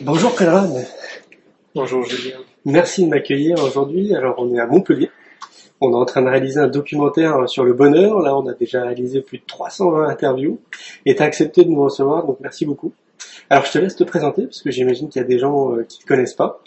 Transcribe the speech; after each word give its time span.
Bonjour 0.00 0.34
Conrad. 0.34 0.86
Bonjour 1.74 2.04
Julien. 2.04 2.38
Merci 2.64 3.04
de 3.04 3.10
m'accueillir 3.10 3.62
aujourd'hui. 3.62 4.14
Alors 4.14 4.36
on 4.38 4.54
est 4.54 4.60
à 4.60 4.66
Montpellier. 4.66 5.10
On 5.80 5.92
est 5.92 5.96
en 5.96 6.04
train 6.04 6.22
de 6.22 6.28
réaliser 6.28 6.60
un 6.60 6.68
documentaire 6.68 7.48
sur 7.48 7.64
le 7.64 7.74
bonheur. 7.74 8.20
Là 8.20 8.36
on 8.36 8.46
a 8.46 8.54
déjà 8.54 8.82
réalisé 8.82 9.20
plus 9.20 9.38
de 9.38 9.44
320 9.46 10.08
interviews 10.08 10.58
et 11.04 11.14
tu 11.14 11.22
as 11.22 11.26
accepté 11.26 11.64
de 11.64 11.70
nous 11.70 11.82
recevoir, 11.82 12.26
donc 12.26 12.38
merci 12.40 12.64
beaucoup. 12.64 12.92
Alors 13.50 13.66
je 13.66 13.72
te 13.72 13.78
laisse 13.78 13.96
te 13.96 14.04
présenter 14.04 14.44
parce 14.44 14.62
que 14.62 14.70
j'imagine 14.70 15.08
qu'il 15.08 15.20
y 15.20 15.24
a 15.24 15.28
des 15.28 15.38
gens 15.38 15.72
euh, 15.72 15.82
qui 15.82 15.98
ne 15.98 16.02
te 16.02 16.06
connaissent 16.06 16.34
pas. 16.34 16.62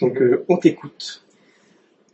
Donc 0.00 0.20
euh, 0.20 0.44
on 0.48 0.56
t'écoute. 0.56 1.24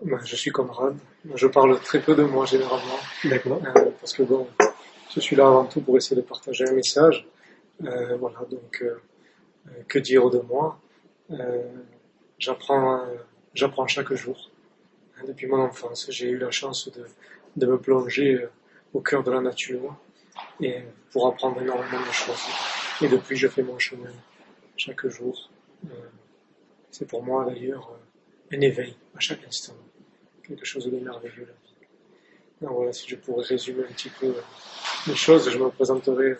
Ben, 0.04 0.18
je 0.24 0.34
suis 0.34 0.50
Conrad. 0.50 0.96
Je 1.34 1.46
parle 1.46 1.78
très 1.80 2.00
peu 2.00 2.14
de 2.16 2.24
moi 2.24 2.46
généralement. 2.46 2.98
D'accord. 3.24 3.60
Euh, 3.76 3.90
parce 4.00 4.12
que 4.12 4.22
bon, 4.24 4.46
je 5.14 5.20
suis 5.20 5.36
là 5.36 5.46
avant 5.46 5.64
tout 5.66 5.80
pour 5.80 5.96
essayer 5.96 6.16
de 6.16 6.26
partager 6.26 6.64
un 6.68 6.72
message. 6.72 7.26
Euh, 7.84 8.16
voilà, 8.16 8.40
donc 8.50 8.82
euh, 8.82 9.00
euh, 9.68 9.70
que 9.86 9.98
dire 9.98 10.30
de 10.30 10.40
moi 10.40 10.80
J'apprends, 12.38 13.04
j'apprends 13.52 13.86
chaque 13.86 14.12
jour. 14.14 14.50
Hein, 15.16 15.24
Depuis 15.26 15.46
mon 15.46 15.60
enfance, 15.60 16.06
j'ai 16.10 16.30
eu 16.30 16.38
la 16.38 16.50
chance 16.50 16.90
de, 16.90 17.04
de 17.56 17.66
me 17.66 17.78
plonger 17.78 18.46
au 18.94 19.00
cœur 19.00 19.22
de 19.24 19.30
la 19.32 19.40
nature 19.40 19.96
et 20.60 20.82
pour 21.10 21.26
apprendre 21.26 21.60
énormément 21.60 22.00
de 22.00 22.12
choses. 22.12 22.46
Et 23.02 23.08
depuis, 23.08 23.36
je 23.36 23.48
fais 23.48 23.62
mon 23.62 23.78
chemin 23.78 24.12
chaque 24.76 25.06
jour. 25.08 25.50
C'est 26.90 27.06
pour 27.06 27.22
moi 27.22 27.44
d'ailleurs 27.44 27.92
un 28.52 28.60
éveil 28.60 28.96
à 29.16 29.20
chaque 29.20 29.44
instant, 29.46 29.74
quelque 30.42 30.64
chose 30.64 30.86
de 30.86 30.98
merveilleux 30.98 31.46
la 31.46 31.52
vie. 31.52 31.74
Donc 32.62 32.70
voilà, 32.70 32.92
si 32.92 33.08
je 33.08 33.16
pourrais 33.16 33.44
résumer 33.44 33.82
un 33.82 33.92
petit 33.92 34.10
peu 34.10 34.32
les 35.08 35.16
choses, 35.16 35.50
je 35.50 35.58
me 35.58 35.68
présenterai 35.70 36.36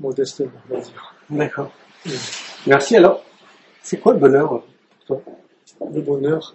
modestement, 0.00 0.50
on 0.70 0.74
va 0.74 0.80
dire. 0.80 1.14
D'accord. 1.30 1.70
Merci 2.66 2.96
alors. 2.96 3.22
C'est 3.82 3.98
quoi 4.00 4.12
le 4.14 4.18
bonheur 4.18 4.48
pour 4.48 4.64
toi? 5.06 5.22
Le 5.94 6.00
bonheur, 6.00 6.54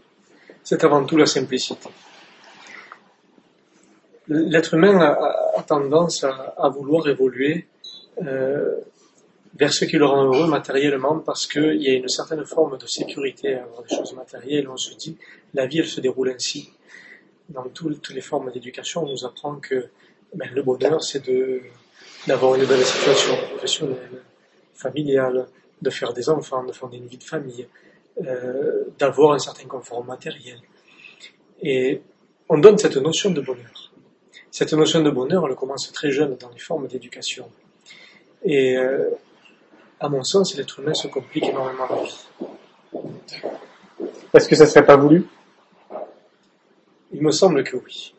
c'est 0.64 0.84
avant 0.84 1.04
tout 1.06 1.18
la 1.18 1.26
simplicité. 1.26 1.90
L'être 4.28 4.74
humain 4.74 5.00
a, 5.00 5.60
a 5.60 5.64
tendance 5.64 6.24
à, 6.24 6.56
à 6.58 6.70
vouloir 6.70 7.08
évoluer 7.08 7.68
euh, 8.24 8.76
vers 9.56 9.72
ce 9.72 9.86
qui 9.86 9.98
le 9.98 10.06
rend 10.06 10.24
heureux 10.24 10.48
matériellement 10.48 11.20
parce 11.20 11.46
qu'il 11.48 11.82
y 11.82 11.90
a 11.90 11.94
une 11.94 12.10
certaine 12.10 12.44
forme 12.46 12.78
de 12.78 12.88
sécurité 12.88 13.56
à 13.56 13.64
avoir 13.64 13.84
des 13.84 13.96
choses 13.96 14.14
matérielles. 14.14 14.68
On 14.68 14.78
se 14.78 14.94
dit, 14.96 15.18
la 15.54 15.66
vie, 15.68 15.80
elle 15.80 15.88
se 15.88 16.02
déroule 16.02 16.30
ainsi. 16.32 16.72
Dans 17.50 17.64
tout- 17.70 17.94
toutes 17.94 18.16
les 18.16 18.22
formes 18.22 18.52
d'éducation, 18.52 19.04
on 19.04 19.10
nous 19.12 19.26
apprend 19.26 19.56
que 19.58 19.86
ben, 20.34 20.50
le 20.54 20.64
bonheur, 20.64 21.04
c'est 21.04 21.24
de 21.28 21.62
d'avoir 22.28 22.56
une 22.56 22.66
belle 22.66 22.84
situation 22.84 23.36
professionnelle, 23.52 24.22
familiale, 24.74 25.48
de 25.82 25.90
faire 25.90 26.14
des 26.14 26.30
enfants, 26.30 26.64
de 26.64 26.72
fonder 26.72 26.98
une 26.98 27.08
vie 27.08 27.18
de 27.18 27.24
famille, 27.24 27.68
euh, 28.24 28.86
d'avoir 28.98 29.34
un 29.34 29.40
certain 29.40 29.68
confort 29.68 30.04
matériel. 30.04 30.60
Et 31.62 32.02
on 32.50 32.58
donne 32.58 32.78
cette 32.78 32.98
notion 32.98 33.32
de 33.32 33.42
bonheur. 33.42 33.92
Cette 34.52 34.74
notion 34.74 35.02
de 35.02 35.10
bonheur, 35.10 35.46
elle 35.48 35.56
commence 35.56 35.92
très 35.92 36.12
jeune 36.12 36.38
dans 36.38 36.50
les 36.50 36.60
formes 36.60 36.88
d'éducation. 36.88 37.50
Et 38.44 38.78
euh, 38.78 39.10
à 40.00 40.10
mon 40.10 40.24
sens, 40.24 40.56
l'être 40.56 40.80
humain 40.80 40.94
se 40.94 41.08
complique 41.08 41.46
énormément 41.46 41.88
la 41.90 42.04
vie. 42.04 42.26
Est-ce 44.34 44.48
que 44.48 44.56
ça 44.56 44.66
serait 44.66 44.86
pas 44.86 44.98
voulu? 44.98 45.26
Il 47.12 47.22
me 47.22 47.32
semble 47.32 47.64
que 47.64 47.78
oui. 47.78 48.14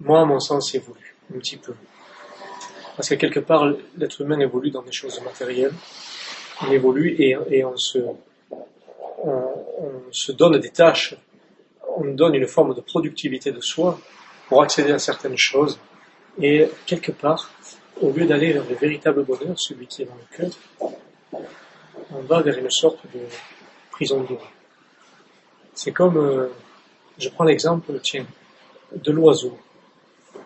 Moi, 0.00 0.20
à 0.20 0.24
mon 0.24 0.40
sens, 0.40 0.72
c'est 0.72 0.78
voulu, 0.78 1.14
un 1.34 1.38
petit 1.38 1.56
peu. 1.56 1.74
Parce 3.00 3.08
que 3.08 3.14
quelque 3.14 3.40
part, 3.40 3.64
l'être 3.96 4.20
humain 4.20 4.38
évolue 4.40 4.70
dans 4.70 4.82
des 4.82 4.92
choses 4.92 5.22
matérielles. 5.22 5.72
Il 6.66 6.74
évolue 6.74 7.16
et, 7.18 7.64
on, 7.64 7.74
se, 7.74 7.98
on, 9.24 9.30
on 9.30 10.12
se 10.12 10.32
donne 10.32 10.58
des 10.58 10.68
tâches, 10.68 11.14
on 11.96 12.04
donne 12.12 12.34
une 12.34 12.46
forme 12.46 12.74
de 12.74 12.82
productivité 12.82 13.52
de 13.52 13.60
soi 13.62 13.98
pour 14.50 14.62
accéder 14.62 14.92
à 14.92 14.98
certaines 14.98 15.38
choses. 15.38 15.78
Et 16.42 16.68
quelque 16.84 17.12
part, 17.12 17.50
au 18.02 18.10
lieu 18.10 18.26
d'aller 18.26 18.52
vers 18.52 18.68
le 18.68 18.74
véritable 18.74 19.24
bonheur, 19.24 19.58
celui 19.58 19.86
qui 19.86 20.02
est 20.02 20.04
dans 20.04 20.16
le 20.16 20.36
cœur, 20.36 21.40
on 22.12 22.20
va 22.20 22.42
vers 22.42 22.58
une 22.58 22.70
sorte 22.70 22.98
de 23.14 23.20
prison 23.92 24.20
dorée. 24.24 24.44
C'est 25.72 25.92
comme, 25.92 26.18
euh, 26.18 26.48
je 27.16 27.30
prends 27.30 27.44
l'exemple, 27.44 27.98
tiens, 28.02 28.26
de 28.94 29.10
l'oiseau. 29.10 29.56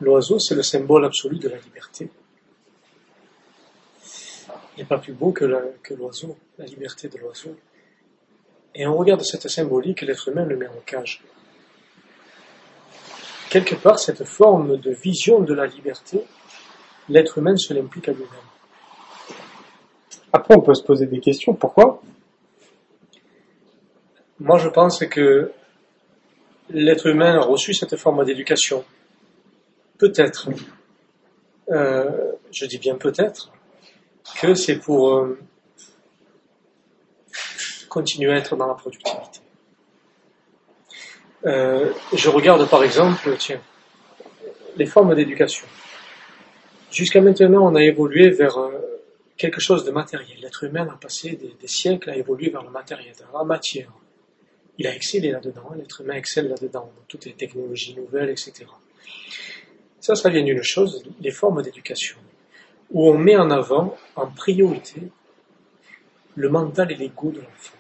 L'oiseau, 0.00 0.38
c'est 0.38 0.54
le 0.54 0.62
symbole 0.62 1.04
absolu 1.04 1.37
de 1.38 1.48
la 1.48 1.56
liberté. 1.56 2.09
Il 4.76 4.80
n'y 4.80 4.82
a 4.82 4.86
pas 4.86 4.98
plus 4.98 5.12
beau 5.12 5.30
que, 5.32 5.44
la- 5.44 5.62
que 5.82 5.94
l'oiseau, 5.94 6.36
la 6.58 6.64
liberté 6.66 7.08
de 7.08 7.16
l'oiseau. 7.18 7.56
Et 8.74 8.86
on 8.86 8.96
regarde 8.96 9.22
cette 9.22 9.48
symbolique, 9.48 10.00
l'être 10.02 10.28
humain 10.28 10.44
le 10.44 10.56
met 10.56 10.66
en 10.66 10.80
cage. 10.84 11.22
Quelque 13.50 13.76
part, 13.76 14.00
cette 14.00 14.24
forme 14.24 14.76
de 14.78 14.90
vision 14.90 15.40
de 15.40 15.54
la 15.54 15.66
liberté, 15.66 16.24
l'être 17.08 17.38
humain 17.38 17.56
se 17.56 17.72
l'implique 17.72 18.08
à 18.08 18.12
lui-même. 18.12 18.28
Après 20.32 20.56
on 20.56 20.60
peut 20.60 20.74
se 20.74 20.82
poser 20.82 21.06
des 21.06 21.20
questions. 21.20 21.54
Pourquoi? 21.54 22.02
Moi, 24.40 24.58
je 24.58 24.68
pense 24.68 24.98
que 25.06 25.52
l'être 26.68 27.06
humain 27.06 27.36
a 27.38 27.42
reçu 27.42 27.72
cette 27.72 27.94
forme 27.96 28.24
d'éducation. 28.24 28.84
Peut-être, 29.98 30.48
euh, 31.70 32.32
je 32.50 32.66
dis 32.66 32.78
bien 32.78 32.96
peut-être, 32.96 33.52
que 34.40 34.54
c'est 34.54 34.78
pour 34.78 35.14
euh, 35.14 35.38
continuer 37.88 38.32
à 38.32 38.36
être 38.36 38.56
dans 38.56 38.66
la 38.66 38.74
productivité. 38.74 39.40
Euh, 41.46 41.92
je 42.14 42.28
regarde 42.30 42.68
par 42.68 42.82
exemple, 42.82 43.36
tiens, 43.38 43.60
les 44.76 44.86
formes 44.86 45.14
d'éducation. 45.14 45.66
Jusqu'à 46.90 47.20
maintenant, 47.20 47.70
on 47.70 47.74
a 47.74 47.82
évolué 47.82 48.30
vers 48.30 48.58
euh, 48.58 48.70
quelque 49.36 49.60
chose 49.60 49.84
de 49.84 49.90
matériel. 49.90 50.38
L'être 50.40 50.64
humain 50.64 50.88
a 50.90 50.96
passé 50.96 51.32
des, 51.32 51.54
des 51.60 51.68
siècles 51.68 52.10
à 52.10 52.16
évoluer 52.16 52.50
vers 52.50 52.62
le 52.62 52.70
matériel, 52.70 53.12
vers 53.18 53.32
la 53.32 53.44
matière. 53.44 53.92
Il 54.78 54.86
a 54.86 54.94
excellé 54.94 55.30
là-dedans, 55.30 55.70
l'être 55.76 56.00
humain 56.00 56.14
excelle 56.14 56.48
là-dedans, 56.48 56.90
dans 56.96 57.04
toutes 57.06 57.26
les 57.26 57.34
technologies 57.34 57.94
nouvelles, 57.94 58.30
etc. 58.30 58.64
Ça, 60.00 60.14
ça 60.16 60.28
vient 60.30 60.42
d'une 60.42 60.62
chose, 60.62 61.04
les 61.20 61.30
formes 61.30 61.62
d'éducation, 61.62 62.16
où 62.94 63.10
on 63.10 63.19
met 63.19 63.37
en 63.37 63.50
avant, 63.50 63.97
en 64.15 64.28
priorité, 64.28 65.03
le 66.37 66.49
mental 66.49 66.93
et 66.93 66.94
l'ego 66.94 67.31
de 67.32 67.41
l'enfant. 67.41 67.77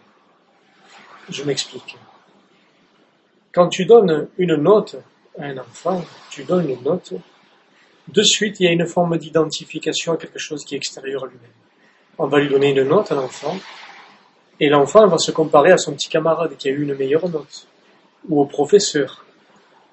Je 1.30 1.44
m'explique. 1.44 1.96
Quand 3.52 3.68
tu 3.68 3.86
donnes 3.86 4.28
une 4.36 4.56
note 4.56 4.96
à 5.38 5.44
un 5.44 5.58
enfant, 5.58 6.04
tu 6.30 6.42
donnes 6.42 6.68
une 6.68 6.82
note, 6.82 7.14
de 8.08 8.22
suite, 8.22 8.58
il 8.58 8.64
y 8.64 8.68
a 8.68 8.72
une 8.72 8.86
forme 8.86 9.16
d'identification 9.16 10.12
à 10.12 10.16
quelque 10.16 10.38
chose 10.38 10.64
qui 10.64 10.74
est 10.74 10.78
extérieur 10.78 11.24
à 11.24 11.26
lui-même. 11.28 11.48
On 12.18 12.26
va 12.26 12.40
lui 12.40 12.48
donner 12.48 12.70
une 12.70 12.82
note 12.82 13.10
à 13.12 13.14
l'enfant, 13.14 13.56
et 14.58 14.68
l'enfant 14.68 15.06
va 15.06 15.18
se 15.18 15.30
comparer 15.30 15.70
à 15.70 15.78
son 15.78 15.94
petit 15.94 16.08
camarade 16.08 16.56
qui 16.56 16.68
a 16.68 16.72
eu 16.72 16.82
une 16.82 16.94
meilleure 16.94 17.28
note, 17.28 17.68
ou 18.28 18.40
au 18.40 18.46
professeur, 18.46 19.24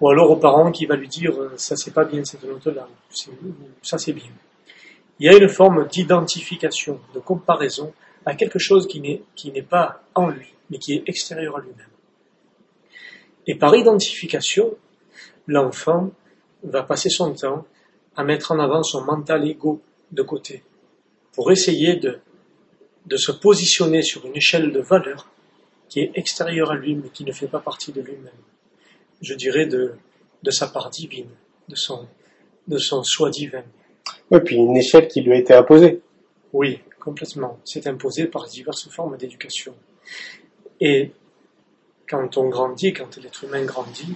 ou 0.02 0.09
alors 0.09 0.32
aux 0.32 0.36
parents 0.38 0.72
qui 0.72 0.88
va 0.88 0.96
lui 0.96 1.08
dire 1.08 1.40
euh, 1.40 1.53
ça 1.58 1.76
c'est 1.76 1.94
pas 1.94 2.06
bien 2.06 2.26
cette 2.26 2.44
note-là, 2.44 2.88
ça 3.82 3.98
c'est 4.00 4.14
bien. 4.14 4.32
Il 5.22 5.26
y 5.26 5.30
a 5.30 5.38
une 5.38 5.50
forme 5.50 5.88
d'identification, 5.88 7.00
de 7.14 7.20
comparaison 7.20 7.94
à 8.26 8.34
quelque 8.34 8.58
chose 8.58 8.88
qui 8.88 9.52
n'est 9.52 9.62
pas 9.62 10.02
en 10.16 10.30
lui, 10.30 10.52
mais 10.72 10.80
qui 10.80 10.96
est 10.96 11.04
extérieur 11.06 11.58
à 11.58 11.62
lui-même. 11.62 11.92
Et 13.46 13.54
par 13.54 13.76
identification, 13.76 14.76
l'enfant 15.46 16.09
va 16.64 16.82
passer 16.82 17.09
son 17.09 17.36
temps 17.36 17.68
à 18.16 18.24
mettre 18.24 18.52
en 18.52 18.58
avant 18.58 18.82
son 18.82 19.04
mental 19.04 19.48
égo 19.48 19.80
de 20.12 20.24
côté, 20.24 20.64
pour 21.34 21.52
essayer 21.52 21.98
de 21.98 23.18
se 23.18 23.32
positionner 23.32 24.02
sur 24.02 24.26
une 24.26 24.36
échelle 24.36 24.72
de 24.72 24.79
valeur 24.79 25.29
qui 25.88 26.00
est 26.00 26.14
extérieure 26.16 26.72
à 26.72 26.76
lui, 26.76 26.96
mais 26.96 27.09
qui 27.09 27.26
ne 27.26 27.32
fait 27.32 27.46
pas 27.46 27.59
partie 27.59 27.91
de 27.91 28.02
lui-même. 28.02 28.41
Je 29.22 29.35
dirais 29.35 29.67
de, 29.67 29.94
sa 30.50 30.67
part 30.67 30.90
divine, 30.90 31.29
de 31.67 31.76
son 31.76 33.03
soi 33.03 33.29
divin. 33.29 33.64
Oui, 34.30 34.40
puis 34.44 34.56
une 34.56 34.78
échelle 34.78 35.08
qui 35.08 35.22
lui 35.22 35.34
a 35.34 35.36
été 35.36 35.53
imposée. 35.53 36.02
Oui, 36.53 36.80
complètement. 37.00 37.59
C'est 37.66 37.88
imposé 37.88 38.26
par 38.26 38.48
diverses 38.48 38.90
formes 38.90 39.18
d'éducation. 39.18 39.76
Et 40.80 41.12
quand 42.09 42.38
on 42.38 42.50
grandit, 42.50 42.94
quand 42.94 43.18
l'être 43.18 43.44
humain 43.44 43.64
grandit, 43.64 44.16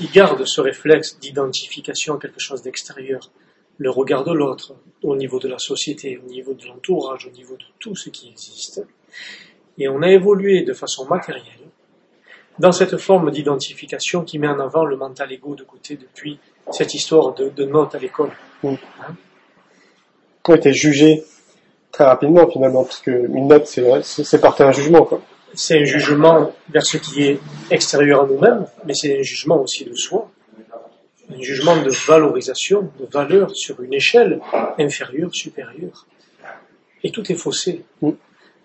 il 0.00 0.10
garde 0.10 0.44
ce 0.44 0.60
réflexe 0.60 1.18
d'identification 1.18 2.16
à 2.16 2.18
quelque 2.18 2.40
chose 2.40 2.62
d'extérieur, 2.62 3.30
le 3.78 3.90
regard 3.90 4.24
de 4.24 4.32
l'autre, 4.32 4.74
au 5.02 5.16
niveau 5.16 5.38
de 5.38 5.48
la 5.48 5.58
société, 5.58 6.18
au 6.18 6.28
niveau 6.28 6.54
de 6.54 6.66
l'entourage, 6.66 7.26
au 7.26 7.30
niveau 7.30 7.56
de 7.56 7.64
tout 7.78 7.96
ce 7.96 8.10
qui 8.10 8.28
existe. 8.28 8.84
Et 9.78 9.88
on 9.88 10.02
a 10.02 10.10
évolué 10.10 10.62
de 10.62 10.72
façon 10.72 11.06
matérielle 11.06 11.66
dans 12.58 12.72
cette 12.72 12.96
forme 12.96 13.30
d'identification 13.30 14.24
qui 14.24 14.38
met 14.38 14.48
en 14.48 14.60
avant 14.60 14.84
le 14.84 14.96
mental 14.96 15.32
égo 15.32 15.54
de 15.54 15.64
côté 15.64 15.96
depuis 15.96 16.38
cette 16.70 16.94
histoire 16.94 17.34
de, 17.34 17.48
de 17.48 17.64
notes 17.64 17.94
à 17.94 17.98
l'école. 17.98 18.30
Oui, 18.62 18.78
t'es 20.60 20.72
jugé 20.72 21.24
très 21.90 22.04
rapidement 22.04 22.48
finalement, 22.48 22.84
parce 22.84 23.00
qu'une 23.00 23.48
note, 23.48 23.66
c'est, 23.66 24.02
c'est 24.02 24.40
porter 24.40 24.64
un 24.64 24.72
jugement. 24.72 25.04
Quoi. 25.04 25.20
C'est 25.54 25.80
un 25.80 25.84
jugement 25.84 26.52
vers 26.68 26.84
ce 26.84 26.98
qui 26.98 27.24
est 27.24 27.40
extérieur 27.70 28.24
à 28.24 28.26
nous-mêmes, 28.26 28.66
mais 28.84 28.94
c'est 28.94 29.18
un 29.18 29.22
jugement 29.22 29.60
aussi 29.60 29.84
de 29.84 29.94
soi. 29.94 30.30
Un 31.34 31.40
jugement 31.40 31.76
de 31.76 31.90
valorisation, 32.06 32.90
de 33.00 33.06
valeur 33.10 33.50
sur 33.56 33.80
une 33.82 33.94
échelle 33.94 34.40
inférieure, 34.78 35.34
supérieure. 35.34 36.06
Et 37.02 37.10
tout 37.10 37.30
est 37.32 37.36
faussé. 37.36 37.84
Mm. 38.00 38.10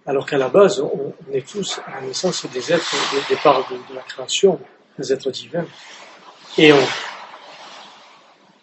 Alors 0.06 0.26
qu'à 0.26 0.38
la 0.38 0.50
base, 0.50 0.82
on, 0.82 1.14
est 1.34 1.48
tous, 1.48 1.80
en 1.88 2.08
essence, 2.10 2.46
des 2.54 2.74
êtres, 2.74 2.96
des, 3.14 3.36
des 3.36 3.42
parts 3.42 3.68
de, 3.72 3.96
la 3.96 4.02
création, 4.02 4.60
des 5.00 5.14
êtres 5.14 5.32
divins. 5.32 5.66
Et 6.58 6.74
on, 6.74 6.78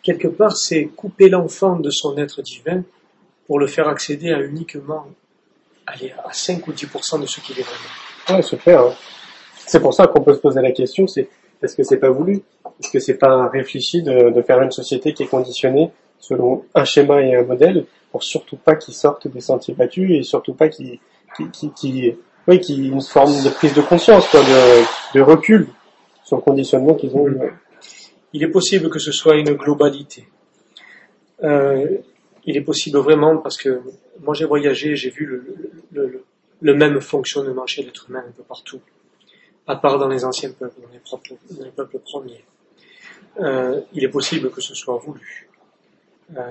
quelque 0.03 0.29
part, 0.29 0.57
c'est 0.57 0.87
couper 0.87 1.29
l'enfant 1.29 1.77
de 1.77 1.91
son 1.91 2.17
être 2.17 2.43
divin 2.43 2.83
pour 3.47 3.59
le 3.59 3.67
faire 3.67 3.89
accéder 3.89 4.33
à 4.33 4.41
uniquement 4.41 5.07
aller 5.87 6.13
à 6.25 6.33
5 6.33 6.67
ou 6.69 6.73
10% 6.73 7.21
de 7.21 7.27
ce 7.27 7.41
qu'il 7.41 7.59
est 7.59 7.63
vraiment. 7.63 8.37
Ouais, 8.39 8.43
super. 8.43 8.81
Hein. 8.81 8.93
C'est 9.67 9.81
pour 9.81 9.95
ça 9.95 10.07
qu'on 10.07 10.23
peut 10.23 10.35
se 10.35 10.41
poser 10.41 10.61
la 10.61 10.73
question, 10.73 11.07
c'est 11.07 11.29
est-ce 11.63 11.75
que 11.75 11.83
c'est 11.83 11.97
pas 11.97 12.11
voulu? 12.11 12.43
Est-ce 12.81 12.91
que 12.91 13.01
c'est 13.01 13.19
pas 13.19 13.49
réfléchi 13.49 14.03
de, 14.03 14.31
de, 14.31 14.43
faire 14.43 14.63
une 14.63 14.71
société 14.71 15.13
qui 15.13 15.25
est 15.25 15.27
conditionnée 15.27 15.91
selon 16.19 16.65
un 16.75 16.85
schéma 16.85 17.23
et 17.23 17.35
un 17.35 17.43
modèle 17.43 17.87
pour 18.13 18.23
surtout 18.23 18.57
pas 18.57 18.77
qu'ils 18.77 18.95
sortent 18.95 19.29
des 19.29 19.41
sentiers 19.41 19.75
battus 19.75 20.11
et 20.13 20.23
surtout 20.23 20.55
pas 20.55 20.69
qu'ils 20.69 21.01
qui, 21.53 21.71
qui, 21.73 22.15
oui, 22.47 22.61
qui 22.61 22.89
une 22.89 23.03
forme 23.03 23.43
de 23.45 23.51
prise 23.51 23.75
de 23.75 23.83
conscience, 23.83 24.27
quoi, 24.29 24.41
de, 24.41 25.19
de 25.19 25.23
recul 25.23 25.69
sur 26.25 26.37
le 26.37 26.43
conditionnement 26.43 26.95
qu'ils 26.95 27.15
ont. 27.15 27.29
Mm. 27.29 27.51
Il 28.33 28.43
est 28.43 28.51
possible 28.51 28.91
que 28.91 28.99
ce 28.99 29.13
soit 29.13 29.37
une 29.37 29.55
globalité. 29.55 30.29
Euh, 31.43 31.99
il 32.45 32.57
est 32.57 32.63
possible 32.63 32.99
vraiment 32.99 33.39
parce 33.39 33.57
que 33.57 33.81
moi 34.21 34.35
j'ai 34.35 34.45
voyagé, 34.45 34.97
j'ai 34.97 35.11
vu 35.11 35.25
le, 35.27 35.57
le, 35.93 36.25
le, 36.61 36.75
même 36.75 37.01
fonctionnement 37.01 37.67
chez 37.67 37.83
l'être 37.83 38.07
humain 38.09 38.25
un 38.27 38.33
peu 38.33 38.43
partout, 38.43 38.81
à 39.67 39.77
part 39.77 39.99
dans 39.99 40.09
les 40.09 40.25
anciens 40.25 40.51
peuples, 40.51 40.81
dans 40.81 40.93
les, 40.93 40.99
propres, 40.99 41.35
dans 41.51 41.65
les 41.65 41.71
peuples 41.71 41.99
premiers. 42.01 42.45
Euh, 43.41 43.81
il 43.93 44.03
est 44.03 44.09
possible 44.09 44.51
que 44.51 44.61
ce 44.61 44.75
soit 44.75 44.97
voulu. 44.97 45.49
Euh, 46.37 46.43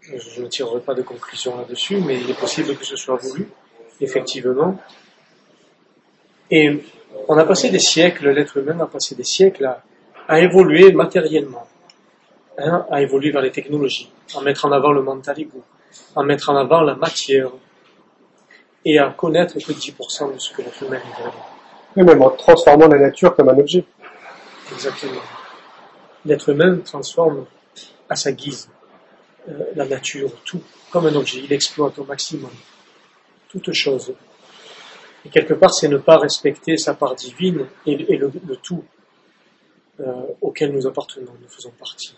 je 0.00 0.42
ne 0.42 0.48
tirerai 0.48 0.80
pas 0.80 0.94
de 0.94 1.02
conclusion 1.02 1.56
là-dessus, 1.56 1.98
mais 1.98 2.20
il 2.20 2.30
est 2.30 2.38
possible 2.38 2.76
que 2.76 2.84
ce 2.84 2.96
soit 2.96 3.16
voulu 3.16 3.48
effectivement. 4.00 4.80
Et 6.50 6.82
on 7.28 7.36
a 7.36 7.44
passé 7.44 7.70
des 7.70 7.78
siècles, 7.78 8.30
l'être 8.30 8.56
humain 8.56 8.78
a 8.80 8.86
passé 8.86 9.14
des 9.14 9.24
siècles 9.24 9.66
à, 9.66 9.84
évoluer 10.36 10.92
matériellement, 10.92 11.66
hein, 12.58 12.86
à 12.90 13.02
évoluer 13.02 13.30
vers 13.30 13.42
les 13.42 13.52
technologies, 13.52 14.10
à 14.36 14.40
mettre 14.42 14.66
en 14.66 14.72
avant 14.72 14.92
le 14.92 15.02
mental 15.02 15.40
ego, 15.40 15.62
à 16.14 16.22
mettre 16.22 16.50
en 16.50 16.56
avant 16.56 16.82
la 16.82 16.94
matière, 16.94 17.50
et 18.84 18.98
à 18.98 19.10
connaître 19.10 19.54
que 19.54 19.72
10% 19.72 20.34
de 20.34 20.38
ce 20.38 20.52
que 20.52 20.62
l'être 20.62 20.82
humain 20.82 20.96
est 20.96 21.20
vraiment. 21.20 21.46
Oui, 21.96 22.04
même 22.04 22.22
en 22.22 22.30
transformant 22.30 22.88
la 22.88 22.98
nature 22.98 23.34
comme 23.34 23.48
un 23.48 23.58
objet. 23.58 23.84
Exactement. 24.72 25.20
L'être 26.24 26.48
humain 26.50 26.78
transforme 26.84 27.46
à 28.08 28.16
sa 28.16 28.32
guise 28.32 28.70
euh, 29.48 29.52
la 29.74 29.86
nature, 29.86 30.30
tout, 30.44 30.62
comme 30.90 31.06
un 31.06 31.14
objet. 31.14 31.40
Il 31.44 31.52
exploite 31.52 31.98
au 31.98 32.04
maximum 32.04 32.50
toute 33.48 33.72
chose. 33.72 34.14
Et 35.24 35.28
quelque 35.30 35.54
part, 35.54 35.72
c'est 35.72 35.88
ne 35.88 35.98
pas 35.98 36.18
respecter 36.18 36.76
sa 36.76 36.94
part 36.94 37.14
divine 37.14 37.66
et, 37.86 37.96
le, 37.96 38.30
tout 38.62 38.84
euh, 40.00 40.26
auquel 40.40 40.72
nous 40.72 40.86
appartenons, 40.86 41.32
nous 41.40 41.48
faisons 41.48 41.72
partie. 41.78 42.14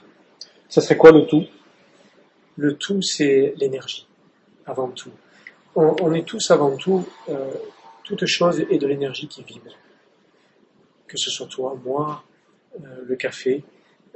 Ça 0.68 0.80
serait 0.80 0.96
quoi 0.96 1.12
le 1.12 1.26
tout? 1.26 1.44
Le 2.56 2.76
tout, 2.76 3.00
c'est 3.02 3.54
l'énergie, 3.56 4.06
avant 4.66 4.88
tout. 4.88 5.10
On, 5.76 6.12
est 6.12 6.24
tous 6.24 6.50
avant 6.50 6.76
tout, 6.76 7.06
euh, 7.28 7.48
toute 8.04 8.26
chose 8.26 8.60
est 8.68 8.78
de 8.78 8.86
l'énergie 8.86 9.28
qui 9.28 9.42
vibre. 9.44 9.72
Que 11.06 11.16
ce 11.16 11.30
soit 11.30 11.46
toi, 11.46 11.78
moi, 11.84 12.24
euh, 12.74 13.02
le 13.04 13.16
café, 13.16 13.64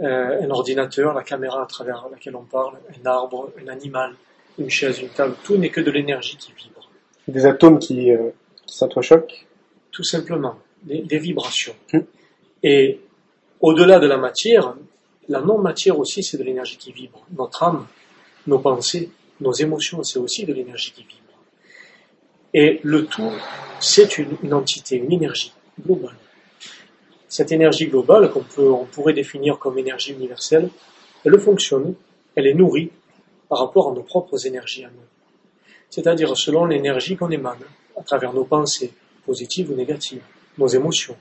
un 0.00 0.50
ordinateur, 0.50 1.14
la 1.14 1.22
caméra 1.22 1.62
à 1.62 1.66
travers 1.66 2.08
laquelle 2.10 2.34
on 2.34 2.42
parle, 2.42 2.78
un 3.00 3.06
arbre, 3.06 3.52
un 3.62 3.68
animal, 3.68 4.14
une 4.58 4.68
chaise, 4.68 4.98
une 4.98 5.08
table, 5.08 5.36
tout 5.44 5.56
n'est 5.56 5.70
que 5.70 5.80
de 5.80 5.92
l'énergie 5.92 6.36
qui 6.36 6.52
vibre 6.52 6.90
des 7.28 7.46
atomes 7.46 7.78
qui, 7.78 8.10
qui 8.66 8.74
s'entrechoquent? 8.76 9.46
Tout 9.90 10.02
simplement, 10.02 10.56
des, 10.82 11.18
vibrations. 11.18 11.74
Hmm. 11.92 12.00
Et 12.62 13.00
au-delà 13.64 13.98
de 13.98 14.06
la 14.06 14.16
matière, 14.16 14.74
la 15.28 15.40
non-matière 15.40 15.98
aussi, 15.98 16.22
c'est 16.22 16.36
de 16.36 16.42
l'énergie 16.42 16.76
qui 16.76 16.92
vibre. 16.92 17.24
Notre 17.36 17.62
âme, 17.62 17.86
nos 18.46 18.58
pensées, 18.58 19.10
nos 19.40 19.52
émotions, 19.52 20.02
c'est 20.02 20.18
aussi 20.18 20.44
de 20.44 20.52
l'énergie 20.52 20.92
qui 20.92 21.02
vibre. 21.02 21.38
Et 22.52 22.80
le 22.82 23.06
tout, 23.06 23.32
c'est 23.80 24.18
une, 24.18 24.52
entité, 24.52 24.96
une 24.96 25.12
énergie 25.12 25.52
globale. 25.84 26.16
Cette 27.28 27.52
énergie 27.52 27.86
globale, 27.86 28.30
qu'on 28.30 28.44
on 28.58 28.84
pourrait 28.84 29.14
définir 29.14 29.58
comme 29.58 29.78
énergie 29.78 30.12
universelle, 30.12 30.68
elle 31.24 31.38
fonctionne, 31.40 31.94
elle 32.36 32.46
est 32.46 32.54
nourrie 32.54 32.90
par 33.48 33.58
rapport 33.58 33.90
à 33.90 33.94
nos 33.94 34.02
propres 34.02 34.46
énergies 34.46 34.84
à 34.84 34.88
nous 34.88 35.08
c'est-à-dire 35.94 36.36
selon 36.36 36.64
l'énergie 36.64 37.16
qu'on 37.16 37.30
émane, 37.30 37.64
à 37.96 38.02
travers 38.02 38.32
nos 38.32 38.44
pensées, 38.44 38.92
positives 39.24 39.70
ou 39.70 39.74
négatives, 39.76 40.24
nos 40.58 40.66
émotions, 40.66 41.16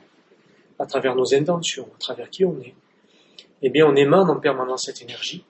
à 0.79 0.85
travers 0.85 1.15
nos 1.15 1.33
intentions, 1.33 1.87
à 1.95 1.99
travers 1.99 2.29
qui 2.29 2.45
on 2.45 2.59
est, 2.61 2.73
eh 3.61 3.69
bien 3.69 3.85
on 3.87 3.95
émane 3.95 4.29
en 4.29 4.37
permanence 4.37 4.85
cette 4.85 5.01
énergie, 5.01 5.45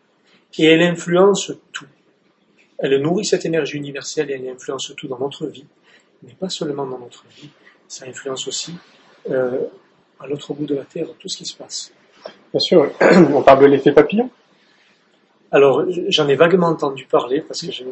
et 0.57 0.65
elle 0.65 0.81
influence 0.81 1.51
tout. 1.71 1.87
Elle 2.77 3.01
nourrit 3.01 3.25
cette 3.25 3.45
énergie 3.45 3.77
universelle 3.77 4.29
et 4.29 4.33
elle 4.33 4.49
influence 4.49 4.93
tout 4.95 5.07
dans 5.07 5.19
notre 5.19 5.47
vie, 5.47 5.65
mais 6.21 6.33
pas 6.33 6.49
seulement 6.49 6.85
dans 6.85 6.99
notre 6.99 7.25
vie, 7.37 7.49
ça 7.87 8.05
influence 8.05 8.47
aussi 8.47 8.73
euh, 9.29 9.65
à 10.19 10.27
l'autre 10.27 10.53
bout 10.53 10.65
de 10.65 10.75
la 10.75 10.83
Terre 10.83 11.07
tout 11.19 11.29
ce 11.29 11.37
qui 11.37 11.45
se 11.45 11.55
passe. 11.55 11.93
Bien 12.51 12.59
sûr, 12.59 12.91
on 13.33 13.41
parle 13.41 13.61
de 13.61 13.65
l'effet 13.67 13.91
papillon? 13.91 14.29
Alors 15.51 15.85
j'en 16.09 16.27
ai 16.27 16.35
vaguement 16.35 16.67
entendu 16.67 17.05
parler 17.05 17.41
parce 17.41 17.61
que 17.61 17.71
je, 17.71 17.83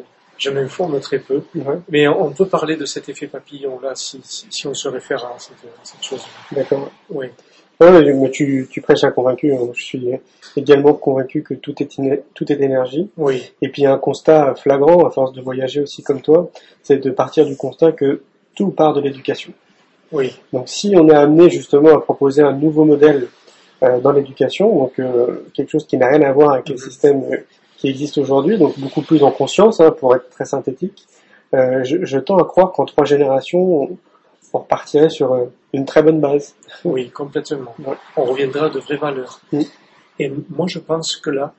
je 0.42 0.50
m'informe 0.50 0.98
très 0.98 1.20
peu, 1.20 1.42
mais 1.88 2.08
on 2.08 2.32
peut 2.32 2.46
parler 2.46 2.76
de 2.76 2.84
cet 2.84 3.08
effet 3.08 3.28
papillon 3.28 3.78
là 3.80 3.92
si, 3.94 4.20
si, 4.24 4.66
on 4.66 4.74
se 4.74 4.88
réfère 4.88 5.24
à 5.24 5.38
cette, 5.38 5.56
cette 5.84 6.02
chose. 6.02 6.24
D'accord. 6.50 6.90
Oui. 7.10 7.26
mais 7.80 8.30
tu, 8.30 8.66
tu 8.68 8.80
prêches 8.80 9.04
un 9.04 9.12
convaincu. 9.12 9.52
Hein. 9.54 9.68
Je 9.74 9.84
suis 9.84 10.08
également 10.56 10.94
convaincu 10.94 11.44
que 11.44 11.54
tout 11.54 11.80
est, 11.80 12.24
tout 12.34 12.52
est 12.52 12.60
énergie. 12.60 13.08
Oui. 13.16 13.52
Et 13.62 13.68
puis 13.68 13.86
un 13.86 13.98
constat 13.98 14.56
flagrant, 14.56 15.06
à 15.06 15.10
force 15.10 15.32
de 15.32 15.40
voyager 15.40 15.80
aussi 15.80 16.02
comme 16.02 16.20
toi, 16.20 16.50
c'est 16.82 16.98
de 16.98 17.10
partir 17.10 17.46
du 17.46 17.56
constat 17.56 17.92
que 17.92 18.22
tout 18.56 18.70
part 18.70 18.94
de 18.94 19.00
l'éducation. 19.00 19.52
Oui. 20.10 20.36
Donc 20.52 20.68
si 20.68 20.94
on 20.96 21.08
est 21.08 21.14
amené 21.14 21.50
justement 21.50 21.94
à 21.96 22.00
proposer 22.00 22.42
un 22.42 22.52
nouveau 22.52 22.84
modèle 22.84 23.28
euh, 23.84 24.00
dans 24.00 24.10
l'éducation, 24.10 24.76
donc 24.76 24.98
euh, 24.98 25.44
quelque 25.54 25.70
chose 25.70 25.86
qui 25.86 25.96
n'a 25.96 26.08
rien 26.08 26.22
à 26.22 26.32
voir 26.32 26.54
avec 26.54 26.68
le 26.68 26.74
mm-hmm. 26.74 26.84
système 26.84 27.24
qui 27.82 27.88
existe 27.88 28.16
aujourd'hui, 28.18 28.58
donc 28.58 28.78
beaucoup 28.78 29.02
plus 29.02 29.24
en 29.24 29.32
conscience, 29.32 29.80
hein, 29.80 29.90
pour 29.90 30.14
être 30.14 30.30
très 30.30 30.44
synthétique. 30.44 31.04
Euh, 31.52 31.82
je, 31.82 32.04
je, 32.04 32.18
tends 32.20 32.38
à 32.38 32.44
croire 32.44 32.70
qu'en 32.70 32.84
trois 32.84 33.04
générations, 33.04 33.82
on, 33.82 33.98
repartirait 34.52 35.10
sur 35.10 35.32
euh, 35.32 35.46
une 35.72 35.84
très 35.84 36.00
bonne 36.00 36.20
base. 36.20 36.54
Oui, 36.84 37.10
complètement. 37.10 37.74
On 38.16 38.24
reviendra 38.24 38.66
à 38.66 38.68
de 38.68 38.78
vraies 38.78 38.98
valeurs. 38.98 39.40
Mm. 39.50 39.62
Et 40.20 40.32
moi, 40.50 40.68
je 40.68 40.78
pense 40.78 41.16
que 41.16 41.30
là, 41.30 41.54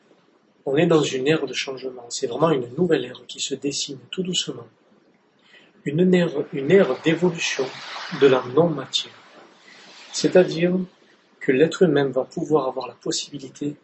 on 0.65 0.77
est 0.77 0.85
dans 0.85 1.01
une 1.01 1.27
ère 1.27 1.45
de 1.45 1.53
changement. 1.53 2.05
C'est 2.07 2.27
vraiment 2.27 2.51
une 2.51 2.69
nouvelle 2.77 3.03
ère 3.03 3.21
qui 3.27 3.41
se 3.41 3.55
dessine 3.55 3.97
tout 4.09 4.23
doucement. 4.23 4.67
Une 5.83 6.13
ère, 6.13 6.31
une 6.53 6.71
ère 6.71 6.95
d'évolution 7.03 7.65
de 8.21 8.27
la 8.27 8.41
non-matière. 8.55 9.19
C'est-à-dire 10.13 10.71
que 11.41 11.51
l'être 11.51 11.81
humain 11.81 12.07
va 12.07 12.23
pouvoir 12.23 12.69
avoir 12.69 12.87
la 12.87 12.93
possibilité 12.93 13.75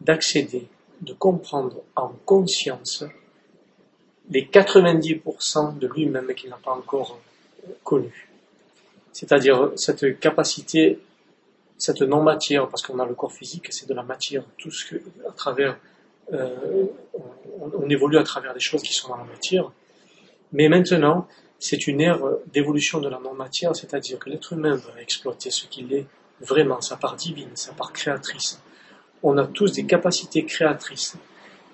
d'accéder 0.00 0.68
de 1.00 1.12
comprendre 1.12 1.82
en 1.96 2.12
conscience 2.24 3.04
les 4.30 4.44
90% 4.46 5.78
de 5.78 5.86
lui-même 5.88 6.34
qu'il 6.34 6.50
n'a 6.50 6.58
pas 6.62 6.72
encore 6.72 7.18
connu. 7.82 8.28
C'est-à-dire 9.12 9.72
cette 9.76 10.20
capacité, 10.20 11.00
cette 11.78 12.02
non-matière, 12.02 12.68
parce 12.68 12.82
qu'on 12.82 12.98
a 13.00 13.06
le 13.06 13.14
corps 13.14 13.32
physique, 13.32 13.72
c'est 13.72 13.88
de 13.88 13.94
la 13.94 14.02
matière, 14.02 14.44
tout 14.56 14.70
ce 14.70 14.84
que, 14.84 15.02
à 15.28 15.32
travers, 15.32 15.76
euh, 16.32 16.86
on, 17.60 17.88
évolue 17.88 18.18
à 18.18 18.22
travers 18.22 18.54
des 18.54 18.60
choses 18.60 18.82
qui 18.82 18.92
sont 18.92 19.08
dans 19.08 19.16
la 19.16 19.24
matière. 19.24 19.72
Mais 20.52 20.68
maintenant, 20.68 21.26
c'est 21.58 21.86
une 21.88 22.00
ère 22.00 22.20
d'évolution 22.52 23.00
de 23.00 23.08
la 23.08 23.18
non-matière, 23.18 23.74
c'est-à-dire 23.74 24.18
que 24.18 24.30
l'être 24.30 24.52
humain 24.52 24.76
va 24.76 25.00
exploiter 25.00 25.50
ce 25.50 25.66
qu'il 25.66 25.92
est 25.92 26.06
vraiment, 26.40 26.80
sa 26.80 26.96
part 26.96 27.16
divine, 27.16 27.50
sa 27.54 27.72
part 27.72 27.92
créatrice, 27.92 28.60
on 29.22 29.36
a 29.38 29.46
tous 29.46 29.72
des 29.72 29.84
capacités 29.84 30.44
créatrices, 30.44 31.16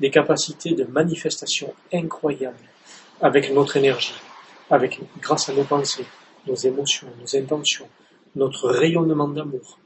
des 0.01 0.11
capacités 0.11 0.73
de 0.73 0.85
manifestation 0.85 1.75
incroyables 1.93 2.57
avec 3.21 3.53
notre 3.53 3.77
énergie, 3.77 4.15
avec, 4.71 5.01
grâce 5.21 5.49
à 5.49 5.55
nos 5.55 5.65
pensées, 5.65 6.07
nos 6.47 6.55
émotions, 6.55 7.09
nos 7.21 7.37
intentions, 7.37 7.89
notre 8.35 8.69
rayonnement 8.69 9.29
d'amour. 9.29 9.79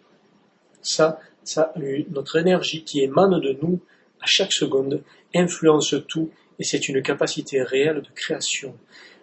Ça, 0.83 1.21
ça, 1.45 1.73
notre 2.11 2.37
énergie 2.37 2.85
qui 2.85 3.03
émane 3.03 3.41
de 3.41 3.57
nous 3.63 3.81
à 4.21 4.27
chaque 4.27 4.53
seconde 4.53 5.03
influence 5.35 5.95
tout 6.09 6.31
Et 6.59 6.65
c'est 6.65 6.89
une 6.89 7.03
capacité 7.03 7.63
réelle 7.63 8.03
de 8.03 8.11
création, 8.15 8.75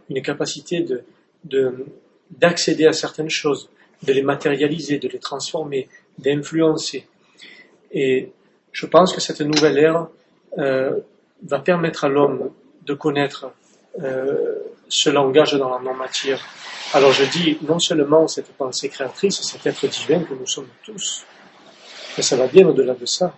une 0.10 0.22
capacité 0.22 0.82
de, 0.82 1.04
de, 1.44 1.86
d'accéder 2.32 2.86
à 2.86 2.94
certaines 2.94 3.30
choses, 3.30 3.70
de 4.04 4.14
les 4.14 4.22
matérialiser, 4.22 4.98
de 4.98 5.08
les 5.08 5.20
transformer, 5.20 5.88
d'influencer. 6.18 7.08
Et 7.92 8.32
je 8.72 8.86
pense 8.86 9.14
que 9.14 9.22
cette 9.22 9.42
nouvelle 9.42 9.78
ère 9.78 10.08
euh, 10.58 11.00
va 11.44 11.60
permettre 11.60 12.06
à 12.06 12.10
l'homme 12.10 12.52
de 12.86 12.94
connaître 12.94 13.52
euh, 14.02 14.56
ce 14.88 15.10
langage 15.10 15.54
dans 15.54 15.70
la 15.70 15.80
non-matière. 15.80 16.42
Alors 16.94 17.12
je 17.12 17.26
dis 17.26 17.58
non 17.62 17.80
seulement 17.80 18.28
cette 18.28 18.52
pensée 18.54 18.90
créatrice, 18.90 19.42
cet 19.42 19.66
être 19.66 19.88
divin 19.88 20.24
que 20.24 20.34
nous 20.34 20.48
sommes 20.48 20.70
tous, 20.84 21.26
mais 22.16 22.24
ça 22.24 22.38
va 22.38 22.48
bien 22.48 22.68
au-delà 22.68 22.94
de 22.94 23.06
ça. 23.06 23.36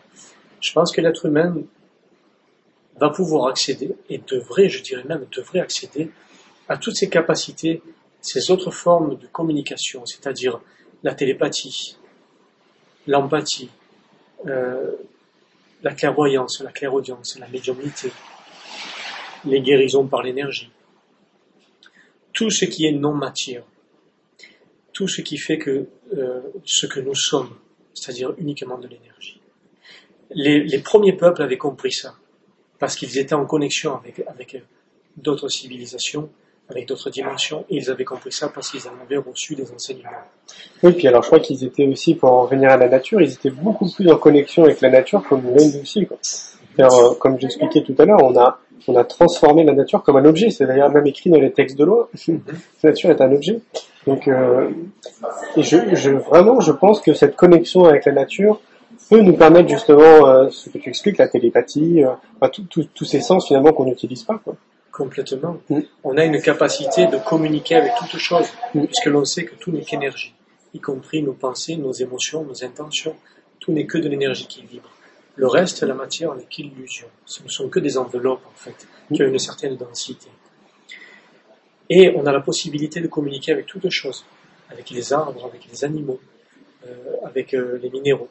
Je 0.61 0.71
pense 0.71 0.91
que 0.91 1.01
l'être 1.01 1.25
humain 1.25 1.55
va 2.99 3.09
pouvoir 3.09 3.47
accéder, 3.47 3.95
et 4.09 4.19
devrait, 4.19 4.69
je 4.69 4.83
dirais 4.83 5.03
même, 5.05 5.25
devrait 5.35 5.61
accéder 5.61 6.11
à 6.67 6.77
toutes 6.77 6.95
ces 6.97 7.09
capacités, 7.09 7.81
ces 8.21 8.51
autres 8.51 8.71
formes 8.71 9.17
de 9.17 9.27
communication, 9.27 10.05
c'est-à-dire 10.05 10.59
la 11.03 11.15
télépathie, 11.15 11.97
l'empathie, 13.07 13.69
euh, 14.47 14.95
la 15.83 15.93
clairvoyance, 15.93 16.61
la 16.61 16.71
clairaudience, 16.71 17.37
la 17.39 17.47
médiumnité, 17.47 18.11
les 19.45 19.61
guérisons 19.61 20.07
par 20.07 20.23
l'énergie, 20.23 20.71
tout 22.33 22.49
ce 22.49 22.65
qui 22.65 22.85
est 22.85 22.91
non-matière, 22.91 23.63
tout 24.93 25.07
ce 25.07 25.21
qui 25.21 25.37
fait 25.37 25.57
que 25.57 25.87
euh, 26.13 26.41
ce 26.65 26.85
que 26.85 26.99
nous 26.99 27.15
sommes, 27.15 27.55
c'est-à-dire 27.93 28.33
uniquement 28.37 28.77
de 28.77 28.87
l'énergie. 28.87 29.41
Les, 30.31 30.79
premiers 30.79 31.13
peuples 31.13 31.41
avaient 31.41 31.57
compris 31.57 31.91
ça, 31.91 32.15
parce 32.77 32.95
qu'ils 32.95 33.17
étaient 33.17 33.33
en 33.33 33.45
connexion 33.45 33.99
avec 34.27 34.63
d'autres 35.17 35.49
civilisations, 35.49 36.29
avec 36.69 36.87
d'autres 36.87 37.09
dimensions, 37.09 37.65
ils 37.69 37.89
avaient 37.89 38.05
compris 38.05 38.31
ça 38.31 38.49
parce 38.49 38.69
qu'ils 38.71 38.87
en 38.87 38.93
avaient 39.03 39.17
reçu 39.17 39.55
des 39.55 39.71
enseignements. 39.71 40.09
Oui, 40.83 40.93
puis 40.93 41.07
alors 41.07 41.23
je 41.23 41.27
crois 41.27 41.39
qu'ils 41.39 41.63
étaient 41.63 41.87
aussi, 41.87 42.15
pour 42.15 42.31
en 42.31 42.43
revenir 42.43 42.69
à 42.69 42.77
la 42.77 42.87
nature, 42.87 43.21
ils 43.21 43.33
étaient 43.33 43.49
beaucoup 43.49 43.89
plus 43.89 44.09
en 44.09 44.17
connexion 44.17 44.63
avec 44.63 44.81
la 44.81 44.89
nature 44.89 45.23
que 45.27 45.35
nous-mêmes 45.35 45.81
aussi. 45.81 46.05
Quoi. 46.05 46.17
Alors, 46.77 47.17
comme 47.17 47.39
j'expliquais 47.39 47.81
tout 47.81 47.95
à 47.97 48.05
l'heure, 48.05 48.23
on 48.23 48.37
a, 48.37 48.59
on 48.87 48.95
a 48.95 49.03
transformé 49.03 49.63
la 49.63 49.73
nature 49.73 50.03
comme 50.03 50.17
un 50.17 50.25
objet, 50.25 50.49
c'est 50.51 50.65
d'ailleurs 50.65 50.91
même 50.91 51.07
écrit 51.07 51.29
dans 51.29 51.39
les 51.39 51.51
textes 51.51 51.77
de 51.77 51.85
loi, 51.85 52.09
la 52.27 52.89
nature 52.91 53.09
est 53.09 53.21
un 53.21 53.31
objet. 53.31 53.59
Donc, 54.05 54.27
euh, 54.27 54.69
et 55.57 55.63
je, 55.63 55.77
je, 55.93 56.11
vraiment, 56.11 56.59
je 56.61 56.71
pense 56.71 57.01
que 57.01 57.13
cette 57.13 57.35
connexion 57.35 57.85
avec 57.85 58.05
la 58.05 58.13
nature 58.13 58.61
peut 59.09 59.21
nous 59.21 59.33
permettre 59.33 59.69
justement, 59.69 60.27
euh, 60.27 60.49
ce 60.51 60.69
que 60.69 60.77
tu 60.77 60.89
expliques, 60.89 61.17
la 61.17 61.27
télépathie, 61.27 62.03
euh, 62.03 62.47
tous 62.59 63.05
ces 63.05 63.21
sens 63.21 63.47
finalement 63.47 63.73
qu'on 63.73 63.85
n'utilise 63.85 64.23
pas. 64.23 64.39
Quoi. 64.43 64.55
Complètement. 64.99 65.61
Mm. 65.69 65.79
On 66.03 66.17
a 66.17 66.25
une 66.25 66.41
capacité 66.41 67.07
de 67.07 67.17
communiquer 67.17 67.75
avec 67.75 67.93
toute 67.95 68.19
chose, 68.19 68.47
mm. 68.73 68.85
puisque 68.85 69.05
l'on 69.05 69.23
sait 69.23 69.45
que 69.45 69.55
tout 69.55 69.71
n'est 69.71 69.85
qu'énergie, 69.85 70.35
y 70.73 70.81
compris 70.81 71.23
nos 71.23 71.31
pensées, 71.31 71.77
nos 71.77 71.93
émotions, 71.93 72.43
nos 72.43 72.65
intentions. 72.65 73.15
Tout 73.61 73.71
n'est 73.71 73.85
que 73.85 73.97
de 73.97 74.09
l'énergie 74.09 74.45
qui 74.45 74.65
vibre. 74.65 74.89
Le 75.37 75.47
reste, 75.47 75.83
la 75.83 75.93
matière, 75.93 76.35
n'est 76.35 76.43
qu'illusion. 76.43 77.07
Ce 77.25 77.41
ne 77.43 77.47
sont 77.47 77.69
que 77.69 77.79
des 77.79 77.97
enveloppes, 77.97 78.45
en 78.45 78.57
fait, 78.57 78.87
qui 79.13 79.23
ont 79.23 79.27
une 79.27 79.39
certaine 79.39 79.77
densité. 79.77 80.27
Et 81.89 82.13
on 82.17 82.25
a 82.25 82.33
la 82.33 82.41
possibilité 82.41 82.99
de 82.99 83.07
communiquer 83.07 83.53
avec 83.53 83.67
toutes 83.67 83.89
choses, 83.89 84.25
avec 84.69 84.89
les 84.89 85.13
arbres, 85.13 85.45
avec 85.45 85.65
les 85.71 85.85
animaux, 85.85 86.19
euh, 86.85 87.15
avec 87.25 87.53
euh, 87.53 87.79
les 87.81 87.89
minéraux. 87.89 88.29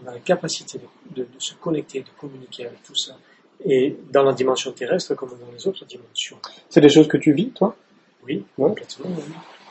On 0.00 0.06
a 0.08 0.12
la 0.12 0.20
capacité 0.20 0.78
de, 1.16 1.22
de, 1.22 1.28
se 1.38 1.54
connecter, 1.54 2.00
de 2.02 2.10
communiquer 2.16 2.66
avec 2.66 2.84
tout 2.84 2.94
ça. 2.94 3.16
Et 3.64 3.96
dans 4.10 4.22
la 4.22 4.32
dimension 4.32 4.72
terrestre 4.72 5.14
comme 5.14 5.30
dans 5.30 5.52
les 5.52 5.66
autres 5.66 5.84
dimensions. 5.84 6.38
C'est 6.68 6.80
des 6.80 6.88
choses 6.88 7.08
que 7.08 7.16
tu 7.16 7.32
vis, 7.32 7.50
toi? 7.50 7.74
Oui, 8.24 8.44
complètement. 8.56 9.10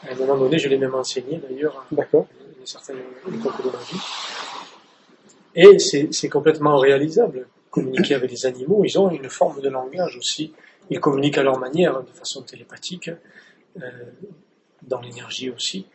À 0.04 0.12
un 0.12 0.16
moment 0.16 0.38
donné, 0.38 0.60
je 0.60 0.68
l'ai 0.68 0.78
même 0.78 0.96
enseigné 0.96 1.38
d'ailleurs. 1.38 1.86
D'accord. 1.92 2.28
Certaines 2.66 2.98
époques 3.34 3.64
de 3.64 3.70
ma 3.70 3.78
vie. 3.78 4.00
Et 5.56 5.80
c'est 5.80 6.30
complètement 6.30 6.78
réalisable. 6.78 7.48
Communiquer 7.72 8.16
avec 8.16 8.32
les 8.32 8.46
animaux, 8.46 8.84
ils 8.84 8.98
ont 9.00 9.10
une 9.10 9.30
forme 9.30 9.62
de 9.62 9.70
langage 9.70 10.18
aussi. 10.18 10.54
Ils 10.90 11.00
communiquent 11.00 11.38
à 11.38 11.44
leur 11.44 11.60
manière, 11.60 12.02
de 12.02 12.12
façon 12.12 12.42
télépathique, 12.44 13.10
euh, 13.82 13.90
dans 14.84 15.02
l'énergie 15.02 15.50
aussi. 15.50 15.86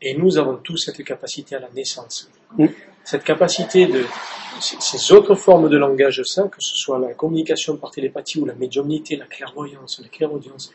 Et 0.00 0.14
nous 0.14 0.38
avons 0.38 0.56
tous 0.56 0.76
cette 0.76 1.02
capacité 1.04 1.56
à 1.56 1.60
la 1.60 1.70
naissance. 1.70 2.30
Mm. 2.56 2.66
Cette 3.04 3.24
capacité 3.24 3.86
de 3.86 4.04
ces 4.60 5.12
autres 5.12 5.34
formes 5.34 5.68
de 5.68 5.76
langage 5.76 6.22
ça, 6.24 6.44
que 6.44 6.60
ce 6.60 6.76
soit 6.76 6.98
la 6.98 7.14
communication 7.14 7.76
par 7.76 7.90
télépathie 7.90 8.38
ou 8.38 8.46
la 8.46 8.54
médiumnité, 8.54 9.16
la 9.16 9.26
clairvoyance, 9.26 10.00
la 10.02 10.08
clairaudience, 10.08 10.72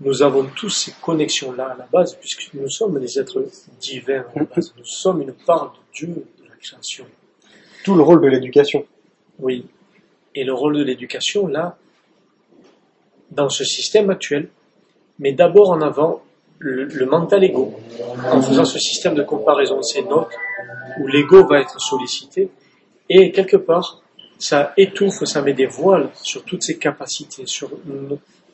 nous 0.00 0.22
avons 0.22 0.44
tous 0.44 0.70
ces 0.70 0.92
connexions-là 1.00 1.72
à 1.72 1.76
la 1.76 1.86
base, 1.90 2.16
puisque 2.16 2.52
nous 2.52 2.68
sommes 2.68 3.00
des 3.00 3.18
êtres 3.18 3.46
divins 3.80 4.24
à 4.34 4.38
la 4.40 4.44
base. 4.44 4.74
Nous 4.76 4.84
sommes 4.84 5.22
une 5.22 5.32
part 5.32 5.72
de 5.72 5.78
Dieu, 5.96 6.08
de 6.08 6.48
la 6.48 6.56
création 6.56 7.06
tout 7.84 7.94
le 7.94 8.02
rôle 8.02 8.20
de 8.22 8.26
l'éducation. 8.26 8.84
Oui. 9.38 9.66
Et 10.34 10.42
le 10.42 10.52
rôle 10.52 10.76
de 10.76 10.82
l'éducation, 10.82 11.46
là, 11.46 11.76
dans 13.30 13.50
ce 13.50 13.62
système 13.62 14.10
actuel, 14.10 14.48
met 15.20 15.32
d'abord 15.32 15.70
en 15.70 15.80
avant 15.80 16.22
le, 16.58 17.06
mental 17.06 17.44
ego, 17.44 17.74
en 18.32 18.40
faisant 18.40 18.64
ce 18.64 18.78
système 18.78 19.14
de 19.14 19.22
comparaison, 19.22 19.82
ces 19.82 20.02
notes, 20.02 20.32
où 21.00 21.06
l'ego 21.06 21.46
va 21.46 21.60
être 21.60 21.80
sollicité, 21.80 22.50
et 23.08 23.32
quelque 23.32 23.56
part, 23.56 24.02
ça 24.38 24.72
étouffe, 24.76 25.24
ça 25.24 25.42
met 25.42 25.52
des 25.52 25.66
voiles 25.66 26.10
sur 26.22 26.44
toutes 26.44 26.62
ces 26.62 26.78
capacités, 26.78 27.46
sur, 27.46 27.70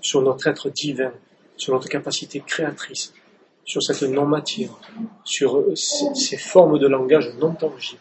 sur 0.01 0.23
notre 0.23 0.47
être 0.49 0.71
divin, 0.71 1.13
sur 1.57 1.75
notre 1.75 1.89
capacité 1.89 2.43
créatrice, 2.45 3.13
sur 3.65 3.83
cette 3.83 4.03
non-matière, 4.03 4.71
sur 5.25 5.65
ces 5.75 6.37
formes 6.37 6.79
de 6.79 6.89
langage 6.89 7.33
non 7.39 7.55
tangibles 7.55 8.01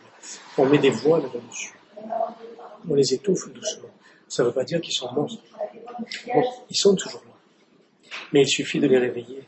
on 0.57 0.65
met 0.65 0.77
des 0.77 0.89
voiles 0.89 1.23
là-dessus. 1.23 1.73
On 2.89 2.95
les 2.95 3.13
étouffe 3.13 3.51
doucement. 3.53 3.89
Ça 4.27 4.43
ne 4.43 4.49
veut 4.49 4.53
pas 4.53 4.63
dire 4.63 4.81
qu'ils 4.81 4.93
sont 4.93 5.11
morts. 5.11 5.31
ils 6.69 6.75
sont 6.75 6.95
toujours 6.95 7.21
là. 7.25 7.33
Mais 8.33 8.41
il 8.41 8.47
suffit 8.47 8.79
de 8.79 8.87
les 8.87 8.97
réveiller. 8.97 9.43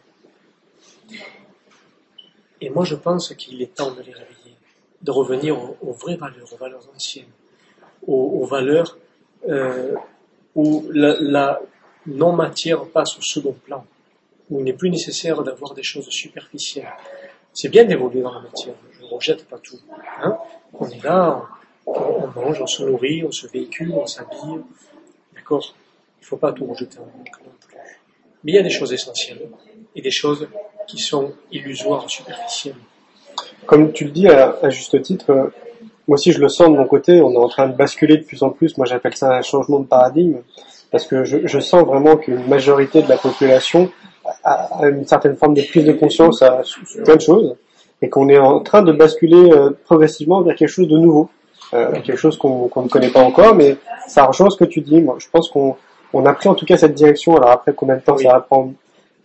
Et 2.61 2.69
moi, 2.69 2.85
je 2.85 2.95
pense 2.95 3.33
qu'il 3.35 3.61
est 3.61 3.73
temps 3.73 3.91
de 3.91 4.01
les 4.01 4.13
réveiller, 4.13 4.55
de 5.01 5.11
revenir 5.11 5.57
aux, 5.81 5.93
vraies 5.93 6.15
valeurs, 6.15 6.53
aux 6.53 6.57
valeurs 6.57 6.87
anciennes, 6.95 7.25
aux, 8.05 8.45
valeurs 8.45 8.97
euh, 9.49 9.95
où 10.55 10.85
la, 10.91 11.59
non-matière 12.05 12.85
passe 12.85 13.17
au 13.17 13.21
second 13.21 13.53
plan, 13.53 13.85
où 14.49 14.59
il 14.59 14.65
n'est 14.65 14.73
plus 14.73 14.89
nécessaire 14.89 15.43
d'avoir 15.43 15.73
des 15.73 15.83
choses 15.83 16.09
superficielles. 16.09 16.91
C'est 17.53 17.69
bien 17.69 17.85
d'évoluer 17.85 18.21
dans 18.21 18.33
la 18.33 18.41
matière, 18.41 18.75
je 18.93 19.03
ne 19.03 19.07
rejette 19.07 19.45
pas 19.47 19.59
tout. 19.59 19.79
Hein 20.23 20.37
on 20.73 20.87
est 20.89 21.03
là, 21.03 21.43
on, 21.85 22.27
mange, 22.27 22.61
on 22.61 22.67
se 22.67 22.83
nourrit, 22.83 23.23
on 23.23 23.31
se 23.31 23.47
véhicule, 23.47 23.91
on 23.93 24.07
s'habille. 24.07 24.61
D'accord 25.35 25.75
Il 26.19 26.23
ne 26.23 26.25
faut 26.25 26.37
pas 26.37 26.53
tout 26.53 26.65
rejeter 26.65 26.97
en 26.99 27.05
même 27.05 27.25
Mais 28.43 28.51
il 28.51 28.55
y 28.55 28.59
a 28.59 28.63
des 28.63 28.69
choses 28.69 28.93
essentielles 28.93 29.49
et 29.95 30.01
des 30.01 30.11
choses 30.11 30.47
qui 30.87 30.99
sont 30.99 31.31
illusoires, 31.51 32.09
superficielles. 32.09 32.75
Comme 33.65 33.91
tu 33.91 34.05
le 34.05 34.11
dis 34.11 34.27
à, 34.27 34.69
juste 34.69 35.01
titre, 35.01 35.31
euh, 35.31 35.47
moi 36.07 36.15
aussi 36.15 36.31
je 36.31 36.39
le 36.39 36.49
sens 36.49 36.69
de 36.69 36.75
mon 36.75 36.87
côté, 36.87 37.21
on 37.21 37.31
est 37.31 37.37
en 37.37 37.47
train 37.47 37.67
de 37.67 37.75
basculer 37.75 38.17
de 38.17 38.23
plus 38.23 38.43
en 38.43 38.49
plus, 38.49 38.77
moi 38.77 38.85
j'appelle 38.85 39.15
ça 39.15 39.35
un 39.35 39.41
changement 39.41 39.79
de 39.79 39.85
paradigme, 39.85 40.39
parce 40.91 41.05
que 41.05 41.23
je, 41.23 41.45
je 41.45 41.59
sens 41.59 41.85
vraiment 41.85 42.17
qu'une 42.17 42.47
majorité 42.47 43.01
de 43.01 43.09
la 43.09 43.17
population 43.17 43.91
a, 44.43 44.83
a, 44.83 44.87
une 44.87 45.05
certaine 45.05 45.35
forme 45.35 45.53
de 45.53 45.61
prise 45.61 45.85
de 45.85 45.93
conscience 45.93 46.41
à 46.41 46.61
plein 47.03 47.15
de 47.15 47.21
choses, 47.21 47.55
et 48.01 48.09
qu'on 48.09 48.29
est 48.29 48.39
en 48.39 48.59
train 48.61 48.81
de 48.81 48.91
basculer 48.91 49.51
euh, 49.51 49.69
progressivement 49.85 50.41
vers 50.41 50.55
quelque 50.55 50.69
chose 50.69 50.87
de 50.87 50.97
nouveau, 50.97 51.29
euh, 51.73 51.91
quelque 52.01 52.17
chose 52.17 52.37
qu'on 52.37 52.69
ne 52.75 52.89
connaît 52.89 53.11
pas 53.11 53.21
encore, 53.21 53.55
mais 53.55 53.77
ça 54.07 54.25
rejoint 54.25 54.49
ce 54.49 54.57
que 54.57 54.65
tu 54.65 54.81
dis. 54.81 55.01
Moi, 55.01 55.15
je 55.19 55.27
pense 55.31 55.49
qu'on 55.49 55.75
on 56.13 56.25
a 56.25 56.33
pris 56.33 56.49
en 56.49 56.55
tout 56.55 56.65
cas 56.65 56.77
cette 56.77 56.95
direction. 56.95 57.37
Alors 57.37 57.51
après, 57.51 57.73
combien 57.73 57.95
de 57.95 58.01
temps 58.01 58.17
ça 58.17 58.33
va 58.33 58.39
prendre, 58.41 58.73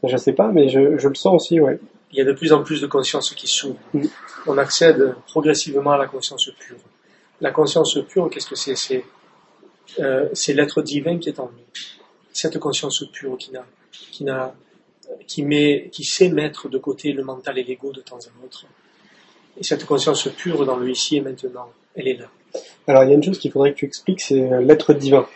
je 0.04 0.16
sais 0.16 0.32
pas, 0.32 0.48
mais 0.48 0.68
je, 0.68 0.98
je 0.98 1.08
le 1.08 1.14
sens 1.14 1.34
aussi, 1.34 1.60
ouais. 1.60 1.78
Il 2.12 2.18
y 2.18 2.20
a 2.20 2.24
de 2.24 2.32
plus 2.32 2.52
en 2.52 2.62
plus 2.62 2.80
de 2.80 2.86
conscience 2.86 3.30
qui 3.34 3.46
s'ouvre. 3.46 3.78
Mm. 3.92 4.04
On 4.46 4.58
accède 4.58 5.14
progressivement 5.26 5.92
à 5.92 5.98
la 5.98 6.06
conscience 6.06 6.50
pure. 6.58 6.76
La 7.40 7.50
conscience 7.50 7.98
pure, 8.08 8.30
qu'est-ce 8.30 8.48
que 8.48 8.54
c'est? 8.54 8.76
C'est 8.76 9.04
euh, 9.98 10.28
l'être 10.48 10.82
divin 10.82 11.18
qui 11.18 11.28
est 11.28 11.40
en 11.40 11.50
nous. 11.52 11.82
Cette 12.32 12.58
conscience 12.58 13.04
pure 13.12 13.36
qui 13.38 13.50
n'a 13.52 13.64
qui 13.90 14.24
n'a 14.24 14.54
qui, 15.26 15.42
met, 15.42 15.88
qui 15.92 16.04
sait 16.04 16.28
mettre 16.28 16.68
de 16.68 16.78
côté 16.78 17.12
le 17.12 17.22
mental 17.22 17.58
et 17.58 17.64
l'ego 17.64 17.92
de 17.92 18.00
temps 18.00 18.18
en 18.18 18.44
autre. 18.44 18.66
Et 19.58 19.64
cette 19.64 19.84
conscience 19.84 20.28
pure 20.36 20.66
dans 20.66 20.76
le 20.76 20.90
ici 20.90 21.16
et 21.16 21.20
maintenant, 21.20 21.70
elle 21.94 22.08
est 22.08 22.14
là. 22.18 22.26
Alors 22.86 23.04
il 23.04 23.10
y 23.10 23.12
a 23.12 23.14
une 23.14 23.22
chose 23.22 23.38
qu'il 23.38 23.50
faudrait 23.50 23.72
que 23.72 23.78
tu 23.78 23.86
expliques, 23.86 24.20
c'est 24.20 24.40
euh, 24.40 24.60
l'être 24.60 24.92
divin. 24.92 25.26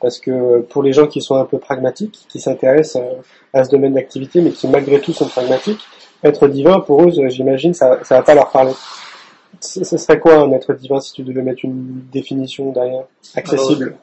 Parce 0.00 0.18
que 0.18 0.60
pour 0.60 0.82
les 0.82 0.92
gens 0.92 1.06
qui 1.06 1.20
sont 1.20 1.36
un 1.36 1.44
peu 1.44 1.58
pragmatiques, 1.58 2.26
qui 2.28 2.40
s'intéressent 2.40 3.02
euh, 3.02 3.20
à 3.52 3.64
ce 3.64 3.70
domaine 3.70 3.94
d'activité, 3.94 4.40
mais 4.40 4.50
qui 4.50 4.68
malgré 4.68 5.00
tout 5.00 5.12
sont 5.12 5.28
pragmatiques, 5.28 5.80
être 6.22 6.48
divin, 6.48 6.80
pour 6.80 7.02
eux, 7.02 7.10
j'imagine, 7.28 7.74
ça, 7.74 8.02
ça 8.04 8.16
va 8.16 8.22
pas 8.22 8.34
leur 8.34 8.50
parler. 8.50 8.72
Ce 9.60 9.84
serait 9.84 10.20
quoi 10.20 10.36
un 10.36 10.52
être 10.52 10.74
divin 10.74 11.00
si 11.00 11.12
tu 11.12 11.22
devais 11.22 11.42
mettre 11.42 11.64
une 11.64 12.02
définition 12.12 12.70
derrière 12.70 13.04
Accessible? 13.34 13.96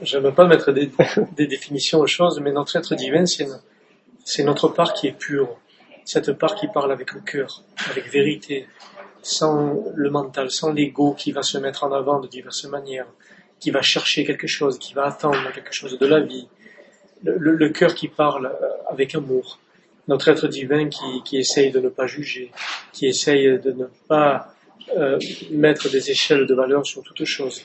Veux 0.00 0.32
pas 0.32 0.46
mettre 0.46 0.72
des, 0.72 0.90
des, 1.36 1.46
définitions 1.46 2.00
aux 2.00 2.06
choses, 2.06 2.40
mais 2.40 2.52
notre 2.52 2.76
être 2.76 2.94
divin, 2.94 3.24
c'est 3.26 4.44
notre 4.44 4.68
part 4.68 4.92
qui 4.92 5.06
est 5.06 5.16
pure. 5.16 5.56
Cette 6.04 6.32
part 6.32 6.54
qui 6.54 6.68
parle 6.68 6.92
avec 6.92 7.12
le 7.12 7.20
cœur, 7.20 7.62
avec 7.90 8.10
vérité, 8.10 8.66
sans 9.22 9.82
le 9.94 10.10
mental, 10.10 10.50
sans 10.50 10.72
l'ego 10.72 11.14
qui 11.14 11.32
va 11.32 11.42
se 11.42 11.58
mettre 11.58 11.84
en 11.84 11.92
avant 11.92 12.20
de 12.20 12.28
diverses 12.28 12.64
manières, 12.64 13.06
qui 13.64 13.70
va 13.70 13.80
chercher 13.80 14.26
quelque 14.26 14.46
chose, 14.46 14.78
qui 14.78 14.92
va 14.92 15.06
attendre 15.06 15.50
quelque 15.54 15.72
chose 15.72 15.98
de 15.98 16.06
la 16.06 16.20
vie. 16.20 16.46
Le, 17.22 17.70
cœur 17.70 17.94
qui 17.94 18.08
parle 18.08 18.44
euh, 18.48 18.92
avec 18.92 19.14
amour. 19.14 19.58
Notre 20.06 20.28
être 20.28 20.48
divin 20.48 20.90
qui, 20.90 21.22
qui 21.24 21.38
essaye 21.38 21.70
de 21.72 21.80
ne 21.80 21.88
pas 21.88 22.06
juger, 22.06 22.50
qui 22.92 23.06
essaye 23.06 23.58
de 23.58 23.72
ne 23.72 23.86
pas 24.06 24.52
euh, 24.98 25.18
mettre 25.50 25.88
des 25.90 26.10
échelles 26.10 26.44
de 26.44 26.54
valeur 26.54 26.84
sur 26.84 27.02
toute 27.02 27.24
chose. 27.24 27.62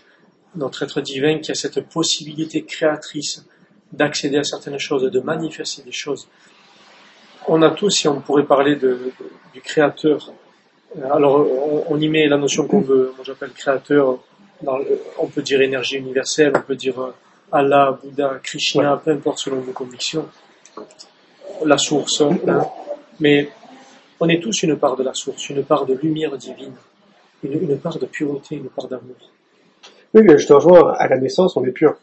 Notre 0.55 0.83
être 0.83 1.01
divin 1.01 1.39
qui 1.39 1.51
a 1.51 1.55
cette 1.55 1.81
possibilité 1.89 2.63
créatrice 2.63 3.45
d'accéder 3.91 4.37
à 4.37 4.45
certaines 4.45 4.79
choses, 4.79 5.03
de 5.03 5.19
manifester 5.19 5.81
des 5.81 5.91
choses. 5.91 6.29
On 7.49 7.61
a 7.61 7.71
tous, 7.71 7.89
si 7.89 8.07
on 8.07 8.21
pourrait 8.21 8.45
parler 8.45 8.77
de, 8.77 9.11
du 9.53 9.59
créateur, 9.59 10.31
euh, 10.97 11.11
alors 11.11 11.45
on, 11.91 11.99
y 11.99 12.07
met 12.07 12.25
la 12.29 12.37
notion 12.37 12.65
qu'on 12.67 12.79
veut, 12.79 13.11
moi 13.17 13.25
j'appelle 13.25 13.51
créateur, 13.51 14.19
on 14.65 15.27
peut 15.27 15.41
dire 15.41 15.61
énergie 15.61 15.97
universelle, 15.97 16.53
on 16.55 16.61
peut 16.61 16.75
dire 16.75 16.99
euh, 16.99 17.13
Allah, 17.51 17.97
Bouddha, 18.03 18.39
Krishna, 18.43 19.01
peu 19.03 19.11
importe 19.11 19.39
selon 19.39 19.61
vos 19.61 19.71
convictions, 19.71 20.27
la 21.65 21.77
source, 21.77 22.21
hein. 22.21 22.37
mais 23.19 23.49
on 24.19 24.29
est 24.29 24.41
tous 24.41 24.63
une 24.63 24.77
part 24.77 24.95
de 24.95 25.03
la 25.03 25.13
source, 25.13 25.49
une 25.49 25.63
part 25.63 25.85
de 25.85 25.93
lumière 25.93 26.37
divine 26.37 26.73
une, 27.43 27.77
part 27.77 27.97
de 27.97 28.05
pureté, 28.05 28.55
une 28.55 28.69
part 28.69 28.87
d'amour. 28.87 29.15
Oui, 30.13 30.23
je 30.37 30.45
te 30.45 30.53
rejoins, 30.53 30.93
à 30.93 31.07
la 31.07 31.17
naissance, 31.17 31.55
on 31.55 31.63
est 31.63 31.71
pur. 31.71 31.95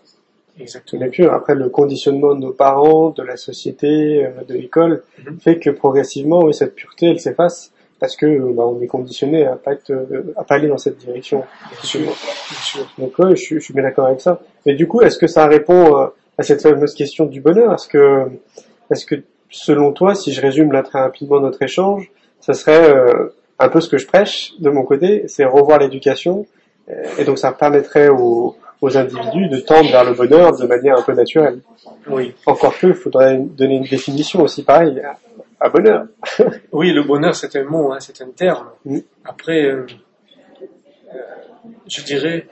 Exactement. 0.58 1.02
On 1.02 1.06
est 1.06 1.10
pur. 1.10 1.32
Après, 1.32 1.54
le 1.54 1.68
conditionnement 1.68 2.34
de 2.34 2.40
nos 2.40 2.52
parents, 2.52 3.10
de 3.10 3.22
la 3.22 3.36
société, 3.36 4.24
euh, 4.24 4.44
de 4.44 4.54
l'école, 4.54 5.02
mhm. 5.18 5.40
fait 5.40 5.58
que 5.58 5.70
progressivement, 5.70 6.44
oui, 6.44 6.54
cette 6.54 6.74
pureté, 6.74 7.06
elle 7.06 7.20
s'efface 7.20 7.72
parce 7.98 8.16
que 8.16 8.26
bah, 8.52 8.64
on 8.66 8.80
est 8.80 8.86
conditionné 8.86 9.46
à 9.46 9.56
pas 9.56 9.72
être, 9.72 9.90
euh, 9.90 10.34
à 10.36 10.44
pas 10.44 10.56
aller 10.56 10.68
dans 10.68 10.78
cette 10.78 10.98
direction. 10.98 11.44
Bien 11.70 11.82
sûr, 11.82 12.00
bien 12.00 12.60
sûr. 12.62 12.94
Donc 12.98 13.18
ouais, 13.18 13.36
je, 13.36 13.42
suis, 13.42 13.54
je 13.56 13.60
suis 13.60 13.74
bien 13.74 13.82
d'accord 13.82 14.06
avec 14.06 14.20
ça. 14.20 14.40
Mais 14.64 14.74
du 14.74 14.86
coup, 14.86 15.00
est-ce 15.00 15.18
que 15.18 15.26
ça 15.26 15.46
répond 15.46 15.96
euh, 15.96 16.06
à 16.38 16.42
cette 16.42 16.62
fameuse 16.62 16.94
question 16.94 17.26
du 17.26 17.40
bonheur? 17.40 17.74
Est-ce 17.74 17.88
que, 17.88 18.26
est-ce 18.90 19.06
que, 19.06 19.16
selon 19.50 19.92
toi, 19.92 20.14
si 20.14 20.32
je 20.32 20.40
résume 20.40 20.72
là 20.72 20.82
très 20.82 21.00
rapidement 21.00 21.40
notre 21.40 21.62
échange, 21.62 22.10
ça 22.40 22.52
serait 22.52 22.92
un 23.58 23.68
peu 23.68 23.80
ce 23.80 23.88
que 23.88 23.98
je 23.98 24.06
prêche 24.06 24.52
de 24.58 24.70
mon 24.70 24.82
côté, 24.82 25.24
c'est 25.28 25.44
revoir 25.44 25.78
l'éducation, 25.78 26.46
euh, 26.90 27.04
et 27.18 27.24
donc 27.24 27.38
ça 27.38 27.52
permettrait 27.52 28.08
aux, 28.08 28.56
aux, 28.80 28.96
individus 28.98 29.48
de 29.48 29.58
tendre 29.58 29.90
vers 29.90 30.04
le 30.04 30.12
bonheur 30.12 30.56
de 30.56 30.66
manière 30.66 30.98
un 30.98 31.02
peu 31.02 31.12
naturelle? 31.12 31.60
Oui. 32.08 32.34
Encore 32.46 32.78
que, 32.78 32.88
il 32.88 32.94
faudrait 32.94 33.38
donner 33.38 33.76
une 33.76 33.84
définition 33.84 34.42
aussi 34.42 34.62
pareil 34.62 35.02
à, 35.60 35.68
bonheur. 35.68 36.06
oui, 36.72 36.92
le 36.92 37.02
bonheur 37.02 37.34
c'est 37.34 37.54
un 37.56 37.64
mot, 37.64 37.92
hein, 37.92 38.00
c'est 38.00 38.20
un 38.20 38.30
terme. 38.30 38.70
Après, 39.24 39.64
euh, 39.64 39.86
euh, 41.14 41.18
je 41.88 42.02
dirais, 42.02 42.48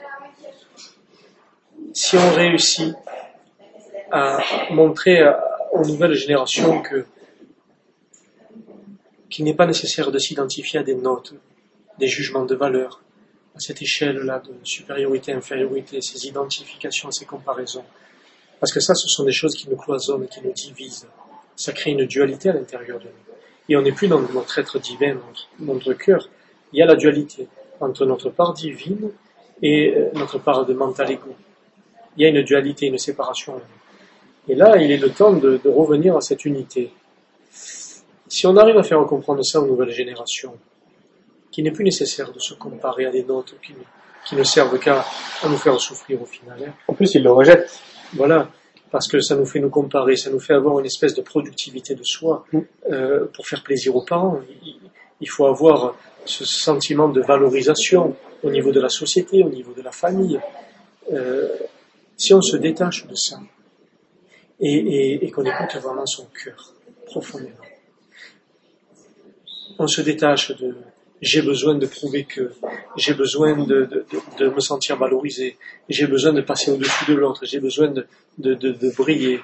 si 1.93 2.17
on 2.17 2.31
réussit 2.35 2.95
à 4.11 4.39
montrer 4.71 5.23
aux 5.73 5.85
nouvelles 5.85 6.15
générations 6.15 6.81
que 6.83 7.05
qu'il 9.35 9.45
n'est 9.45 9.55
pas 9.55 9.67
nécessaire 9.67 10.13
de 10.13 10.19
s'identifier 10.21 10.79
à 10.79 10.83
des 10.85 10.95
notes, 10.95 11.35
des 11.99 12.07
jugements 12.07 12.45
de 12.45 12.55
valeur, 12.55 13.03
à 13.57 13.59
cette 13.59 13.83
échelle-là 13.83 14.41
de 14.41 14.55
supériorité, 14.63 15.33
infériorité, 15.33 16.01
ces 16.01 16.27
identifications, 16.27 17.11
ces 17.11 17.25
comparaisons. 17.25 17.85
Parce 18.61 18.73
que 18.73 18.79
ça, 18.79 18.95
ce 18.95 19.09
sont 19.09 19.25
des 19.25 19.33
choses 19.33 19.57
qui 19.57 19.69
nous 19.69 19.77
cloisonnent, 19.77 20.29
qui 20.29 20.41
nous 20.41 20.53
divisent. 20.53 21.09
Ça 21.57 21.73
crée 21.73 21.93
une 21.93 22.05
dualité 22.05 22.49
à 22.49 22.53
l'intérieur 22.53 22.99
de 22.99 23.05
nous. 23.05 23.35
Et 23.69 23.77
on 23.77 23.83
n'est 23.83 23.93
plus 23.93 24.09
dans 24.09 24.21
notre 24.21 24.59
être 24.59 24.79
divin, 24.79 25.15
notre, 25.15 25.49
notre 25.61 25.93
cœur. 25.95 26.29
Il 26.73 26.79
y 26.79 26.83
a 26.83 26.87
la 26.87 26.97
dualité 26.97 27.49
entre 27.81 28.05
notre 28.05 28.31
part 28.31 28.53
divine 28.53 29.11
et 29.63 29.95
euh, 29.95 30.11
notre 30.15 30.39
part 30.39 30.67
de 30.67 30.75
mental 30.75 31.11
ego. 31.11 31.35
Il 32.17 32.23
y 32.23 32.27
a 32.27 32.29
une 32.29 32.43
dualité, 32.43 32.87
une 32.87 32.99
séparation. 32.99 33.61
Et 34.49 34.55
là, 34.55 34.77
il 34.77 34.91
est 34.91 34.99
le 34.99 35.11
temps 35.11 35.33
de, 35.33 35.61
de 35.63 35.71
revenir 35.71 36.17
à 36.17 36.21
cette 36.21 36.45
unité. 36.45 36.93
Si 37.51 38.47
on 38.47 38.57
arrive 38.57 38.77
à 38.77 38.83
faire 38.83 39.05
comprendre 39.07 39.43
ça 39.45 39.61
aux 39.61 39.67
nouvelles 39.67 39.91
générations, 39.91 40.57
qu'il 41.55 41.63
n'est 41.63 41.71
plus 41.71 41.85
nécessaire 41.85 42.33
de 42.33 42.41
se 42.41 42.53
comparer 42.55 43.07
à 43.07 43.11
des 43.11 43.23
notes 43.23 43.55
qui, 43.63 44.35
ne 44.35 44.43
servent 44.43 44.77
qu'à 44.81 45.05
nous 45.45 45.57
faire 45.57 45.79
souffrir 45.81 46.21
au 46.21 46.27
final. 46.27 46.59
Hein. 46.67 46.73
En 46.89 46.95
plus, 46.95 47.15
ils 47.15 47.23
le 47.23 47.31
rejettent. 47.31 47.81
Voilà, 48.15 48.49
parce 48.95 49.09
que 49.09 49.19
ça 49.19 49.35
nous 49.35 49.45
fait 49.45 49.59
nous 49.59 49.71
comparer, 49.71 50.15
ça 50.15 50.31
nous 50.31 50.39
fait 50.39 50.55
avoir 50.55 50.79
une 50.79 50.87
espèce 50.87 51.15
de 51.15 51.21
productivité 51.21 51.97
de 51.97 52.05
soi 52.05 52.45
mm. 52.53 52.61
euh, 52.93 53.25
pour 53.35 53.45
faire 53.45 53.65
plaisir 53.65 53.97
aux 53.97 54.05
parents. 54.05 54.39
Il, 55.21 55.29
faut 55.29 55.47
avoir 55.47 55.97
ce 56.25 56.45
sentiment 56.45 57.09
de 57.09 57.21
valorisation 57.21 58.15
au 58.45 58.51
niveau 58.53 58.71
de 58.71 58.81
la 58.81 58.89
société, 58.89 59.43
au 59.43 59.49
niveau 59.49 59.73
de 59.73 59.83
la 59.83 59.91
famille. 59.91 60.39
Euh, 61.13 61.49
si 62.17 62.35
on 62.35 62.41
se 62.41 62.57
détache 62.57 63.09
de 63.09 63.17
ça 63.17 63.41
et 64.61 65.29
qu'on 65.33 65.45
écoute 65.45 65.75
vraiment 65.83 66.07
son 66.07 66.27
cœur 66.27 66.73
profondément, 67.07 67.67
on 69.81 69.89
se 69.89 70.03
détache 70.03 70.57
de 70.57 70.77
j'ai 71.21 71.43
besoin 71.43 71.75
de 71.75 71.87
prouver 71.87 72.25
que, 72.25 72.53
j'ai 72.97 73.15
besoin 73.15 73.57
de, 73.57 73.85
de, 73.85 74.07
de, 74.39 74.49
me 74.49 74.61
sentir 74.61 74.97
valorisé, 74.97 75.57
j'ai 75.89 76.07
besoin 76.07 76.33
de 76.33 76.41
passer 76.41 76.71
au-dessus 76.71 77.05
de 77.07 77.15
l'autre, 77.15 77.45
j'ai 77.45 77.61
besoin 77.61 77.89
de, 77.89 78.07
de, 78.39 78.91
briller, 78.97 79.41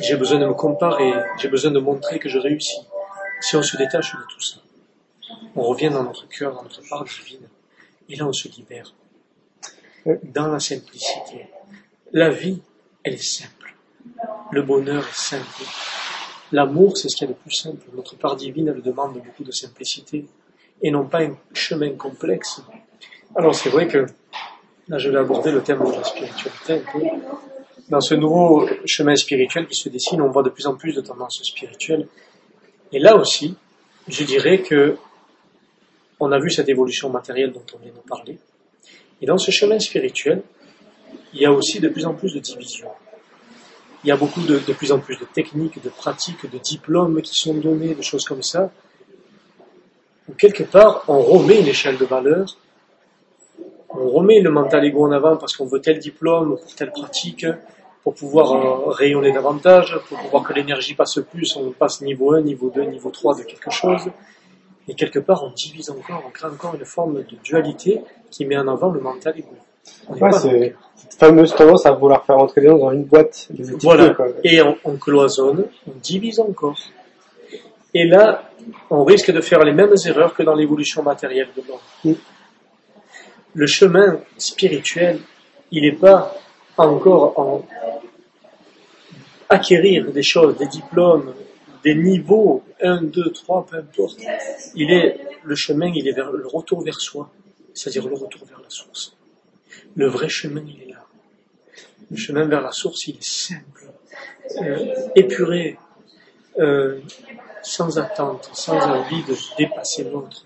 j'ai 0.00 0.16
besoin 0.16 0.38
de 0.38 0.46
me 0.46 0.54
comparer, 0.54 1.12
j'ai 1.38 1.48
besoin 1.48 1.70
de 1.70 1.80
montrer 1.80 2.18
que 2.18 2.28
je 2.28 2.38
réussis. 2.38 2.80
Si 3.40 3.56
on 3.56 3.62
se 3.62 3.76
détache 3.76 4.12
de 4.12 4.20
tout 4.32 4.40
ça, 4.40 4.56
on 5.56 5.62
revient 5.62 5.90
dans 5.90 6.04
notre 6.04 6.28
cœur, 6.28 6.54
dans 6.54 6.62
notre 6.62 6.82
part 6.88 7.04
divine, 7.04 7.48
et 8.08 8.16
là 8.16 8.26
on 8.26 8.32
se 8.32 8.48
libère. 8.48 8.94
Dans 10.22 10.48
la 10.48 10.60
simplicité. 10.60 11.48
La 12.12 12.28
vie, 12.28 12.60
elle 13.02 13.14
est 13.14 13.22
simple. 13.22 13.74
Le 14.52 14.62
bonheur 14.62 15.02
est 15.02 15.14
simple. 15.14 15.64
L'amour, 16.52 16.96
c'est 16.98 17.08
ce 17.08 17.16
qui 17.16 17.24
est 17.24 17.26
le 17.26 17.34
plus 17.34 17.50
simple. 17.50 17.86
Notre 17.94 18.16
part 18.16 18.36
divine, 18.36 18.68
elle 18.68 18.82
demande 18.82 19.14
beaucoup 19.14 19.44
de 19.44 19.50
simplicité 19.50 20.26
et 20.82 20.90
non 20.90 21.06
pas 21.06 21.22
un 21.22 21.36
chemin 21.52 21.90
complexe. 21.92 22.62
Alors 23.34 23.54
c'est 23.54 23.70
vrai 23.70 23.88
que 23.88 24.06
là, 24.88 24.98
je 24.98 25.10
vais 25.10 25.18
aborder 25.18 25.50
le 25.50 25.62
thème 25.62 25.84
de 25.84 25.92
la 25.92 26.04
spiritualité. 26.04 26.82
Dans 27.88 28.00
ce 28.00 28.14
nouveau 28.14 28.68
chemin 28.86 29.14
spirituel 29.16 29.66
qui 29.66 29.74
se 29.74 29.88
dessine, 29.88 30.22
on 30.22 30.30
voit 30.30 30.42
de 30.42 30.50
plus 30.50 30.66
en 30.66 30.74
plus 30.74 30.94
de 30.94 31.00
tendances 31.00 31.42
spirituelles. 31.42 32.06
Et 32.92 32.98
là 32.98 33.16
aussi, 33.16 33.56
je 34.08 34.24
dirais 34.24 34.62
que 34.62 34.96
on 36.20 36.30
a 36.32 36.38
vu 36.38 36.50
cette 36.50 36.68
évolution 36.68 37.10
matérielle 37.10 37.52
dont 37.52 37.64
on 37.74 37.78
vient 37.78 37.92
de 37.92 38.08
parler. 38.08 38.38
Et 39.20 39.26
dans 39.26 39.38
ce 39.38 39.50
chemin 39.50 39.78
spirituel, 39.78 40.42
il 41.32 41.40
y 41.40 41.46
a 41.46 41.52
aussi 41.52 41.80
de 41.80 41.88
plus 41.88 42.06
en 42.06 42.14
plus 42.14 42.32
de 42.32 42.38
divisions 42.38 42.90
il 44.04 44.08
y 44.08 44.10
a 44.10 44.16
beaucoup 44.16 44.42
de, 44.42 44.58
de 44.58 44.72
plus 44.74 44.92
en 44.92 44.98
plus 44.98 45.18
de 45.18 45.24
techniques, 45.24 45.82
de 45.82 45.88
pratiques, 45.88 46.50
de 46.50 46.58
diplômes 46.58 47.22
qui 47.22 47.34
sont 47.34 47.54
donnés, 47.54 47.94
de 47.94 48.02
choses 48.02 48.24
comme 48.26 48.42
ça, 48.42 48.70
où 50.28 50.32
quelque 50.32 50.64
part 50.64 51.04
on 51.08 51.20
remet 51.20 51.60
une 51.60 51.68
échelle 51.68 51.98
de 51.98 52.04
valeur, 52.04 52.56
on 53.90 54.08
remet 54.08 54.40
le 54.40 54.50
mental 54.50 54.84
ego 54.84 55.06
en 55.06 55.12
avant 55.12 55.36
parce 55.36 55.56
qu'on 55.56 55.66
veut 55.66 55.80
tel 55.80 55.98
diplôme 55.98 56.56
pour 56.56 56.74
telle 56.74 56.90
pratique, 56.90 57.46
pour 58.02 58.14
pouvoir 58.14 58.52
euh, 58.52 58.90
rayonner 58.90 59.32
davantage, 59.32 59.98
pour 60.08 60.18
pouvoir 60.18 60.42
que 60.42 60.52
l'énergie 60.52 60.94
passe 60.94 61.20
plus, 61.30 61.56
on 61.56 61.70
passe 61.70 62.00
niveau 62.02 62.34
1, 62.34 62.42
niveau 62.42 62.70
2, 62.70 62.82
niveau 62.82 63.10
3 63.10 63.38
de 63.38 63.42
quelque 63.44 63.70
chose. 63.70 64.02
Et 64.86 64.94
quelque 64.94 65.18
part, 65.18 65.42
on 65.42 65.50
divise 65.50 65.88
encore, 65.88 66.22
on 66.26 66.30
crée 66.30 66.48
encore 66.48 66.74
une 66.74 66.84
forme 66.84 67.22
de 67.22 67.36
dualité 67.42 68.02
qui 68.30 68.44
met 68.44 68.58
en 68.58 68.68
avant 68.68 68.90
le 68.90 69.00
mental 69.00 69.34
ego. 69.38 69.56
Ouais, 70.08 70.32
c'est 70.32 70.74
cette 70.96 71.14
fameuse 71.14 71.54
tendance 71.54 71.86
à 71.86 71.92
vouloir 71.92 72.24
faire 72.24 72.38
entrer 72.38 72.60
les 72.60 72.68
gens 72.68 72.78
dans 72.78 72.92
une 72.92 73.04
boîte. 73.04 73.48
voilà. 73.82 74.14
Et 74.42 74.60
on, 74.62 74.96
cloisonne, 74.96 75.66
on 75.86 75.92
divise 76.02 76.40
encore. 76.40 76.78
Et 77.92 78.06
là, 78.06 78.50
on 78.90 79.04
risque 79.04 79.30
de 79.30 79.40
faire 79.40 79.64
les 79.64 79.72
mêmes 79.72 79.94
erreurs 80.06 80.34
que 80.34 80.42
dans 80.42 80.54
l'évolution 80.54 81.02
matérielle 81.02 81.48
de 81.56 81.62
l'homme. 81.66 81.78
Mm. 82.04 82.12
Le 83.54 83.66
chemin 83.66 84.20
spirituel, 84.36 85.20
il 85.70 85.82
n'est 85.82 85.96
pas 85.96 86.34
encore 86.76 87.38
en 87.38 87.66
acquérir 89.48 90.10
des 90.10 90.22
choses, 90.22 90.56
des 90.56 90.66
diplômes, 90.66 91.34
des 91.84 91.94
niveaux, 91.94 92.64
1, 92.80 93.02
2, 93.02 93.30
3, 93.30 93.66
peu 93.66 93.76
importe. 93.76 94.20
Il 94.74 94.90
est, 94.90 95.20
le 95.44 95.54
chemin, 95.54 95.92
il 95.94 96.08
est 96.08 96.12
vers 96.12 96.32
le 96.32 96.46
retour 96.46 96.82
vers 96.82 97.00
soi, 97.00 97.30
c'est-à-dire 97.74 98.08
le 98.08 98.14
retour 98.14 98.44
vers 98.46 98.60
la 98.60 98.70
source. 98.70 99.16
Le 99.94 100.08
vrai 100.08 100.28
chemin, 100.28 100.62
il 100.66 100.82
est 100.82 100.92
là. 100.92 101.04
Le 102.10 102.16
chemin 102.16 102.44
vers 102.46 102.62
la 102.62 102.72
source, 102.72 103.06
il 103.06 103.16
est 103.16 103.24
simple, 103.24 103.86
euh, 104.62 105.08
épuré, 105.14 105.78
euh, 106.58 107.00
sans 107.64 107.98
attente, 107.98 108.50
sans 108.52 108.78
envie 108.78 109.22
de 109.24 109.34
dépasser 109.58 110.04
l'autre, 110.04 110.44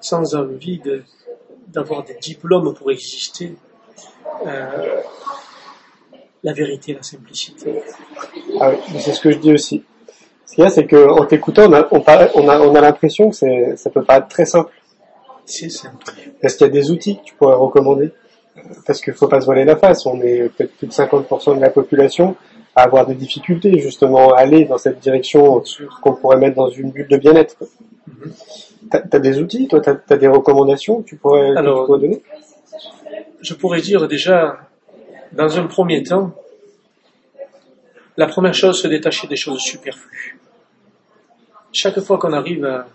sans 0.00 0.34
envie 0.34 0.80
d'avoir 1.66 2.04
des 2.04 2.14
diplômes 2.14 2.74
pour 2.74 2.90
exister. 2.90 3.56
Euh, 4.46 5.00
la 6.44 6.52
vérité, 6.52 6.94
la 6.94 7.02
simplicité. 7.02 7.82
Ah 8.60 8.70
oui, 8.70 9.00
c'est 9.00 9.12
ce 9.12 9.20
que 9.20 9.32
je 9.32 9.38
dis 9.38 9.52
aussi. 9.52 9.82
Ce 10.46 10.54
qu'il 10.54 10.62
y 10.62 10.66
a, 10.66 10.70
c'est 10.70 10.86
qu'en 10.86 11.24
t'écoutant, 11.26 11.68
on 11.68 11.72
a, 11.74 11.88
on, 11.90 12.48
a, 12.48 12.60
on 12.60 12.74
a 12.74 12.80
l'impression 12.80 13.30
que 13.30 13.36
c'est, 13.36 13.76
ça 13.76 13.90
peut 13.90 14.04
paraître 14.04 14.28
très 14.28 14.46
simple. 14.46 14.70
C'est 15.44 15.68
simple. 15.68 16.04
Est-ce 16.40 16.56
qu'il 16.56 16.66
y 16.66 16.70
a 16.70 16.72
des 16.72 16.90
outils 16.90 17.18
que 17.18 17.24
tu 17.24 17.34
pourrais 17.34 17.56
recommander? 17.56 18.12
Parce 18.86 19.00
qu'il 19.00 19.14
faut 19.14 19.28
pas 19.28 19.40
se 19.40 19.46
voiler 19.46 19.64
la 19.64 19.76
face. 19.76 20.06
On 20.06 20.20
est 20.20 20.48
peut-être 20.50 20.76
plus 20.76 20.86
de 20.86 20.92
50% 20.92 21.56
de 21.56 21.60
la 21.60 21.70
population 21.70 22.36
à 22.78 22.82
avoir 22.82 23.06
des 23.06 23.14
difficultés 23.14 23.78
justement 23.80 24.34
à 24.34 24.38
aller 24.38 24.64
dans 24.64 24.78
cette 24.78 25.00
direction 25.00 25.62
qu'on 26.00 26.14
pourrait 26.14 26.38
mettre 26.38 26.56
dans 26.56 26.68
une 26.68 26.90
bulle 26.92 27.08
de 27.08 27.16
bien-être. 27.16 27.56
Mhm. 28.06 28.32
T'as, 28.90 29.00
t'as 29.00 29.18
des 29.18 29.40
outils, 29.40 29.66
toi, 29.66 29.80
t'as, 29.80 29.96
t'as 29.96 30.16
des 30.16 30.28
recommandations 30.28 31.02
que 31.02 31.08
tu 31.08 31.16
pourrais, 31.16 31.56
Alors, 31.56 31.80
tu 31.80 31.86
pourrais 31.86 32.00
donner? 32.00 32.22
Je 33.40 33.54
pourrais 33.54 33.80
dire 33.80 34.06
déjà, 34.06 34.60
dans 35.32 35.58
un 35.58 35.66
premier 35.66 36.04
temps, 36.04 36.32
la 38.16 38.26
première 38.26 38.54
chose, 38.54 38.80
se 38.80 38.86
détacher 38.86 39.26
des 39.26 39.36
choses 39.36 39.60
superflues. 39.60 40.38
Chaque 41.72 41.98
fois 42.00 42.18
qu'on 42.18 42.32
arrive 42.32 42.64
à, 42.64 42.86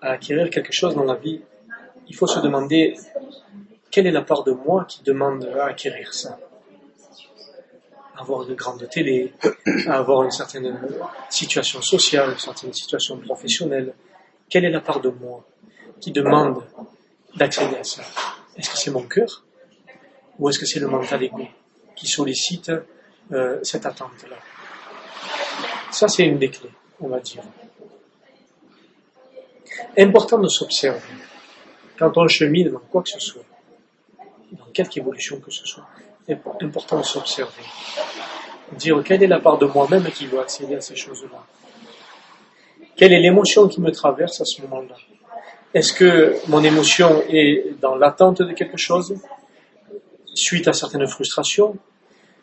à 0.00 0.10
acquérir 0.12 0.48
quelque 0.50 0.72
chose 0.72 0.94
dans 0.94 1.04
la 1.04 1.14
vie, 1.14 1.40
il 2.08 2.14
faut 2.14 2.28
se 2.28 2.38
demander 2.38 2.94
quelle 3.90 4.06
est 4.06 4.12
la 4.12 4.22
part 4.22 4.44
de 4.44 4.52
moi 4.52 4.84
qui 4.88 5.02
demande 5.02 5.44
à 5.58 5.66
acquérir 5.66 6.14
ça? 6.14 6.38
Avoir 8.18 8.48
une 8.48 8.54
grande 8.54 8.88
télé, 8.88 9.32
avoir 9.86 10.24
une 10.24 10.30
certaine 10.30 10.78
situation 11.28 11.82
sociale, 11.82 12.30
une 12.32 12.38
certaine 12.38 12.72
situation 12.72 13.18
professionnelle. 13.18 13.94
Quelle 14.48 14.64
est 14.64 14.70
la 14.70 14.80
part 14.80 15.00
de 15.00 15.10
moi 15.10 15.44
qui 16.00 16.12
demande 16.12 16.62
d'accéder 17.36 17.76
à 17.76 17.84
ça? 17.84 18.02
Est-ce 18.56 18.70
que 18.70 18.78
c'est 18.78 18.90
mon 18.90 19.02
cœur 19.02 19.44
ou 20.38 20.48
est-ce 20.48 20.58
que 20.58 20.66
c'est 20.66 20.80
le 20.80 20.88
mental 20.88 21.22
égo 21.22 21.46
qui 21.94 22.06
sollicite 22.06 22.72
euh, 23.32 23.58
cette 23.62 23.84
attente-là? 23.84 24.36
Ça, 25.90 26.08
c'est 26.08 26.24
une 26.24 26.38
des 26.38 26.50
clés, 26.50 26.70
on 27.00 27.08
va 27.08 27.20
dire. 27.20 27.42
Important 29.98 30.38
de 30.38 30.48
s'observer 30.48 31.00
quand 31.98 32.16
on 32.16 32.28
chemine 32.28 32.70
dans 32.70 32.80
quoi 32.80 33.02
que 33.02 33.08
ce 33.08 33.20
soit, 33.20 33.44
dans 34.52 34.66
quelque 34.72 34.98
évolution 34.98 35.40
que 35.40 35.50
ce 35.50 35.64
soit. 35.64 35.86
Important 36.28 36.98
de 36.98 37.04
s'observer. 37.04 37.62
Dire 38.72 39.00
quelle 39.04 39.22
est 39.22 39.28
la 39.28 39.38
part 39.38 39.58
de 39.58 39.66
moi-même 39.66 40.04
qui 40.10 40.26
veut 40.26 40.40
accéder 40.40 40.74
à 40.74 40.80
ces 40.80 40.96
choses-là? 40.96 41.44
Quelle 42.96 43.12
est 43.12 43.20
l'émotion 43.20 43.68
qui 43.68 43.80
me 43.80 43.92
traverse 43.92 44.40
à 44.40 44.44
ce 44.44 44.60
moment-là? 44.62 44.96
Est-ce 45.72 45.92
que 45.92 46.34
mon 46.48 46.64
émotion 46.64 47.22
est 47.28 47.78
dans 47.80 47.94
l'attente 47.94 48.42
de 48.42 48.52
quelque 48.52 48.76
chose 48.76 49.14
suite 50.34 50.66
à 50.66 50.72
certaines 50.72 51.06
frustrations, 51.06 51.76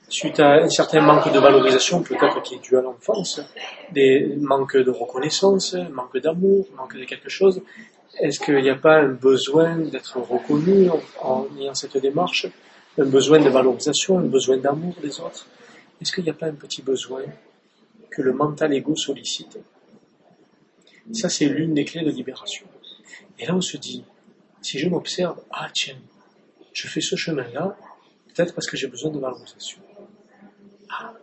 suite 0.07 0.39
à 0.39 0.63
un 0.63 0.69
certain 0.69 1.01
manque 1.01 1.31
de 1.31 1.39
valorisation 1.39 2.03
peut-être 2.03 2.41
qui 2.41 2.55
est 2.55 2.59
dû 2.59 2.77
à 2.77 2.81
l'enfance, 2.81 3.41
des 3.91 4.35
manques 4.39 4.77
de 4.77 4.91
reconnaissance, 4.91 5.75
manque 5.91 6.17
d'amour, 6.19 6.67
manque 6.77 6.95
de 6.95 7.03
quelque 7.03 7.29
chose? 7.29 7.61
Est-ce 8.19 8.39
qu'il 8.39 8.61
n'y 8.61 8.69
a 8.69 8.75
pas 8.75 8.99
un 8.99 9.09
besoin 9.09 9.75
d'être 9.75 10.19
reconnu 10.19 10.89
en 11.21 11.47
ayant 11.59 11.73
cette 11.73 11.97
démarche, 11.97 12.47
un 12.97 13.05
besoin 13.05 13.39
de 13.39 13.49
valorisation, 13.49 14.19
un 14.19 14.25
besoin 14.25 14.57
d'amour 14.57 14.93
des 15.01 15.19
autres 15.19 15.47
Est-ce 15.99 16.11
qu'il 16.11 16.23
n'y 16.23 16.29
a 16.29 16.33
pas 16.33 16.47
un 16.47 16.53
petit 16.53 16.81
besoin 16.81 17.23
que 18.11 18.21
le 18.21 18.33
mental 18.33 18.73
égo 18.73 18.95
sollicite? 18.95 19.57
Ça, 21.11 21.27
c'est 21.27 21.45
l'une 21.45 21.73
des 21.73 21.85
clés 21.85 22.03
de 22.03 22.11
libération. 22.11 22.65
Et 23.39 23.45
là, 23.45 23.55
on 23.55 23.61
se 23.61 23.77
dit, 23.77 24.03
si 24.61 24.79
je 24.79 24.87
m'observe, 24.87 25.41
ah 25.51 25.67
tiens, 25.73 25.97
je 26.71 26.87
fais 26.87 27.01
ce 27.01 27.15
chemin-là, 27.15 27.75
peut-être 28.27 28.53
parce 28.53 28.67
que 28.67 28.77
j'ai 28.77 28.87
besoin 28.87 29.11
de 29.11 29.19
valorisation. 29.19 29.79
Ah, 30.89 31.13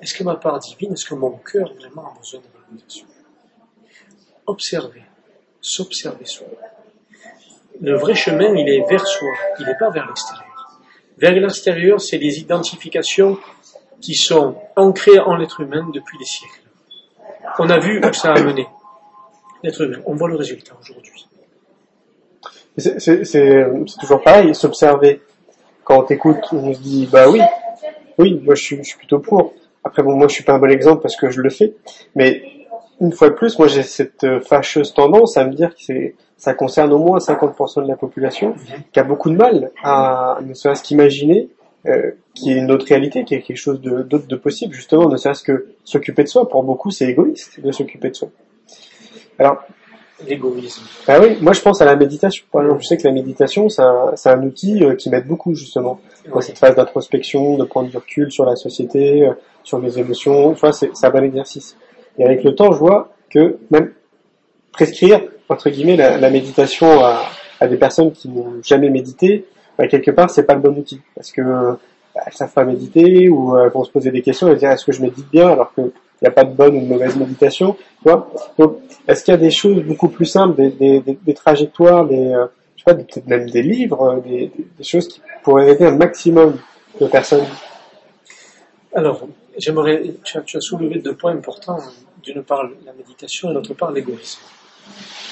est-ce 0.00 0.14
que 0.14 0.22
ma 0.22 0.36
part 0.36 0.58
divine, 0.60 0.92
est-ce 0.92 1.04
que 1.04 1.14
mon 1.14 1.32
cœur 1.38 1.74
vraiment 1.74 2.12
a 2.12 2.18
besoin 2.18 2.40
de 2.40 2.46
valorisation? 2.54 3.06
Observer, 4.46 5.02
s'observer 5.60 6.24
soi. 6.24 6.46
Le 7.80 7.96
vrai 7.96 8.14
chemin, 8.14 8.54
il 8.54 8.68
est 8.68 8.88
vers 8.88 9.06
soi, 9.06 9.32
il 9.58 9.66
n'est 9.66 9.76
pas 9.76 9.90
vers 9.90 10.06
l'extérieur. 10.06 10.45
Vers 11.18 11.32
l'extérieur, 11.32 12.00
c'est 12.00 12.18
les 12.18 12.40
identifications 12.40 13.38
qui 14.00 14.14
sont 14.14 14.56
ancrées 14.76 15.18
en 15.18 15.36
l'être 15.36 15.60
humain 15.60 15.88
depuis 15.92 16.18
des 16.18 16.24
siècles. 16.24 16.62
On 17.58 17.70
a 17.70 17.78
vu 17.78 18.00
où 18.04 18.12
ça 18.12 18.32
a 18.34 18.42
mené 18.42 18.66
l'être 19.62 19.80
humain. 19.80 19.98
On 20.04 20.14
voit 20.14 20.28
le 20.28 20.36
résultat 20.36 20.74
aujourd'hui. 20.80 21.26
C'est, 22.76 23.66
toujours 23.98 24.22
pareil, 24.22 24.54
s'observer. 24.54 25.22
Quand 25.84 26.00
on 26.00 26.02
t'écoute, 26.02 26.44
on 26.52 26.74
se 26.74 26.80
dit, 26.80 27.08
bah 27.10 27.30
oui, 27.30 27.40
oui, 28.18 28.40
moi 28.44 28.54
je 28.54 28.62
suis, 28.62 28.82
plutôt 28.98 29.20
pour. 29.20 29.54
Après, 29.84 30.02
bon, 30.02 30.14
moi 30.16 30.28
je 30.28 30.34
suis 30.34 30.44
pas 30.44 30.54
un 30.54 30.58
bon 30.58 30.70
exemple 30.70 31.00
parce 31.00 31.16
que 31.16 31.30
je 31.30 31.40
le 31.40 31.48
fais, 31.48 31.74
mais 32.14 32.42
une 33.00 33.12
fois 33.12 33.30
de 33.30 33.34
plus, 33.34 33.58
moi 33.58 33.68
j'ai 33.68 33.82
cette 33.82 34.26
fâcheuse 34.40 34.92
tendance 34.92 35.36
à 35.36 35.46
me 35.46 35.54
dire 35.54 35.70
que 35.70 35.80
c'est, 35.80 36.16
ça 36.36 36.54
concerne 36.54 36.92
au 36.92 36.98
moins 36.98 37.18
50% 37.18 37.82
de 37.82 37.88
la 37.88 37.96
population 37.96 38.54
qui 38.92 39.00
a 39.00 39.04
beaucoup 39.04 39.30
de 39.30 39.36
mal 39.36 39.70
à 39.82 40.38
ne 40.44 40.54
serait-ce 40.54 40.82
qu'imaginer 40.82 41.48
euh, 41.86 42.12
qu'il 42.34 42.52
y 42.52 42.54
ait 42.54 42.58
une 42.58 42.70
autre 42.70 42.86
réalité, 42.86 43.24
qu'il 43.24 43.36
y 43.36 43.40
ait 43.40 43.42
quelque 43.42 43.56
chose 43.56 43.80
d'autre 43.80 44.26
de 44.26 44.36
possible, 44.36 44.74
justement, 44.74 45.08
ne 45.08 45.16
serait-ce 45.16 45.44
que 45.44 45.68
s'occuper 45.84 46.24
de 46.24 46.28
soi. 46.28 46.48
Pour 46.48 46.64
beaucoup, 46.64 46.90
c'est 46.90 47.06
égoïste 47.06 47.60
de 47.60 47.70
s'occuper 47.70 48.10
de 48.10 48.14
soi. 48.14 48.28
Alors, 49.38 49.58
L'égoïsme. 50.26 50.82
bah 51.06 51.18
oui, 51.20 51.36
moi 51.42 51.52
je 51.52 51.60
pense 51.60 51.82
à 51.82 51.84
la 51.84 51.94
méditation. 51.94 52.44
Par 52.50 52.62
exemple, 52.62 52.82
je 52.82 52.86
sais 52.88 52.96
que 52.96 53.06
la 53.06 53.12
méditation, 53.12 53.68
c'est 53.68 53.82
un, 53.82 54.14
un 54.24 54.42
outil 54.44 54.82
euh, 54.82 54.94
qui 54.94 55.10
m'aide 55.10 55.26
beaucoup 55.26 55.54
justement 55.54 56.00
dans 56.32 56.40
cette 56.40 56.58
phase 56.58 56.74
d'introspection, 56.74 57.58
de 57.58 57.64
prendre 57.64 57.90
du 57.90 57.96
recul 57.96 58.32
sur 58.32 58.46
la 58.46 58.56
société, 58.56 59.26
euh, 59.26 59.34
sur 59.62 59.78
les 59.78 59.98
émotions. 59.98 60.54
Tu 60.54 60.60
vois, 60.60 60.72
c'est 60.72 60.90
un 61.02 61.10
bon 61.10 61.22
exercice. 61.22 61.76
Et 62.18 62.24
avec 62.24 62.44
le 62.44 62.54
temps, 62.54 62.72
je 62.72 62.78
vois 62.78 63.12
que 63.28 63.58
même 63.70 63.92
prescrire 64.72 65.20
entre 65.48 65.70
guillemets 65.70 65.96
la, 65.96 66.30
méditation 66.30 67.04
à, 67.04 67.66
des 67.66 67.76
personnes 67.76 68.12
qui 68.12 68.28
n'ont 68.28 68.54
jamais 68.62 68.90
médité, 68.90 69.46
bah, 69.78 69.86
quelque 69.88 70.10
part, 70.10 70.30
c'est 70.30 70.44
pas 70.44 70.54
le 70.54 70.60
bon 70.60 70.76
outil 70.76 71.00
parce 71.14 71.32
que 71.32 71.42
bah, 71.42 72.22
elles 72.26 72.32
savent 72.32 72.52
pas 72.52 72.64
méditer 72.64 73.28
ou 73.28 73.54
euh, 73.54 73.64
elles 73.64 73.72
vont 73.72 73.84
se 73.84 73.90
poser 73.90 74.10
des 74.10 74.22
questions 74.22 74.50
et 74.50 74.56
dire 74.56 74.70
est-ce 74.70 74.84
que 74.84 74.92
je 74.92 75.02
médite 75.02 75.30
bien 75.30 75.48
alors 75.48 75.72
que 75.74 75.92
il 76.20 76.24
n'y 76.24 76.28
a 76.28 76.30
pas 76.30 76.44
de 76.44 76.54
bonne 76.54 76.76
ou 76.76 76.80
de 76.80 76.86
mauvaise 76.86 77.14
méditation. 77.16 77.76
Donc, 78.04 78.78
est-ce 79.06 79.22
qu'il 79.22 79.32
y 79.32 79.34
a 79.34 79.40
des 79.40 79.50
choses 79.50 79.82
beaucoup 79.82 80.08
plus 80.08 80.24
simples, 80.24 80.56
des, 80.56 81.34
trajectoires, 81.34 82.06
des, 82.06 82.32
euh, 82.32 82.46
je 82.76 82.82
sais 82.82 82.84
pas, 82.84 82.94
peut-être 82.94 83.26
même 83.26 83.50
des 83.50 83.62
livres, 83.62 84.02
euh, 84.02 84.20
des, 84.20 84.84
choses 84.84 85.08
qui 85.08 85.20
pourraient 85.42 85.72
aider 85.72 85.84
un 85.84 85.96
maximum 85.96 86.56
de 87.00 87.06
personnes? 87.06 87.44
Alors, 88.94 89.28
j'aimerais, 89.58 90.14
tu 90.24 90.56
as 90.56 90.60
soulevé 90.60 91.00
deux 91.00 91.14
points 91.14 91.32
importants. 91.32 91.80
D'une 92.22 92.42
part, 92.42 92.64
la 92.84 92.92
méditation 92.94 93.50
et 93.50 93.54
d'autre 93.54 93.74
part, 93.74 93.92
l'égoïsme. 93.92 94.40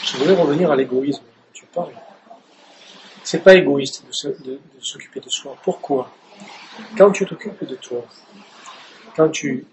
Je 0.05 0.19
voudrais 0.19 0.35
revenir 0.35 0.71
à 0.71 0.77
l'égoïsme 0.77 1.23
dont 1.23 1.53
tu 1.55 1.65
parles. 1.65 1.95
C'est 3.23 3.43
pas 3.43 3.55
égoïste 3.55 4.05
de 4.45 4.61
s'occuper 4.79 5.19
de 5.21 5.31
soi. 5.31 5.57
Pourquoi? 5.65 6.11
Quand 6.99 7.11
tu 7.11 7.25
t'occupes 7.25 7.65
de 7.65 7.77
toi, 7.77 8.05
quand 9.17 9.31
tu, 9.31 9.67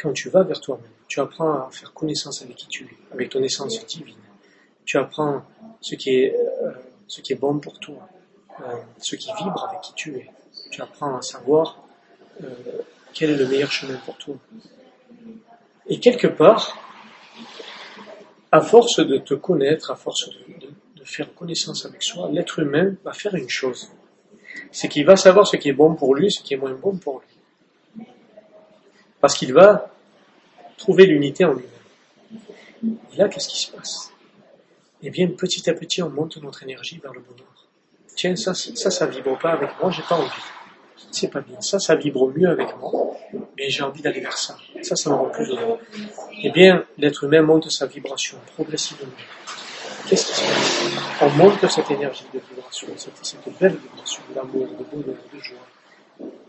quand 0.00 0.12
tu 0.14 0.30
vas 0.30 0.42
vers 0.42 0.58
toi-même, 0.58 0.90
tu 1.06 1.20
apprends 1.20 1.66
à 1.66 1.68
faire 1.70 1.92
connaissance 1.92 2.40
avec 2.40 2.56
qui 2.56 2.66
tu 2.68 2.84
es, 2.84 3.14
avec 3.14 3.28
ton 3.28 3.42
essence 3.42 3.84
divine. 3.84 4.16
Tu 4.86 4.96
apprends 4.96 5.42
ce 5.82 5.96
qui 5.96 6.16
est, 6.16 6.34
euh, 6.34 6.70
ce 7.06 7.20
qui 7.20 7.34
est 7.34 7.36
bon 7.36 7.58
pour 7.58 7.78
toi, 7.78 8.08
euh, 8.60 8.64
ce 8.98 9.16
qui 9.16 9.30
vibre 9.36 9.66
avec 9.68 9.82
qui 9.82 9.92
tu 9.92 10.16
es. 10.16 10.30
Tu 10.70 10.80
apprends 10.80 11.14
à 11.14 11.20
savoir 11.20 11.84
euh, 12.42 12.48
quel 13.12 13.30
est 13.30 13.36
le 13.36 13.46
meilleur 13.46 13.70
chemin 13.70 13.98
pour 14.06 14.16
toi. 14.16 14.36
Et 15.88 16.00
quelque 16.00 16.26
part, 16.26 16.74
à 18.54 18.60
force 18.60 19.00
de 19.00 19.18
te 19.18 19.34
connaître, 19.34 19.90
à 19.90 19.96
force 19.96 20.30
de, 20.30 21.04
faire 21.04 21.34
connaissance 21.34 21.84
avec 21.84 22.04
soi, 22.04 22.30
l'être 22.32 22.60
humain 22.60 22.94
va 23.04 23.12
faire 23.12 23.34
une 23.34 23.48
chose. 23.48 23.90
C'est 24.70 24.88
qu'il 24.88 25.04
va 25.04 25.16
savoir 25.16 25.44
ce 25.46 25.56
qui 25.56 25.68
est 25.70 25.72
bon 25.72 25.94
pour 25.96 26.14
lui, 26.14 26.30
ce 26.30 26.40
qui 26.40 26.54
est 26.54 26.56
moins 26.56 26.72
bon 26.72 26.96
pour 26.96 27.20
lui. 27.20 28.06
Parce 29.20 29.34
qu'il 29.36 29.52
va 29.52 29.90
trouver 30.76 31.04
l'unité 31.06 31.44
en 31.44 31.54
lui-même. 31.54 32.96
Et 33.12 33.16
là, 33.16 33.28
qu'est-ce 33.28 33.48
qui 33.48 33.60
se 33.60 33.72
passe? 33.72 34.12
Eh 35.02 35.10
bien, 35.10 35.26
petit 35.26 35.68
à 35.68 35.74
petit, 35.74 36.00
on 36.00 36.10
monte 36.10 36.36
notre 36.36 36.62
énergie 36.62 36.98
vers 36.98 37.12
le 37.12 37.20
bonheur. 37.20 37.66
Tiens, 38.14 38.36
ça, 38.36 38.54
ça, 38.54 38.90
ça 38.90 39.06
vibre 39.06 39.36
pas 39.36 39.50
avec 39.50 39.70
moi, 39.80 39.90
j'ai 39.90 40.02
pas 40.08 40.14
envie. 40.14 40.30
C'est 41.10 41.28
pas 41.28 41.40
bien. 41.40 41.60
Ça, 41.60 41.78
ça 41.78 41.94
vibre 41.94 42.30
mieux 42.36 42.48
avec 42.48 42.76
moi, 42.78 42.92
mais 43.56 43.68
j'ai 43.70 43.82
envie 43.82 44.02
d'aller 44.02 44.20
vers 44.20 44.36
ça. 44.36 44.56
Ça, 44.82 44.96
ça 44.96 45.10
me 45.10 45.14
rend 45.14 45.26
plus 45.30 45.48
heureux. 45.50 45.78
Eh 46.42 46.50
bien, 46.50 46.84
l'être 46.98 47.24
humain 47.24 47.42
monte 47.42 47.70
sa 47.70 47.86
vibration 47.86 48.38
progressivement. 48.54 49.12
Qu'est-ce 50.08 50.26
qui 50.26 50.34
se 50.34 50.40
passe? 50.42 51.22
On 51.22 51.30
monte 51.30 51.66
cette 51.70 51.90
énergie 51.90 52.26
de 52.34 52.40
vibration, 52.50 52.88
cette, 52.96 53.58
belle 53.60 53.76
vibration 53.76 54.22
d'amour, 54.34 54.66
de 54.66 54.84
bonheur, 54.84 55.16
de 55.32 55.38
joie. 55.40 55.56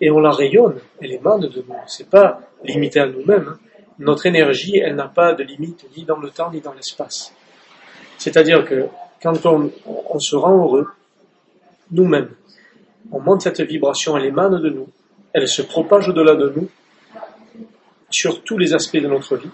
Et 0.01 0.11
on 0.11 0.19
la 0.19 0.31
rayonne, 0.31 0.79
elle 1.01 1.13
émane 1.13 1.41
de 1.41 1.63
nous. 1.67 1.75
C'est 1.87 2.09
pas 2.09 2.41
limité 2.63 2.99
à 2.99 3.07
nous-mêmes. 3.07 3.47
hein. 3.55 3.59
Notre 3.99 4.25
énergie, 4.25 4.77
elle 4.77 4.95
n'a 4.95 5.07
pas 5.07 5.33
de 5.33 5.43
limite 5.43 5.85
ni 5.95 6.03
dans 6.03 6.17
le 6.17 6.29
temps 6.31 6.51
ni 6.51 6.59
dans 6.59 6.73
l'espace. 6.73 7.33
C'est-à-dire 8.17 8.65
que 8.65 8.87
quand 9.21 9.45
on 9.45 10.19
se 10.19 10.35
rend 10.35 10.57
heureux, 10.57 10.87
nous-mêmes, 11.91 12.31
on 13.11 13.19
monte 13.19 13.41
cette 13.41 13.61
vibration, 13.61 14.17
elle 14.17 14.25
émane 14.25 14.61
de 14.61 14.69
nous, 14.69 14.87
elle 15.33 15.47
se 15.47 15.61
propage 15.61 16.09
au-delà 16.09 16.35
de 16.35 16.53
nous, 16.55 16.69
sur 18.09 18.43
tous 18.43 18.57
les 18.57 18.73
aspects 18.73 18.97
de 18.97 19.07
notre 19.07 19.35
vie, 19.37 19.49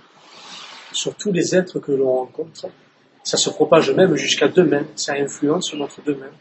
sur 0.92 1.16
tous 1.16 1.32
les 1.32 1.56
êtres 1.56 1.80
que 1.80 1.92
l'on 1.92 2.14
rencontre. 2.14 2.68
Ça 3.24 3.38
se 3.38 3.50
propage 3.50 3.92
même 3.92 4.16
jusqu'à 4.16 4.48
demain, 4.48 4.86
ça 4.96 5.14
influence 5.14 5.68
sur 5.68 5.78
notre 5.78 6.02
demain. 6.04 6.32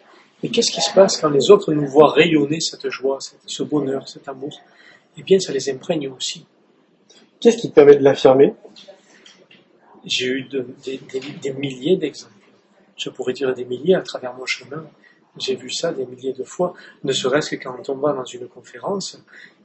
Et 0.43 0.51
qu'est-ce 0.51 0.71
qui 0.71 0.81
se 0.81 0.93
passe 0.93 1.21
quand 1.21 1.31
les 1.31 1.51
autres 1.51 1.73
nous 1.73 1.87
voient 1.87 2.13
rayonner 2.13 2.61
cette 2.61 2.89
joie, 2.89 3.19
ce 3.47 3.63
bonheur, 3.63 4.09
cet 4.09 4.29
amour? 4.29 4.59
Eh 5.17 5.23
bien, 5.23 5.39
ça 5.39 5.53
les 5.53 5.69
imprègne 5.71 6.09
aussi. 6.09 6.47
Qu'est-ce 7.41 7.59
qui 7.59 7.71
te 7.71 7.75
permet 7.75 7.97
de 7.97 8.03
l'affirmer? 8.03 8.55
J'ai 10.05 10.27
eu 10.27 10.43
des, 10.45 11.53
milliers 11.53 11.97
d'exemples. 11.97 12.33
Je 12.97 13.11
pourrais 13.11 13.35
dire 13.35 13.53
des 13.55 13.67
milliers 13.67 13.95
à 13.95 14.03
travers 14.03 14.35
mon 14.35 14.47
chemin. 14.47 14.85
J'ai 15.39 15.55
vu 15.55 15.71
ça 15.71 15.93
des 15.93 16.05
milliers 16.07 16.33
de 16.33 16.45
fois, 16.45 16.75
ne 17.05 17.13
serait-ce 17.13 17.51
que 17.51 17.57
quand 17.57 17.89
on 17.89 17.95
va 17.95 18.13
dans 18.13 18.25
une 18.25 18.49
conférence, 18.49 19.19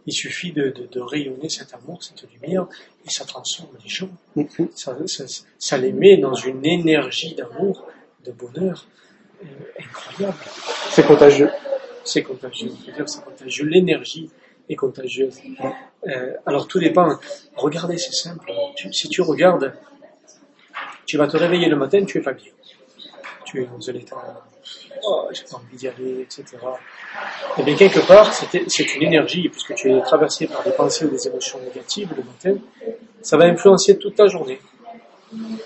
il 0.06 0.13
suffit 0.13 0.51
de, 0.51 0.73
rayonner 0.99 1.49
cet 1.49 1.73
amour, 1.73 2.04
cette 2.04 2.23
lumière, 2.32 2.67
et 3.06 3.10
ça 3.10 3.25
transforme 3.25 3.75
les 3.84 3.89
gens. 3.89 4.10
Mm-hmm. 4.38 5.39
Ça, 5.58 5.78
les 5.78 5.91
met 5.91 6.17
dans 6.17 6.36
une 6.36 6.65
énergie 6.65 7.34
d'amour, 7.34 7.88
de 8.23 8.32
bonheur 8.32 8.88
euh, 9.43 9.47
incroyable. 9.80 10.38
C'est 10.91 11.06
contagieux. 11.06 11.49
C'est 12.04 12.23
contagieux. 12.23 12.69
dire 12.69 13.10
c'est 13.10 13.23
contagieux. 13.23 13.65
L'énergie 13.65 14.30
est 14.69 14.75
contagieuse. 14.75 15.39
Euh, 16.08 16.34
alors 16.45 16.67
tout 16.67 16.80
dépend. 16.80 17.17
Regardez, 17.56 17.97
c'est 17.97 18.13
simple. 18.13 18.51
si 18.91 19.10
tu 19.10 19.21
regardes, 19.21 19.73
tu 21.06 21.17
vas 21.17 21.28
te 21.28 21.38
réveiller 21.38 21.67
le 21.67 21.75
matin, 21.75 22.04
tu 22.06 22.19
es 22.19 22.21
pas 22.21 22.34
bien. 22.34 22.51
Tu 23.45 23.62
es 23.62 23.65
dans 23.65 23.89
un 23.89 23.93
état 23.93 24.45
oh, 25.04 25.28
j'ai 25.32 25.43
pas 25.43 25.58
envie 25.58 25.75
d'y 25.75 25.88
aller, 25.88 26.21
etc. 26.21 26.43
Et 26.54 27.60
eh 27.60 27.63
bien, 27.63 27.75
quelque 27.75 27.99
part, 27.99 28.34
c'est 28.34 28.95
une 28.95 29.04
énergie, 29.04 29.49
puisque 29.49 29.73
tu 29.75 29.91
es 29.91 30.01
traversé 30.01 30.47
par 30.47 30.63
des 30.63 30.71
pensées 30.71 31.06
ou 31.06 31.10
des 31.10 31.28
émotions 31.28 31.60
négatives 31.60 32.13
le 32.15 32.23
matin, 32.23 32.62
ça 33.21 33.38
va 33.38 33.45
influencer 33.45 33.97
toute 33.97 34.15
ta 34.15 34.28
journée. 34.28 34.60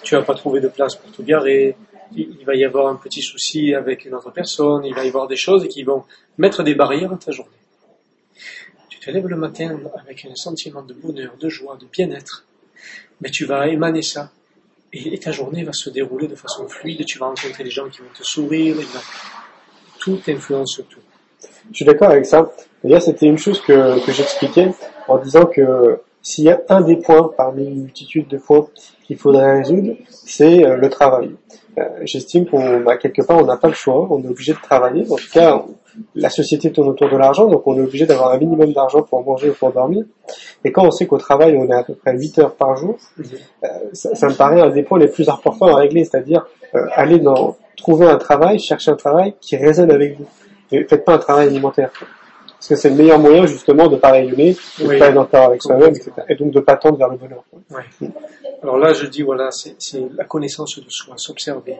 Tu 0.03 0.15
vas 0.15 0.23
pas 0.23 0.35
trouver 0.35 0.61
de 0.61 0.67
place 0.67 0.95
pour 0.95 1.11
te 1.11 1.21
garer, 1.21 1.75
il 2.15 2.43
va 2.45 2.55
y 2.55 2.63
avoir 2.63 2.87
un 2.87 2.95
petit 2.95 3.21
souci 3.21 3.73
avec 3.73 4.05
une 4.05 4.15
autre 4.15 4.31
personne, 4.31 4.85
il 4.85 4.95
va 4.95 5.03
y 5.05 5.09
avoir 5.09 5.27
des 5.27 5.35
choses 5.35 5.67
qui 5.67 5.83
vont 5.83 6.03
mettre 6.37 6.63
des 6.63 6.75
barrières 6.75 7.13
à 7.13 7.17
ta 7.17 7.31
journée. 7.31 7.51
Tu 8.89 8.99
te 8.99 9.11
lèves 9.11 9.27
le 9.27 9.35
matin 9.35 9.77
avec 9.99 10.25
un 10.25 10.35
sentiment 10.35 10.81
de 10.81 10.93
bonheur, 10.93 11.33
de 11.39 11.49
joie, 11.49 11.77
de 11.77 11.85
bien-être, 11.85 12.45
mais 13.21 13.29
tu 13.29 13.45
vas 13.45 13.67
émaner 13.67 14.01
ça 14.01 14.31
et, 14.93 15.19
ta 15.19 15.31
journée 15.31 15.63
va 15.63 15.73
se 15.73 15.89
dérouler 15.89 16.27
de 16.27 16.35
façon 16.35 16.67
fluide, 16.67 17.05
tu 17.05 17.19
vas 17.19 17.27
rencontrer 17.27 17.63
des 17.63 17.69
gens 17.69 17.89
qui 17.89 17.99
vont 17.99 18.13
te 18.13 18.23
sourire, 18.23 18.75
tout 19.99 20.19
influence 20.27 20.81
tout. 20.89 20.99
Je 21.71 21.75
suis 21.75 21.85
d'accord 21.85 22.09
avec 22.09 22.25
ça. 22.25 22.51
D'ailleurs, 22.83 23.01
c'était 23.01 23.27
une 23.27 23.37
chose 23.37 23.61
que, 23.61 24.03
que 24.05 24.11
j'expliquais 24.11 24.71
en 25.07 25.17
disant 25.17 25.45
que 25.45 25.99
s'il 26.21 26.45
y 26.45 26.49
a 26.49 26.61
un 26.69 26.81
des 26.81 26.97
points 26.97 27.31
parmi 27.35 27.65
une 27.65 27.83
multitude 27.83 28.27
de 28.27 28.37
points 28.37 28.67
qu'il 29.05 29.17
faudrait 29.17 29.59
résoudre, 29.59 29.95
c'est 30.09 30.65
euh, 30.65 30.75
le 30.75 30.89
travail. 30.89 31.31
Euh, 31.77 31.83
j'estime 32.03 32.45
qu'on, 32.45 32.81
bah, 32.81 32.97
quelque 32.97 33.21
part, 33.21 33.37
on 33.37 33.45
n'a 33.45 33.57
pas 33.57 33.67
le 33.67 33.73
choix, 33.73 34.07
on 34.09 34.21
est 34.23 34.27
obligé 34.27 34.53
de 34.53 34.59
travailler. 34.59 35.05
En 35.09 35.15
tout 35.15 35.29
cas, 35.31 35.63
la 36.15 36.29
société 36.29 36.71
tourne 36.71 36.89
autour 36.89 37.09
de 37.09 37.17
l'argent, 37.17 37.47
donc 37.47 37.65
on 37.65 37.77
est 37.77 37.81
obligé 37.81 38.05
d'avoir 38.05 38.31
un 38.31 38.37
minimum 38.37 38.71
d'argent 38.73 39.01
pour 39.01 39.23
manger 39.23 39.49
ou 39.49 39.53
pour 39.53 39.71
dormir. 39.71 40.05
Et 40.63 40.71
quand 40.71 40.85
on 40.85 40.91
sait 40.91 41.07
qu'au 41.07 41.17
travail, 41.17 41.55
on 41.57 41.67
est 41.69 41.75
à 41.75 41.83
peu 41.83 41.93
près 41.93 42.17
8 42.17 42.39
heures 42.39 42.55
par 42.55 42.75
jour, 42.75 42.97
euh, 43.63 43.67
ça, 43.93 44.27
me 44.27 44.33
paraît 44.33 44.61
un 44.61 44.69
des 44.69 44.83
points 44.83 44.99
les 44.99 45.07
plus 45.07 45.29
importants 45.29 45.67
à 45.67 45.75
régler, 45.75 46.05
c'est-à-dire 46.05 46.45
euh, 46.75 46.85
aller 46.93 47.19
dans 47.19 47.57
trouver 47.77 48.07
un 48.07 48.17
travail, 48.17 48.59
chercher 48.59 48.91
un 48.91 48.95
travail 48.95 49.33
qui 49.41 49.55
résonne 49.55 49.91
avec 49.91 50.17
vous. 50.17 50.27
Et 50.71 50.83
faites 50.83 51.03
pas 51.03 51.15
un 51.15 51.17
travail 51.17 51.47
alimentaire. 51.47 51.89
Parce 52.59 52.67
que 52.67 52.75
c'est 52.75 52.89
le 52.89 52.95
meilleur 52.95 53.17
moyen 53.19 53.45
justement 53.45 53.87
de 53.87 53.95
pas 53.95 54.11
rayonner, 54.11 54.55
de 54.79 54.83
ne 54.83 54.99
pas 54.99 55.07
être 55.07 55.17
en 55.17 55.45
avec 55.45 55.63
soi-même, 55.63 55.95
etc. 55.95 56.11
Et 56.27 56.35
donc 56.35 56.51
de 56.51 56.59
pas 56.59 56.75
tendre 56.75 56.97
vers 56.97 57.07
le 57.07 57.15
bonheur. 57.15 57.43
Alors 58.61 58.77
là, 58.77 58.91
je 58.91 59.05
dis, 59.05 59.21
voilà, 59.21 59.49
c'est 59.51 59.75
la 60.13 60.25
connaissance 60.25 60.77
de 60.77 60.89
soi, 60.89 61.13
s'observer. 61.17 61.77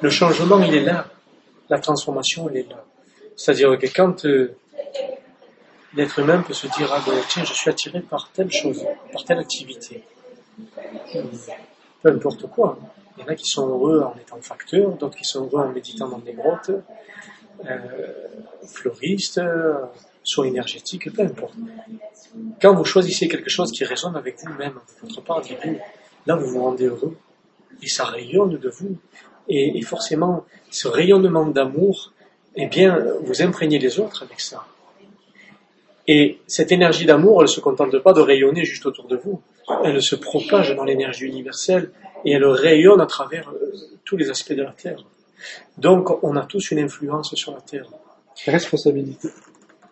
Le 0.00 0.10
changement, 0.10 0.60
il 0.60 0.74
est 0.74 0.82
là. 0.82 1.06
La 1.70 1.78
transformation, 1.78 2.48
elle 2.48 2.56
est 2.58 2.68
là. 2.68 2.84
C'est-à-dire 3.36 3.78
que 3.78 3.86
quand 3.86 4.24
euh, 4.24 4.56
l'être 5.94 6.18
humain 6.18 6.42
peut 6.42 6.54
se 6.54 6.66
dire, 6.66 6.90
ah 6.92 7.00
ben, 7.06 7.14
tiens, 7.28 7.44
je 7.44 7.52
suis 7.52 7.70
attiré 7.70 8.00
par 8.00 8.30
telle 8.32 8.50
chose, 8.50 8.84
par 9.12 9.24
telle 9.24 9.38
activité, 9.38 10.02
peu 12.02 12.10
importe 12.10 12.48
quoi. 12.48 12.78
Il 13.16 13.22
y 13.22 13.24
en 13.24 13.28
a 13.28 13.34
qui 13.34 13.46
sont 13.46 13.68
heureux 13.68 14.00
en 14.00 14.14
étant 14.18 14.40
facteurs, 14.40 14.90
d'autres 14.92 15.16
qui 15.16 15.24
sont 15.24 15.44
heureux 15.44 15.64
en 15.64 15.72
méditant 15.72 16.08
dans 16.08 16.18
des 16.18 16.32
grottes, 16.32 16.70
euh, 17.64 18.08
fleuristes, 18.66 19.40
soit 20.22 20.46
énergétiques, 20.46 21.12
peu 21.12 21.22
importe. 21.22 21.54
Quand 22.60 22.74
vous 22.74 22.84
choisissez 22.84 23.28
quelque 23.28 23.50
chose 23.50 23.72
qui 23.72 23.84
résonne 23.84 24.16
avec 24.16 24.38
vous-même, 24.44 24.78
votre 25.02 25.20
part 25.22 25.40
vous, 25.40 25.78
là 26.26 26.36
vous 26.36 26.46
vous 26.46 26.62
rendez 26.62 26.86
heureux. 26.86 27.16
Et 27.82 27.88
ça 27.88 28.04
rayonne 28.04 28.58
de 28.58 28.68
vous. 28.68 28.96
Et, 29.48 29.80
forcément, 29.82 30.44
ce 30.70 30.88
rayonnement 30.88 31.46
d'amour, 31.46 32.12
eh 32.54 32.66
bien, 32.66 32.98
vous 33.22 33.42
imprégnez 33.42 33.78
les 33.78 33.98
autres 33.98 34.22
avec 34.22 34.40
ça. 34.40 34.64
Et 36.06 36.38
cette 36.46 36.72
énergie 36.72 37.06
d'amour, 37.06 37.40
elle 37.40 37.48
ne 37.48 37.52
se 37.52 37.60
contente 37.60 37.98
pas 37.98 38.12
de 38.12 38.20
rayonner 38.20 38.64
juste 38.64 38.86
autour 38.86 39.06
de 39.06 39.16
vous. 39.16 39.40
Elle 39.84 40.02
se 40.02 40.16
propage 40.16 40.74
dans 40.74 40.84
l'énergie 40.84 41.26
universelle 41.26 41.90
et 42.24 42.32
elle 42.32 42.46
rayonne 42.46 43.00
à 43.00 43.06
travers 43.06 43.50
euh, 43.50 43.74
tous 44.04 44.16
les 44.16 44.30
aspects 44.30 44.54
de 44.54 44.62
la 44.62 44.72
Terre. 44.72 45.04
Donc, 45.76 46.22
on 46.24 46.36
a 46.36 46.44
tous 46.46 46.70
une 46.70 46.78
influence 46.78 47.34
sur 47.34 47.52
la 47.52 47.60
Terre. 47.60 47.86
Responsabilité. 48.46 49.28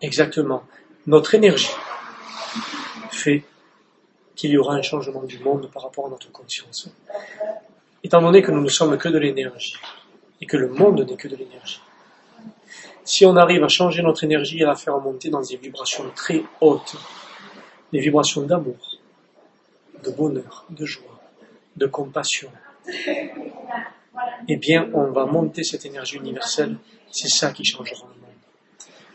Exactement. 0.00 0.62
Notre 1.06 1.34
énergie 1.34 1.70
fait 3.10 3.42
qu'il 4.34 4.50
y 4.50 4.58
aura 4.58 4.74
un 4.74 4.82
changement 4.82 5.22
du 5.22 5.38
monde 5.38 5.70
par 5.72 5.82
rapport 5.82 6.06
à 6.06 6.10
notre 6.10 6.30
conscience. 6.30 6.90
Étant 8.06 8.22
donné 8.22 8.40
que 8.40 8.52
nous 8.52 8.60
ne 8.60 8.68
sommes 8.68 8.96
que 8.98 9.08
de 9.08 9.18
l'énergie 9.18 9.74
et 10.40 10.46
que 10.46 10.56
le 10.56 10.68
monde 10.68 11.00
n'est 11.00 11.16
que 11.16 11.26
de 11.26 11.34
l'énergie. 11.34 11.80
Si 13.02 13.26
on 13.26 13.34
arrive 13.34 13.64
à 13.64 13.68
changer 13.68 14.00
notre 14.00 14.22
énergie 14.22 14.60
et 14.60 14.62
à 14.62 14.68
la 14.68 14.76
faire 14.76 14.96
monter 15.00 15.28
dans 15.28 15.40
des 15.40 15.56
vibrations 15.56 16.04
très 16.14 16.44
hautes, 16.60 16.94
des 17.92 17.98
vibrations 17.98 18.42
d'amour, 18.42 18.78
de 20.04 20.10
bonheur, 20.12 20.66
de 20.70 20.86
joie, 20.86 21.20
de 21.74 21.86
compassion, 21.86 22.48
eh 24.46 24.56
bien, 24.56 24.88
on 24.94 25.10
va 25.10 25.26
monter 25.26 25.64
cette 25.64 25.84
énergie 25.84 26.18
universelle. 26.18 26.76
C'est 27.10 27.26
ça 27.40 27.50
qui 27.50 27.64
changera 27.64 28.06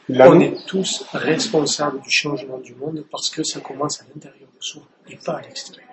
le 0.10 0.18
monde. 0.18 0.34
On 0.34 0.40
est 0.42 0.66
tous 0.66 1.06
responsables 1.14 2.02
du 2.02 2.12
changement 2.12 2.58
du 2.58 2.76
monde 2.76 3.06
parce 3.10 3.30
que 3.30 3.42
ça 3.44 3.62
commence 3.62 4.02
à 4.02 4.06
l'intérieur 4.14 4.50
de 4.54 4.62
soi 4.62 4.84
et 5.08 5.16
pas 5.16 5.38
à 5.38 5.42
l'extérieur. 5.44 5.91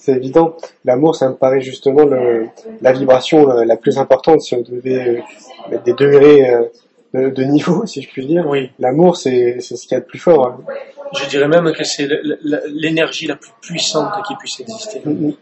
C'est 0.00 0.12
évident. 0.12 0.56
L'amour, 0.84 1.14
ça 1.14 1.28
me 1.28 1.34
paraît 1.34 1.60
justement 1.60 2.04
la 2.80 2.92
vibration 2.92 3.46
la, 3.46 3.76
plus 3.76 3.98
importante 3.98 4.40
si 4.40 4.54
on 4.54 4.62
devait 4.62 5.08
euh, 5.08 5.20
mettre 5.70 5.84
des 5.84 5.92
degrés 5.92 6.50
euh, 7.14 7.30
de, 7.30 7.42
niveau, 7.44 7.86
si 7.92 8.02
je 8.02 8.08
puis 8.08 8.26
dire. 8.26 8.46
Oui. 8.48 8.70
L'amour, 8.78 9.16
c'est 9.16 9.60
ce 9.60 9.74
qu'il 9.74 9.92
y 9.92 9.94
a 9.94 10.00
de 10.00 10.06
plus 10.06 10.18
fort. 10.18 10.46
Hein. 10.46 10.60
Je 11.16 11.28
dirais 11.28 11.48
même 11.48 11.72
que 11.72 11.84
c'est 11.84 12.08
l'énergie 12.68 13.26
la 13.26 13.36
plus 13.36 13.52
puissante 13.60 14.12
qui 14.26 14.34
puisse 14.36 14.60
exister. 14.60 15.00
Mm-hmm. 15.00 15.34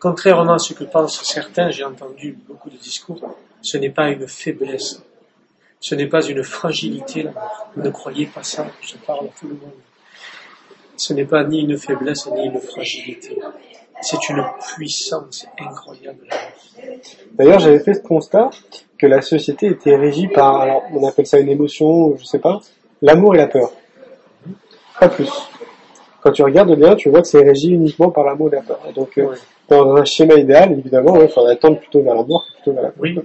Contrairement 0.00 0.54
à 0.54 0.58
ce 0.58 0.74
que 0.74 0.84
pensent 0.84 1.22
certains, 1.22 1.70
j'ai 1.70 1.84
entendu 1.84 2.38
beaucoup 2.48 2.70
de 2.70 2.76
discours, 2.76 3.20
ce 3.60 3.76
n'est 3.78 3.90
pas 3.90 4.08
une 4.08 4.26
faiblesse 4.26 5.02
ce 5.82 5.96
n'est 5.96 6.06
pas 6.06 6.24
une 6.24 6.44
fragilité. 6.44 7.26
Ne 7.76 7.90
croyez 7.90 8.26
pas 8.26 8.44
ça, 8.44 8.66
je 8.80 8.94
parle 9.04 9.26
à 9.26 9.28
tout 9.38 9.48
le 9.48 9.54
monde. 9.54 9.72
Ce 10.96 11.12
n'est 11.12 11.24
pas 11.24 11.42
ni 11.42 11.62
une 11.62 11.76
faiblesse 11.76 12.28
ni 12.28 12.46
une 12.46 12.60
fragilité. 12.60 13.36
C'est 14.02 14.28
une 14.28 14.44
puissance 14.74 15.46
incroyable. 15.58 16.26
D'ailleurs, 17.34 17.60
j'avais 17.60 17.78
fait 17.78 17.94
ce 17.94 18.00
constat 18.00 18.50
que 18.98 19.06
la 19.06 19.22
société 19.22 19.68
était 19.68 19.96
régie 19.96 20.28
par, 20.28 20.60
alors, 20.60 20.82
on 20.92 21.06
appelle 21.06 21.26
ça 21.26 21.38
une 21.38 21.48
émotion, 21.48 22.16
je 22.16 22.24
sais 22.24 22.38
pas, 22.38 22.60
l'amour 23.00 23.34
et 23.34 23.38
la 23.38 23.46
peur. 23.46 23.72
Pas 24.98 25.08
plus. 25.08 25.30
Quand 26.20 26.32
tu 26.32 26.42
regardes 26.42 26.74
bien, 26.76 26.94
tu 26.94 27.10
vois 27.10 27.22
que 27.22 27.28
c'est 27.28 27.42
régi 27.42 27.70
uniquement 27.70 28.10
par 28.10 28.24
l'amour 28.24 28.48
et 28.52 28.56
la 28.56 28.62
peur. 28.62 28.80
donc, 28.94 29.18
euh, 29.18 29.34
dans 29.68 29.96
un 29.96 30.04
schéma 30.04 30.34
idéal, 30.34 30.72
évidemment, 30.72 31.20
il 31.20 31.28
faudrait 31.28 31.56
tendre 31.56 31.78
plutôt 31.78 32.02
vers 32.02 32.14
l'amour 32.14 32.44
que 32.46 32.54
plutôt 32.54 32.72
vers 32.72 32.82
la 32.82 32.90
peur. 32.90 33.02
Oui. 33.02 33.18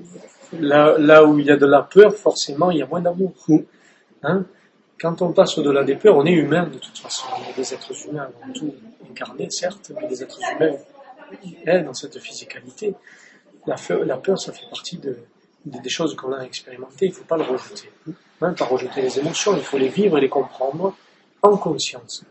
Là, 0.59 0.95
là 0.97 1.25
où 1.25 1.39
il 1.39 1.45
y 1.45 1.51
a 1.51 1.57
de 1.57 1.65
la 1.65 1.81
peur, 1.81 2.13
forcément, 2.13 2.71
il 2.71 2.77
y 2.77 2.81
a 2.81 2.87
moins 2.87 3.01
d'amour. 3.01 3.33
Mm. 3.47 3.57
Hein? 4.23 4.45
Quand 4.99 5.21
on 5.21 5.31
passe 5.31 5.57
au-delà 5.57 5.83
des 5.83 5.95
peurs, 5.95 6.17
on 6.17 6.25
est 6.25 6.31
humain 6.31 6.65
de 6.65 6.79
toute 6.79 6.97
façon. 6.97 7.27
On 7.37 7.51
est 7.51 7.55
des 7.55 7.73
êtres 7.73 7.91
humains 8.07 8.23
avant 8.23 8.53
tout, 8.53 8.73
incarnés 9.09 9.49
certes, 9.49 9.91
mais 9.99 10.07
des 10.07 10.23
êtres 10.23 10.39
humains 10.55 10.75
hein, 11.67 11.81
dans 11.83 11.93
cette 11.93 12.17
physicalité. 12.19 12.95
La, 13.67 13.75
la 14.05 14.17
peur, 14.17 14.39
ça 14.39 14.53
fait 14.53 14.65
partie 14.69 14.97
de, 14.97 15.17
des 15.65 15.89
choses 15.89 16.15
qu'on 16.15 16.33
a 16.33 16.41
expérimentées. 16.41 17.05
Il 17.05 17.09
ne 17.09 17.13
faut 17.13 17.25
pas 17.25 17.37
le 17.37 17.43
rejeter. 17.43 17.91
Hein, 18.41 18.53
pas 18.53 18.65
rejeter 18.65 19.01
les 19.01 19.19
émotions, 19.19 19.55
il 19.55 19.63
faut 19.63 19.77
les 19.77 19.89
vivre 19.89 20.17
et 20.17 20.21
les 20.21 20.29
comprendre 20.29 20.95
en 21.41 21.57
conscience. 21.57 22.23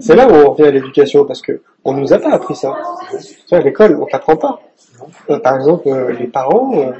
C'est 0.00 0.16
là 0.16 0.28
où 0.28 0.32
on 0.32 0.50
revient 0.50 0.68
à 0.68 0.70
l'éducation, 0.70 1.24
parce 1.24 1.40
que 1.40 1.62
on 1.84 1.92
nous 1.94 2.12
a 2.12 2.18
pas 2.18 2.32
appris 2.32 2.56
ça. 2.56 2.76
À 3.52 3.60
l'école, 3.60 3.96
on 4.00 4.06
t'apprend 4.06 4.36
pas. 4.36 4.60
Euh, 5.30 5.38
par 5.38 5.56
exemple, 5.56 5.88
euh, 5.88 6.12
les 6.12 6.26
parents, 6.26 6.76
euh, 6.76 6.92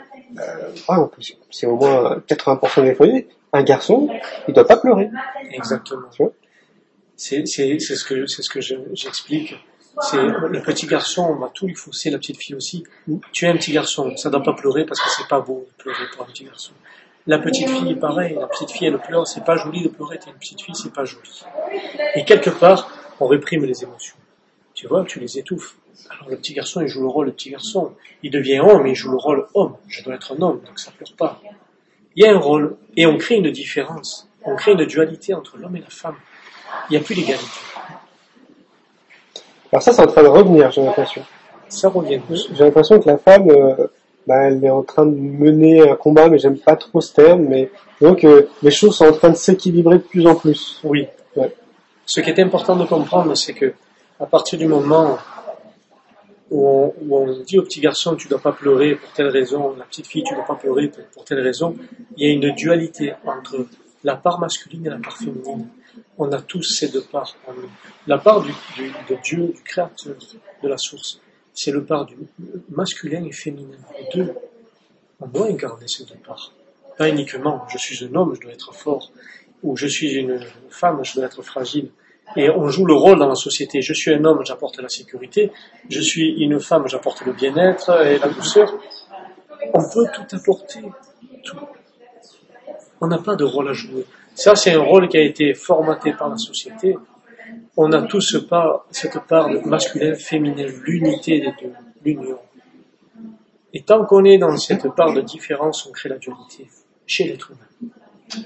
euh, 0.88 1.06
c'est 1.50 1.66
au 1.66 1.76
moins 1.76 2.18
80% 2.26 2.84
des 2.84 2.94
foyers, 2.94 3.28
un 3.54 3.62
garçon, 3.62 4.08
il 4.48 4.52
doit 4.54 4.66
pas 4.66 4.76
pleurer. 4.76 5.08
Exactement. 5.50 6.08
C'est 7.16 7.46
ce 7.46 8.04
que, 8.04 8.26
ce 8.26 8.48
que 8.50 8.60
je- 8.60 8.74
j'explique. 8.92 9.54
C'est 10.02 10.20
le 10.20 10.60
petit 10.60 10.86
garçon, 10.86 11.22
on 11.30 11.36
va 11.36 11.48
tout 11.54 11.66
lui 11.68 11.74
fausser, 11.76 12.10
la 12.10 12.18
petite 12.18 12.36
fille 12.36 12.56
aussi. 12.56 12.82
Mm. 13.06 13.18
Tu 13.32 13.44
es 13.44 13.48
un 13.48 13.56
petit 13.56 13.72
garçon, 13.72 14.16
ça 14.16 14.28
doit 14.28 14.42
pas 14.42 14.54
pleurer 14.54 14.84
parce 14.84 15.00
que 15.00 15.08
c'est 15.08 15.28
pas 15.28 15.40
beau 15.40 15.66
de 15.78 15.82
pleurer 15.82 16.04
pour 16.12 16.24
un 16.24 16.26
petit 16.26 16.44
garçon. 16.44 16.72
La 17.28 17.38
petite 17.38 17.70
fille, 17.70 17.94
pareil, 17.94 18.36
la 18.38 18.48
petite 18.48 18.70
fille, 18.72 18.88
elle 18.88 18.98
pleure, 18.98 19.26
c'est 19.26 19.44
pas 19.44 19.56
joli 19.56 19.82
de 19.82 19.88
pleurer, 19.88 20.18
t'es 20.18 20.30
une 20.30 20.36
petite 20.36 20.60
fille, 20.60 20.74
c'est 20.74 20.92
pas 20.92 21.04
joli. 21.04 21.44
Et 22.16 22.24
quelque 22.24 22.50
part, 22.50 22.90
on 23.20 23.26
réprime 23.28 23.64
les 23.64 23.82
émotions. 23.84 24.16
Tu 24.74 24.88
vois, 24.88 25.04
tu 25.04 25.20
les 25.20 25.38
étouffes. 25.38 25.76
Alors 26.10 26.28
le 26.28 26.36
petit 26.36 26.52
garçon, 26.54 26.80
il 26.82 26.88
joue 26.88 27.00
le 27.02 27.08
rôle 27.08 27.26
de 27.26 27.30
petit 27.30 27.50
garçon. 27.50 27.94
Il 28.24 28.30
devient 28.32 28.58
homme, 28.60 28.86
il 28.88 28.94
joue 28.96 29.12
le 29.12 29.16
rôle 29.16 29.46
homme. 29.54 29.76
Je 29.88 30.02
dois 30.02 30.16
être 30.16 30.32
un 30.36 30.42
homme, 30.42 30.60
donc 30.66 30.78
ça 30.80 30.90
pleure 30.90 31.14
pas. 31.16 31.40
Il 32.16 32.24
y 32.24 32.26
a 32.26 32.32
un 32.32 32.38
rôle, 32.38 32.76
et 32.96 33.06
on 33.06 33.18
crée 33.18 33.36
une 33.36 33.50
différence. 33.50 34.28
On 34.44 34.54
crée 34.56 34.72
une 34.72 34.84
dualité 34.84 35.34
entre 35.34 35.56
l'homme 35.58 35.76
et 35.76 35.80
la 35.80 35.90
femme. 35.90 36.16
Il 36.88 36.92
n'y 36.92 36.98
a 36.98 37.00
plus 37.04 37.14
d'égalité. 37.14 37.44
Alors 39.72 39.82
ça, 39.82 39.92
c'est 39.92 40.02
en 40.02 40.06
train 40.06 40.22
de 40.22 40.28
revenir, 40.28 40.70
j'ai 40.70 40.82
l'impression. 40.82 41.22
Ça 41.68 41.88
revient. 41.88 42.20
J'ai 42.30 42.64
l'impression 42.64 43.00
que 43.00 43.08
la 43.08 43.18
femme, 43.18 43.50
euh, 43.50 43.88
bah, 44.26 44.44
elle 44.44 44.64
est 44.64 44.70
en 44.70 44.82
train 44.82 45.06
de 45.06 45.16
mener 45.16 45.90
un 45.90 45.96
combat, 45.96 46.28
mais 46.28 46.38
j'aime 46.38 46.58
pas 46.58 46.76
trop 46.76 47.00
ce 47.00 47.12
terme, 47.12 47.46
mais 47.48 47.70
donc 48.00 48.22
euh, 48.22 48.48
les 48.62 48.70
choses 48.70 48.96
sont 48.96 49.06
en 49.06 49.12
train 49.12 49.30
de 49.30 49.36
s'équilibrer 49.36 49.96
de 49.96 50.02
plus 50.02 50.26
en 50.26 50.36
plus. 50.36 50.80
Oui. 50.84 51.08
Ouais. 51.34 51.52
Ce 52.06 52.20
qui 52.20 52.30
est 52.30 52.38
important 52.38 52.76
de 52.76 52.84
comprendre, 52.84 53.34
c'est 53.34 53.54
que 53.54 53.74
à 54.20 54.26
partir 54.26 54.58
du 54.58 54.66
moment 54.68 55.18
où 56.50 56.68
on, 56.68 56.94
où 57.00 57.16
on 57.16 57.40
dit 57.42 57.58
au 57.58 57.62
petit 57.62 57.80
garçon 57.80 58.16
tu 58.16 58.28
dois 58.28 58.38
pas 58.40 58.52
pleurer 58.52 58.96
pour 58.96 59.10
telle 59.12 59.28
raison, 59.28 59.74
la 59.76 59.84
petite 59.84 60.06
fille 60.06 60.22
tu 60.24 60.34
dois 60.34 60.44
pas 60.44 60.54
pleurer 60.56 60.88
pour, 60.88 61.04
pour 61.06 61.24
telle 61.24 61.40
raison, 61.40 61.76
il 62.16 62.26
y 62.26 62.30
a 62.30 62.32
une 62.32 62.54
dualité 62.54 63.14
entre 63.24 63.66
la 64.02 64.16
part 64.16 64.38
masculine 64.38 64.86
et 64.86 64.90
la 64.90 64.98
part 64.98 65.16
féminine. 65.16 65.68
On 66.18 66.30
a 66.32 66.42
tous 66.42 66.62
ces 66.62 66.88
deux 66.88 67.02
parts 67.02 67.34
en 67.46 67.54
nous. 67.54 67.70
La 68.06 68.18
part 68.18 68.42
du, 68.42 68.52
du- 68.76 68.90
de 69.08 69.16
Dieu, 69.22 69.46
du 69.54 69.62
Créateur, 69.62 70.14
de 70.62 70.68
la 70.68 70.76
source, 70.76 71.20
c'est 71.54 71.70
le 71.70 71.84
part 71.84 72.04
du 72.04 72.16
masculin 72.68 73.24
et 73.24 73.32
féminin. 73.32 73.78
Les 73.98 74.08
deux, 74.14 74.34
on 75.20 75.26
doit 75.26 75.46
incarner 75.46 75.86
ces 75.88 76.04
deux 76.04 76.16
parts. 76.26 76.52
Pas 76.98 77.08
uniquement, 77.08 77.64
je 77.72 77.78
suis 77.78 78.04
un 78.04 78.14
homme, 78.14 78.34
je 78.34 78.40
dois 78.40 78.52
être 78.52 78.74
fort, 78.74 79.10
ou 79.62 79.76
je 79.76 79.86
suis 79.86 80.12
une 80.14 80.38
femme, 80.68 81.02
je 81.04 81.14
dois 81.14 81.24
être 81.24 81.42
fragile. 81.42 81.90
Et 82.36 82.50
on 82.50 82.68
joue 82.68 82.84
le 82.84 82.94
rôle 82.94 83.18
dans 83.18 83.28
la 83.28 83.34
société. 83.34 83.80
Je 83.82 83.92
suis 83.92 84.12
un 84.12 84.24
homme, 84.24 84.40
j'apporte 84.44 84.78
la 84.80 84.88
sécurité. 84.88 85.52
Je 85.88 86.00
suis 86.00 86.42
une 86.42 86.58
femme, 86.60 86.88
j'apporte 86.88 87.24
le 87.24 87.32
bien-être 87.32 87.90
et 88.04 88.18
la 88.18 88.28
douceur. 88.28 88.74
On 89.72 89.82
peut 89.88 90.06
tout 90.12 90.36
apporter. 90.36 90.80
Tout. 91.44 91.56
On 93.00 93.06
n'a 93.06 93.18
pas 93.18 93.36
de 93.36 93.44
rôle 93.44 93.68
à 93.68 93.72
jouer. 93.72 94.04
Ça, 94.34 94.56
c'est 94.56 94.72
un 94.72 94.82
rôle 94.82 95.08
qui 95.08 95.16
a 95.16 95.22
été 95.22 95.54
formaté 95.54 96.12
par 96.12 96.28
la 96.28 96.36
société. 96.36 96.96
On 97.76 97.92
a 97.92 98.02
tous 98.02 98.36
cette 98.90 99.26
part 99.26 99.48
de 99.48 99.68
masculin, 99.68 100.14
féminin, 100.14 100.66
l'unité 100.84 101.40
des 101.40 101.52
deux, 101.60 101.72
l'union. 102.04 102.38
Et 103.72 103.82
tant 103.82 104.04
qu'on 104.06 104.24
est 104.24 104.38
dans 104.38 104.56
cette 104.56 104.88
part 104.94 105.12
de 105.12 105.20
différence, 105.20 105.86
on 105.86 105.92
crée 105.92 106.08
la 106.08 106.18
dualité 106.18 106.68
chez 107.06 107.24
l'être 107.24 107.50
humain. 107.50 107.90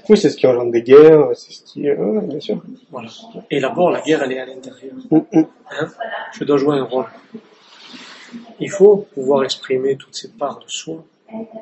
Oui, 0.09 0.17
c'est 0.17 0.29
ce 0.29 0.37
qui 0.37 0.47
engendre 0.47 0.71
des 0.71 0.81
guerres, 0.81 1.29
c'est 1.33 1.51
ce 1.51 1.63
qui... 1.63 1.87
euh, 1.87 1.95
ouais, 1.95 2.25
bien 2.25 2.39
sûr. 2.39 2.61
Voilà. 2.91 3.09
Et 3.49 3.59
d'abord, 3.59 3.91
la 3.91 4.01
guerre, 4.01 4.23
elle 4.23 4.33
est 4.33 4.39
à 4.39 4.45
l'intérieur. 4.45 4.93
Mm, 5.09 5.17
mm. 5.17 5.45
Hein? 5.71 5.87
Je 6.33 6.43
dois 6.43 6.57
jouer 6.57 6.77
un 6.77 6.83
rôle. 6.83 7.05
Il 8.59 8.69
faut 8.69 9.07
pouvoir 9.13 9.43
exprimer 9.43 9.95
toutes 9.95 10.15
ces 10.15 10.29
parts 10.29 10.59
de 10.59 10.69
soi. 10.69 11.03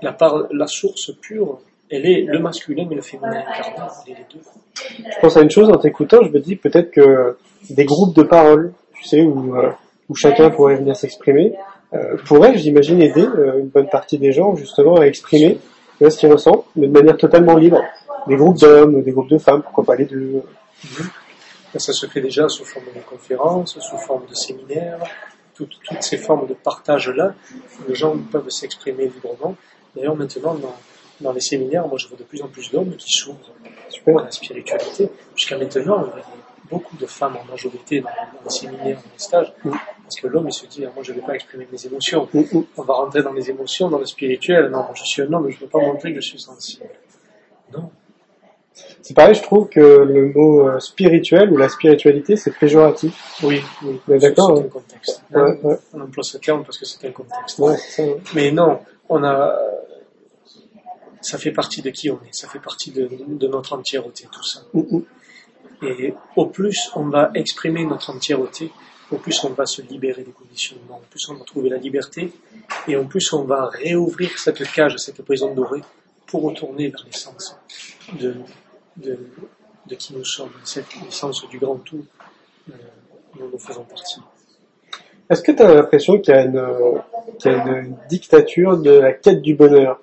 La 0.02 0.14
part, 0.14 0.48
la 0.52 0.68
source 0.68 1.12
pure, 1.22 1.60
elle 1.90 2.06
est 2.06 2.22
le 2.22 2.40
masculin 2.40 2.88
et 2.90 2.96
le 2.96 3.02
féminin 3.02 3.44
incarné, 3.48 3.92
les 4.08 4.14
deux. 4.34 4.42
Je 4.76 5.20
pense 5.22 5.38
à 5.38 5.42
une 5.42 5.50
chose 5.50 5.70
en 5.70 5.78
t'écoutant, 5.78 6.24
je 6.24 6.30
me 6.30 6.40
dis 6.40 6.56
peut-être 6.56 6.92
que 6.92 7.38
des 7.70 7.86
groupes 7.86 8.16
de 8.16 8.24
parole, 8.24 8.74
tu 8.94 9.04
sais, 9.04 9.22
où, 9.22 9.56
euh, 9.56 9.72
où 10.10 10.16
chacun 10.16 10.50
pourrait 10.50 10.76
venir 10.76 10.96
s'exprimer, 10.96 11.54
euh, 11.94 12.18
pourraient, 12.26 12.58
j'imagine, 12.58 13.02
aider 13.02 13.26
euh, 13.26 13.60
une 13.60 13.68
bonne 13.68 13.90
partie 13.90 14.18
des 14.18 14.32
gens 14.32 14.56
justement 14.56 14.96
à 14.96 15.06
exprimer 15.06 15.60
ce 16.02 16.18
qu'ils 16.18 16.32
ressentent, 16.32 16.66
mais 16.76 16.88
de 16.88 16.92
manière 16.92 17.18
totalement 17.18 17.56
libre. 17.56 17.82
Des 18.28 18.36
groupes 18.36 18.58
d'hommes, 18.58 19.02
des 19.02 19.12
groupes 19.12 19.30
de 19.30 19.38
femmes, 19.38 19.62
pourquoi 19.62 19.84
pas 19.84 19.96
les 19.96 20.06
deux. 20.06 20.44
Ça 21.76 21.94
se 21.94 22.06
fait 22.08 22.22
déjà 22.22 22.50
sous 22.50 22.66
forme 22.66 22.86
de 22.96 23.02
conférences, 23.02 23.80
sous 23.80 23.98
forme 23.98 24.26
de 24.28 24.34
séminaires, 24.34 25.00
toutes, 25.54 25.78
toutes 25.84 26.02
ces 26.02 26.18
formes 26.18 26.48
de 26.48 26.54
partage-là, 26.54 27.36
les 27.88 27.96
gens 27.96 28.18
peuvent 28.18 28.50
s'exprimer 28.50 29.06
librement. 29.06 29.56
D'ailleurs, 29.96 30.16
maintenant, 30.16 30.56
dans, 30.56 30.76
dans 31.22 31.34
les 31.34 31.42
séminaires, 31.42 31.88
moi 31.88 31.98
je 31.98 32.08
vois 32.08 32.18
de 32.18 32.24
plus 32.24 32.42
en 32.42 32.48
plus 32.48 32.72
d'hommes 32.72 32.96
qui 32.96 33.12
s'ouvrent 33.12 33.54
à 34.08 34.24
la 34.24 34.32
spiritualité. 34.32 35.10
Jusqu'à 35.36 35.58
maintenant, 35.58 36.06
il 36.16 36.20
y 36.20 36.22
a 36.22 36.26
beaucoup 36.70 36.98
de 36.98 37.06
femmes 37.06 37.38
en 37.38 37.46
majorité 37.52 38.02
dans, 38.02 38.08
dans 38.08 38.44
les 38.44 38.50
séminaires, 38.50 38.98
dans 38.98 39.12
les 39.14 39.20
stages, 39.20 39.54
Mm. 39.64 39.72
parce 40.04 40.16
que 40.18 40.28
l'homme 40.28 40.48
il 40.48 40.54
se 40.54 40.66
dit, 40.66 40.86
ah, 40.86 40.92
moi 40.94 41.04
je 41.04 41.12
ne 41.12 41.20
vais 41.20 41.26
pas 41.26 41.36
exprimer 41.36 41.68
mes 41.72 41.86
émotions. 41.86 42.28
Mm, 42.34 42.40
mm. 42.40 42.66
On 42.78 42.84
va 42.84 42.94
rentrer 42.96 43.24
dans 43.24 43.34
les 43.34 43.50
émotions, 43.50 43.90
dans 43.90 44.00
le 44.00 44.06
spirituel. 44.06 44.70
Non, 44.70 44.86
je 44.94 45.04
suis 45.04 45.22
un 45.22 45.32
homme, 45.34 45.50
je 45.50 45.56
ne 45.56 45.62
veux 45.62 45.68
pas 45.68 45.80
montrer 45.80 46.14
que 46.14 46.22
je 46.22 46.30
suis 46.30 46.40
sensible. 46.40 46.86
Non. 47.74 47.90
C'est 49.02 49.14
pareil, 49.14 49.36
je 49.36 49.42
trouve 49.42 49.70
que 49.70 49.80
le 49.80 50.32
mot 50.34 50.68
euh, 50.68 50.80
spirituel 50.80 51.52
ou 51.52 51.58
la 51.58 51.70
spiritualité, 51.70 52.36
c'est 52.36 52.52
péjoratif. 52.52 53.14
Oui, 53.44 53.62
oui. 53.84 54.00
D'accord, 54.20 54.58
C'est 54.58 54.64
un 54.64 54.68
contexte. 54.68 55.24
Ouais, 55.32 55.60
ouais, 55.64 55.78
On 55.94 56.02
emploie 56.02 56.24
ce 56.24 56.38
terme 56.38 56.64
parce 56.64 56.78
que 56.78 56.86
c'est 56.86 57.08
un 57.08 57.12
contexte. 57.12 57.60
ouais, 57.60 57.78
ça. 57.78 58.04
Mais 58.36 58.52
non, 58.52 58.80
on 59.10 59.24
a, 59.24 59.58
ça 61.22 61.38
fait 61.38 61.52
partie 61.52 61.82
de 61.82 61.90
qui 61.90 62.10
on 62.10 62.20
est, 62.24 62.34
ça 62.34 62.48
fait 62.48 62.60
partie 62.60 62.92
de, 62.92 63.10
de 63.28 63.48
notre 63.48 63.74
entièreté, 63.74 64.28
tout 64.32 64.44
ça. 64.44 64.62
Mm, 64.74 64.98
mm. 64.98 65.04
Et 65.84 66.14
au 66.36 66.48
plus 66.48 66.90
on 66.96 67.06
va 67.10 67.32
exprimer 67.36 67.86
notre 67.86 68.10
entièreté, 68.10 68.72
au 69.12 69.18
plus 69.18 69.44
on 69.44 69.50
va 69.50 69.66
se 69.66 69.82
libérer 69.82 70.24
des 70.24 70.32
conditionnements, 70.32 70.98
au 70.98 71.10
plus 71.10 71.30
on 71.30 71.36
va 71.36 71.46
trouver 71.46 71.70
la 71.70 71.78
liberté, 71.78 72.34
et 72.88 72.96
au 72.96 73.06
plus 73.06 73.32
on 73.34 73.44
va 73.44 73.68
réouvrir 73.68 74.38
cette 74.40 74.64
cage, 74.72 74.98
cette 74.98 75.22
prison 75.22 75.54
dorée, 75.54 75.84
pour 76.26 76.44
retourner 76.44 76.90
vers 76.90 77.06
l'essence 77.06 77.56
de, 78.20 78.36
de, 78.98 79.18
de 79.88 79.96
qui 79.96 80.14
nous 80.16 80.26
sommes, 80.26 80.52
cette 80.64 80.88
essence 81.08 81.48
du 81.50 81.60
grand 81.60 81.78
tout 81.78 82.06
euh, 82.70 82.74
dont 83.40 83.50
nous 83.52 83.60
faisons 83.60 83.84
partie. 83.84 84.20
Est-ce 85.30 85.42
que 85.42 85.52
tu 85.52 85.62
as 85.62 85.74
l'impression 85.74 86.20
qu'il 86.20 86.34
y 86.34 86.38
a, 86.38 86.44
une, 86.44 86.58
euh, 86.58 86.98
qu'il 87.40 87.52
y 87.52 87.56
a 87.56 87.58
une 87.80 87.96
dictature 88.10 88.78
de 88.78 88.92
la 88.92 89.14
quête 89.14 89.42
du 89.42 89.56
bonheur? 89.56 90.00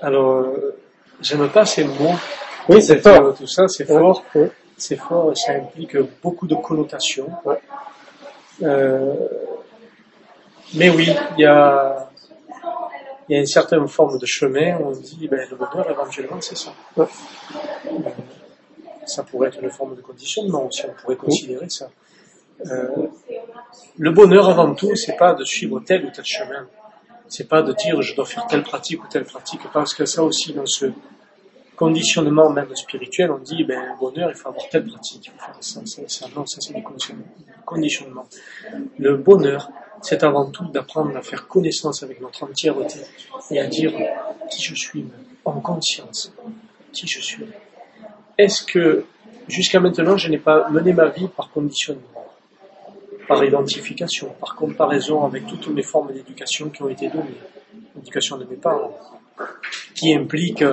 Alors, 0.00 0.30
euh, 0.38 0.76
j'aime 1.20 1.48
pas 1.48 1.66
ces 1.66 1.84
mots. 1.84 2.14
Oui, 2.68 2.82
c'est 2.82 2.98
fort. 3.00 3.34
Tout 3.34 3.46
ça, 3.46 3.68
c'est 3.68 3.88
Ouais, 3.90 3.98
fort. 3.98 4.24
ouais. 4.34 4.50
C'est 4.76 4.96
fort 4.96 5.32
et 5.32 5.34
ça 5.34 5.52
implique 5.52 5.96
beaucoup 6.22 6.46
de 6.46 6.54
connotations. 6.54 7.28
Ouais. 7.44 7.60
Euh, 8.62 9.14
mais 10.74 10.88
oui, 10.90 11.08
il 11.36 11.42
y 11.42 11.46
a, 11.46 12.09
il 13.30 13.34
y 13.34 13.36
a 13.36 13.40
une 13.40 13.46
certaine 13.46 13.86
forme 13.86 14.18
de 14.18 14.26
chemin 14.26 14.76
où 14.78 14.88
on 14.88 14.90
dit, 14.90 15.28
ben, 15.28 15.46
le 15.48 15.56
bonheur, 15.56 15.88
éventuellement, 15.88 16.40
c'est 16.40 16.56
ça. 16.56 16.72
Ouais. 16.96 17.06
Euh, 17.86 18.10
Ça 19.06 19.22
pourrait 19.22 19.48
être 19.48 19.62
une 19.62 19.70
forme 19.70 19.94
de 19.96 20.02
conditionnement 20.02 20.66
aussi, 20.66 20.82
on 20.88 20.92
pourrait 21.00 21.16
considérer 21.16 21.68
ça. 21.68 21.88
Euh, 22.66 23.06
le 23.98 24.10
bonheur, 24.10 24.48
avant 24.48 24.74
tout, 24.74 24.94
c'est 24.96 25.16
pas 25.16 25.32
de 25.34 25.44
suivre 25.44 25.80
tel 25.80 26.04
ou 26.06 26.10
tel 26.10 26.24
chemin. 26.24 26.66
C'est 27.28 27.48
pas 27.48 27.62
de 27.62 27.72
dire 27.72 28.02
je 28.02 28.14
dois 28.16 28.26
faire 28.26 28.46
telle 28.48 28.62
pratique 28.64 29.02
ou 29.04 29.06
telle 29.08 29.24
pratique, 29.24 29.60
parce 29.72 29.94
que 29.94 30.04
ça 30.06 30.22
aussi, 30.24 30.52
dans 30.52 30.66
ce 30.66 30.86
conditionnement 31.76 32.50
même 32.50 32.74
spirituel, 32.76 33.30
on 33.30 33.38
dit, 33.38 33.64
ben, 33.64 33.80
le 33.80 33.98
bonheur, 33.98 34.28
il 34.30 34.36
faut 34.36 34.48
avoir 34.48 34.68
telle 34.68 34.84
pratique, 34.86 35.26
il 35.26 35.30
faut 35.30 35.38
faire 35.46 35.56
ça, 35.60 35.80
ça, 35.86 36.02
ça. 36.08 36.26
Non, 36.36 36.44
ça 36.46 36.60
c'est 36.60 36.82
conditionnements- 36.82 37.24
conditionnements. 37.64 38.26
Le 38.98 39.16
bonheur, 39.16 39.70
c'est 40.02 40.22
avant 40.22 40.50
tout 40.50 40.66
d'apprendre 40.68 41.16
à 41.16 41.22
faire 41.22 41.46
connaissance 41.46 42.02
avec 42.02 42.20
notre 42.20 42.44
entièreté 42.44 43.00
et 43.50 43.60
à 43.60 43.66
dire 43.66 43.92
qui 44.50 44.62
je 44.62 44.74
suis, 44.74 45.04
en 45.44 45.60
conscience, 45.60 46.32
qui 46.92 47.06
je 47.06 47.20
suis. 47.20 47.46
Est-ce 48.38 48.62
que 48.64 49.04
jusqu'à 49.48 49.80
maintenant, 49.80 50.16
je 50.16 50.28
n'ai 50.28 50.38
pas 50.38 50.68
mené 50.70 50.92
ma 50.92 51.08
vie 51.08 51.28
par 51.28 51.50
conditionnement, 51.50 52.26
par 53.28 53.44
identification, 53.44 54.34
par 54.40 54.54
comparaison 54.54 55.24
avec 55.24 55.46
toutes 55.46 55.68
les 55.74 55.82
formes 55.82 56.12
d'éducation 56.12 56.70
qui 56.70 56.82
ont 56.82 56.88
été 56.88 57.08
données, 57.08 57.40
l'éducation 57.94 58.38
de 58.38 58.44
mes 58.44 58.56
parents, 58.56 58.96
qui 59.94 60.14
implique 60.14 60.64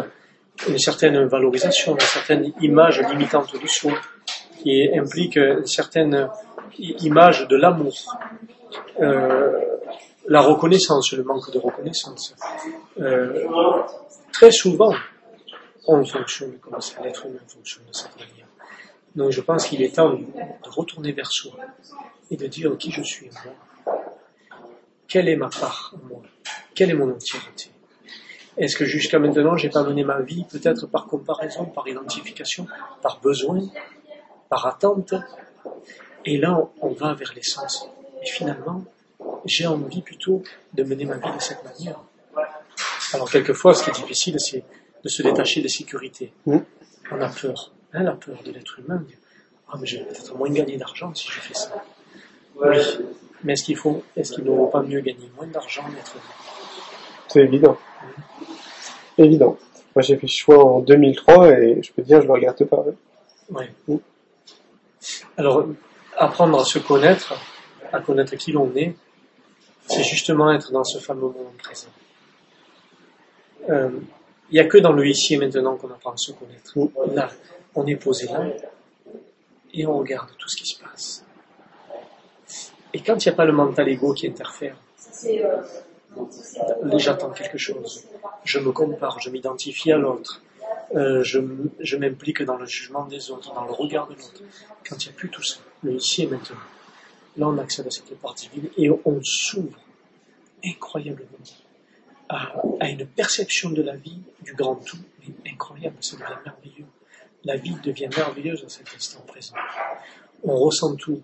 une 0.67 0.79
certaine 0.79 1.25
valorisation, 1.25 1.93
une 1.93 1.99
certaine 1.99 2.53
image 2.61 3.01
limitante 3.09 3.61
de 3.61 3.67
soi, 3.67 3.93
qui 4.59 4.89
implique 4.97 5.35
une 5.37 5.67
certaine 5.67 6.29
image 6.79 7.47
de 7.47 7.55
l'amour, 7.55 8.17
euh, 8.99 9.61
la 10.27 10.41
reconnaissance, 10.41 11.13
le 11.13 11.23
manque 11.23 11.51
de 11.51 11.59
reconnaissance. 11.59 12.35
Euh, 12.99 13.47
très 14.31 14.51
souvent, 14.51 14.93
on 15.87 16.03
fonctionne 16.03 16.57
comme 16.59 16.81
ça, 16.81 17.01
l'être 17.01 17.25
humain 17.25 17.39
fonctionne 17.47 17.85
de 17.87 17.93
cette 17.93 18.15
manière. 18.15 18.47
Donc 19.15 19.31
je 19.31 19.41
pense 19.41 19.67
qu'il 19.67 19.81
est 19.81 19.95
temps 19.95 20.13
de 20.13 20.69
retourner 20.69 21.11
vers 21.11 21.31
soi 21.31 21.53
et 22.29 22.35
de 22.35 22.47
dire 22.47 22.77
qui 22.77 22.91
je 22.91 23.01
suis 23.01 23.29
moi. 23.43 23.95
Quelle 25.07 25.29
est 25.29 25.37
ma 25.37 25.49
part 25.49 25.95
en 25.95 26.07
moi? 26.07 26.21
Quelle 26.75 26.91
est 26.91 26.95
mon 26.95 27.09
entièreté? 27.09 27.71
Est-ce 28.57 28.75
que 28.75 28.85
jusqu'à 28.85 29.19
maintenant, 29.19 29.55
j'ai 29.55 29.69
pas 29.69 29.83
mené 29.83 30.03
ma 30.03 30.19
vie 30.21 30.43
peut-être 30.49 30.87
par 30.87 31.05
comparaison, 31.05 31.65
par 31.65 31.87
identification, 31.87 32.67
par 33.01 33.19
besoin, 33.21 33.61
par 34.49 34.65
attente? 34.65 35.13
Et 36.25 36.37
là, 36.37 36.69
on 36.81 36.89
va 36.89 37.13
vers 37.13 37.33
l'essence. 37.33 37.89
Et 38.21 38.25
finalement, 38.25 38.83
j'ai 39.45 39.67
envie 39.67 40.01
plutôt 40.01 40.43
de 40.73 40.83
mener 40.83 41.05
ma 41.05 41.17
vie 41.17 41.35
de 41.35 41.41
cette 41.41 41.63
manière. 41.63 41.99
Alors 43.13 43.29
quelquefois, 43.29 43.73
ce 43.73 43.83
qui 43.83 43.89
est 43.89 43.93
difficile, 43.93 44.39
c'est 44.39 44.63
de 45.03 45.09
se 45.09 45.23
détacher 45.23 45.61
des 45.61 45.69
sécurités. 45.69 46.33
Mm. 46.45 46.57
On 47.11 47.21
a 47.21 47.29
peur, 47.29 47.71
hein, 47.93 48.03
la 48.03 48.13
peur 48.13 48.41
de 48.43 48.51
l'être 48.51 48.79
humain. 48.79 49.03
Ah, 49.69 49.77
mais 49.79 49.87
je 49.87 49.97
vais 49.97 50.03
peut-être 50.03 50.35
moins 50.35 50.49
gagner 50.49 50.77
d'argent 50.77 51.13
si 51.13 51.27
je 51.29 51.39
fais 51.39 51.53
ça. 51.53 51.83
Oui, 52.55 52.77
mais 53.43 53.53
est-ce 53.53 53.63
qu'il 53.63 53.77
faut, 53.77 54.03
est-ce 54.15 54.33
qu'il 54.33 54.43
ne 54.43 54.49
vaut 54.49 54.67
pas 54.67 54.81
mieux 54.81 55.01
gagner 55.01 55.29
moins 55.35 55.47
d'argent 55.47 55.87
d'être 55.89 56.15
C'est 57.27 57.41
évident. 57.41 57.77
Évident. 59.17 59.57
Moi, 59.95 60.03
j'ai 60.03 60.17
fait 60.17 60.27
ce 60.27 60.37
choix 60.37 60.63
en 60.63 60.79
2003 60.79 61.49
et 61.51 61.81
je 61.83 61.91
peux 61.91 62.01
te 62.01 62.07
dire, 62.07 62.21
je 62.21 62.27
le 62.27 62.33
regarde 62.33 62.63
pas. 62.65 62.83
Oui. 63.49 63.65
Mm. 63.87 63.97
Alors, 65.37 65.65
apprendre 66.17 66.59
à 66.59 66.65
se 66.65 66.79
connaître, 66.79 67.33
à 67.93 67.99
connaître 67.99 68.35
qui 68.35 68.51
l'on 68.51 68.73
est, 68.75 68.95
c'est 69.87 70.03
justement 70.03 70.51
être 70.51 70.71
dans 70.71 70.83
ce 70.83 70.99
fameux 70.99 71.21
moment 71.21 71.53
présent. 71.57 71.87
Euh, 73.69 73.89
Il 74.49 74.53
n'y 74.53 74.59
a 74.59 74.65
que 74.65 74.77
dans 74.77 74.93
le 74.93 75.05
ici 75.05 75.33
et 75.33 75.37
maintenant 75.37 75.75
qu'on 75.75 75.89
apprend 75.89 76.11
à 76.11 76.17
se 76.17 76.31
connaître. 76.31 76.73
Là, 77.13 77.29
on 77.75 77.85
est 77.85 77.95
posé 77.95 78.27
là 78.27 78.45
et 79.73 79.85
on 79.85 79.97
regarde 79.97 80.29
tout 80.37 80.47
ce 80.47 80.55
qui 80.57 80.65
se 80.65 80.79
passe. 80.81 81.23
Et 82.93 83.01
quand 83.01 83.23
il 83.23 83.27
n'y 83.27 83.33
a 83.33 83.35
pas 83.35 83.45
le 83.45 83.51
mental 83.51 83.89
ego 83.89 84.13
qui 84.13 84.27
interfère, 84.27 84.77
j'attends 86.97 87.31
quelque 87.31 87.57
chose. 87.57 88.05
Je 88.45 88.59
me 88.59 88.71
compare, 88.71 89.19
je 89.19 89.29
m'identifie 89.29 89.91
à 89.91 89.97
l'autre. 89.97 90.41
Euh, 90.95 91.21
je, 91.23 91.39
je 91.81 91.97
m'implique 91.97 92.41
dans 92.43 92.55
le 92.55 92.65
jugement 92.65 93.05
des 93.05 93.29
autres, 93.29 93.53
dans 93.53 93.65
le 93.65 93.71
regard 93.71 94.07
de 94.07 94.13
l'autre. 94.13 94.41
Quand 94.87 95.03
il 95.03 95.09
n'y 95.09 95.13
a 95.13 95.17
plus 95.17 95.29
tout 95.29 95.43
ça, 95.43 95.57
le 95.83 95.93
ici 95.95 96.23
et 96.23 96.27
maintenant, 96.27 96.55
là 97.37 97.47
on 97.47 97.57
accède 97.57 97.87
à 97.87 97.91
cette 97.91 98.19
part 98.19 98.33
divine 98.33 98.69
et 98.77 98.89
on 98.89 99.19
s'ouvre 99.23 99.79
incroyablement 100.63 101.37
à, 102.29 102.89
une 102.89 103.05
perception 103.05 103.69
de 103.69 103.81
la 103.81 103.95
vie, 103.95 104.19
du 104.41 104.53
grand 104.53 104.75
tout, 104.75 104.97
mais 105.21 105.51
incroyable, 105.51 105.97
ça 106.01 106.17
devient 106.17 106.37
merveilleux. 106.45 106.85
La 107.43 107.55
vie 107.55 107.75
devient 107.83 108.09
merveilleuse 108.15 108.63
à 108.65 108.69
cet 108.69 108.87
instant 108.95 109.21
présent. 109.21 109.55
On 110.43 110.55
ressent 110.55 110.95
tout, 110.95 111.21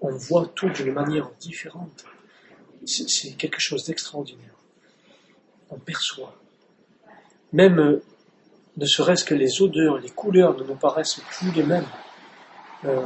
on 0.00 0.10
voit 0.10 0.46
tout 0.54 0.68
d'une 0.70 0.92
manière 0.92 1.30
différente. 1.40 2.04
C'est 2.86 3.36
quelque 3.36 3.60
chose 3.60 3.84
d'extraordinaire. 3.84 4.54
On 5.70 5.78
perçoit. 5.78 6.34
Même, 7.52 8.00
ne 8.76 8.86
serait-ce 8.86 9.24
que 9.24 9.34
les 9.34 9.60
odeurs, 9.60 9.98
les 9.98 10.10
couleurs 10.10 10.56
ne 10.56 10.64
nous 10.64 10.76
paraissent 10.76 11.20
plus 11.30 11.50
les 11.52 11.64
mêmes. 11.64 11.88
Euh, 12.84 13.02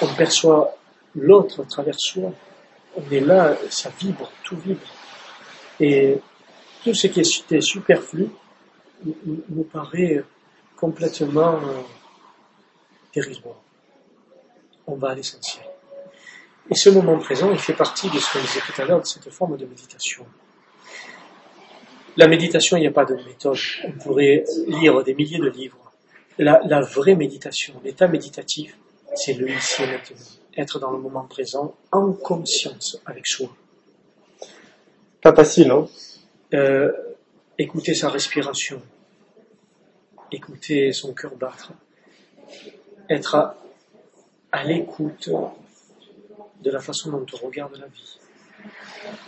on 0.00 0.14
perçoit 0.14 0.76
l'autre 1.14 1.62
à 1.62 1.64
travers 1.66 1.98
soi. 1.98 2.32
On 2.96 3.10
est 3.10 3.20
là, 3.20 3.56
ça 3.70 3.90
vibre, 4.00 4.30
tout 4.44 4.56
vibre. 4.56 4.80
Et 5.80 6.18
tout 6.84 6.94
ce 6.94 7.06
qui 7.06 7.20
est 7.20 7.60
superflu 7.60 8.28
nous- 9.04 9.64
paraît 9.64 10.22
complètement 10.76 11.56
euh, 11.56 11.80
dérisoire. 13.14 13.56
On 14.86 14.96
va 14.96 15.10
à 15.10 15.14
l'essentiel. 15.14 15.64
Et 16.70 16.74
ce 16.74 16.90
moment 16.90 17.18
présent, 17.18 17.50
il 17.50 17.58
fait 17.58 17.72
partie 17.72 18.08
de 18.10 18.18
ce 18.18 18.32
qu'on 18.32 18.40
disait 18.40 18.60
tout 18.60 18.80
à 18.80 18.84
l'heure, 18.84 19.00
de 19.00 19.06
cette 19.06 19.28
forme 19.30 19.56
de 19.56 19.64
méditation. 19.66 20.26
La 22.16 22.28
méditation, 22.28 22.76
il 22.76 22.80
n'y 22.80 22.86
a 22.86 22.92
pas 22.92 23.04
de 23.04 23.14
méthode. 23.14 23.56
On 23.86 23.92
pourrait 23.92 24.44
lire 24.68 25.02
des 25.02 25.14
milliers 25.14 25.38
de 25.38 25.48
livres. 25.48 25.92
La, 26.38 26.60
la 26.64 26.80
vraie 26.80 27.14
méditation, 27.14 27.80
l'état 27.84 28.08
méditatif, 28.08 28.76
c'est 29.14 29.34
le 29.34 29.48
ici 29.50 29.82
et 29.82 29.86
maintenant. 29.86 30.16
Être 30.56 30.78
dans 30.78 30.90
le 30.90 30.98
moment 30.98 31.24
présent, 31.24 31.74
en 31.90 32.12
conscience 32.12 32.98
avec 33.06 33.26
soi. 33.26 33.48
Pas 35.22 35.34
facile, 35.34 35.70
hein 35.70 35.86
Euh, 36.54 36.92
écouter 37.58 37.94
sa 37.94 38.10
respiration, 38.10 38.82
écouter 40.30 40.92
son 40.92 41.14
cœur 41.14 41.34
battre, 41.36 41.72
être 43.08 43.34
à, 43.36 43.56
à 44.50 44.62
l'écoute 44.64 45.30
de 46.60 46.70
la 46.70 46.80
façon 46.80 47.10
dont 47.10 47.24
on 47.32 47.46
regarde 47.46 47.76
la 47.78 47.86
vie, 47.86 48.18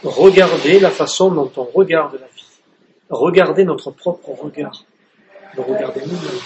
regarder 0.02 0.80
la 0.80 0.90
façon 0.90 1.30
dont 1.30 1.50
on 1.56 1.64
regarde 1.64 2.14
la 2.14 2.26
vie, 2.26 2.44
regarder 3.08 3.64
notre 3.64 3.90
propre 3.90 4.30
regard, 4.30 4.84
le 5.56 5.62
regarder 5.62 6.00
nous-mêmes, 6.00 6.42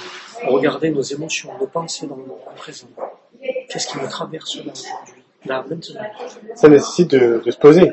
regarder 0.47 0.91
nos 0.91 1.03
émotions, 1.03 1.51
nos 1.59 1.67
pensées 1.67 2.07
dans 2.07 2.17
le 2.17 2.23
moment 2.23 2.53
présent. 2.57 2.89
Qu'est-ce 3.69 3.89
qui 3.89 3.99
nous 3.99 4.09
traverse 4.09 4.57
là 4.57 4.63
aujourd'hui, 4.63 5.23
là 5.45 5.65
maintenant 5.69 6.01
Ça 6.55 6.69
nécessite 6.69 7.11
de, 7.11 7.43
de 7.45 7.51
se 7.51 7.59
poser. 7.59 7.93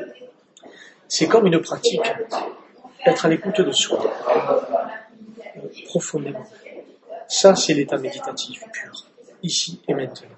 C'est 1.08 1.26
comme 1.28 1.46
une 1.46 1.60
pratique, 1.60 2.00
être 3.04 3.26
à 3.26 3.28
l'écoute 3.28 3.60
de 3.60 3.72
soi, 3.72 4.02
profondément. 5.86 6.46
Ça, 7.28 7.54
c'est 7.54 7.74
l'état 7.74 7.98
méditatif 7.98 8.62
pur, 8.72 9.04
ici 9.42 9.80
et 9.88 9.94
maintenant. 9.94 10.28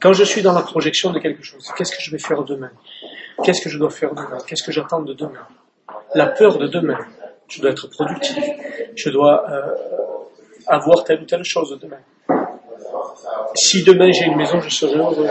Quand 0.00 0.12
je 0.12 0.24
suis 0.24 0.42
dans 0.42 0.52
la 0.52 0.62
projection 0.62 1.12
de 1.12 1.18
quelque 1.18 1.42
chose, 1.42 1.70
qu'est-ce 1.76 1.94
que 1.96 2.02
je 2.02 2.10
vais 2.10 2.18
faire 2.18 2.42
demain? 2.44 2.70
Qu'est-ce 3.44 3.62
que 3.62 3.68
je 3.68 3.78
dois 3.78 3.90
faire 3.90 4.14
demain? 4.14 4.38
Qu'est-ce 4.46 4.62
que 4.62 4.72
j'attends 4.72 5.02
de 5.02 5.12
demain? 5.12 5.46
La 6.14 6.26
peur 6.26 6.58
de 6.58 6.66
demain. 6.66 6.98
Je 7.48 7.60
dois 7.60 7.70
être 7.70 7.88
productif. 7.88 8.42
Je 8.94 9.10
dois 9.10 9.48
euh, 9.50 9.74
avoir 10.66 11.04
telle 11.04 11.22
ou 11.22 11.24
telle 11.24 11.44
chose 11.44 11.78
demain. 11.80 12.00
Si 13.54 13.82
demain 13.84 14.10
j'ai 14.12 14.26
une 14.26 14.36
maison, 14.36 14.60
je 14.60 14.68
serai 14.68 14.96
heureux. 14.96 15.28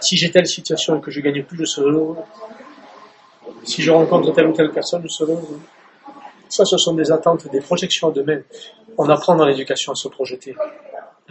Si 0.00 0.16
j'ai 0.16 0.30
telle 0.30 0.46
situation 0.46 0.98
et 0.98 1.00
que 1.00 1.10
je 1.10 1.20
gagne 1.20 1.42
plus, 1.44 1.58
je 1.58 1.64
serai 1.64 1.90
heureux. 1.90 2.16
Si 3.64 3.82
je 3.82 3.90
rencontre 3.90 4.32
telle 4.32 4.46
ou 4.48 4.52
telle 4.52 4.70
personne, 4.72 5.02
je 5.02 5.08
serai 5.08 5.32
heureux. 5.32 5.60
Ça, 6.48 6.64
ce 6.64 6.76
sont 6.76 6.94
des 6.94 7.10
attentes, 7.10 7.48
des 7.50 7.60
projections 7.60 8.08
à 8.08 8.12
demain. 8.12 8.40
On 8.98 9.08
apprend 9.08 9.34
dans 9.36 9.46
l'éducation 9.46 9.92
à 9.92 9.94
se 9.94 10.08
projeter. 10.08 10.54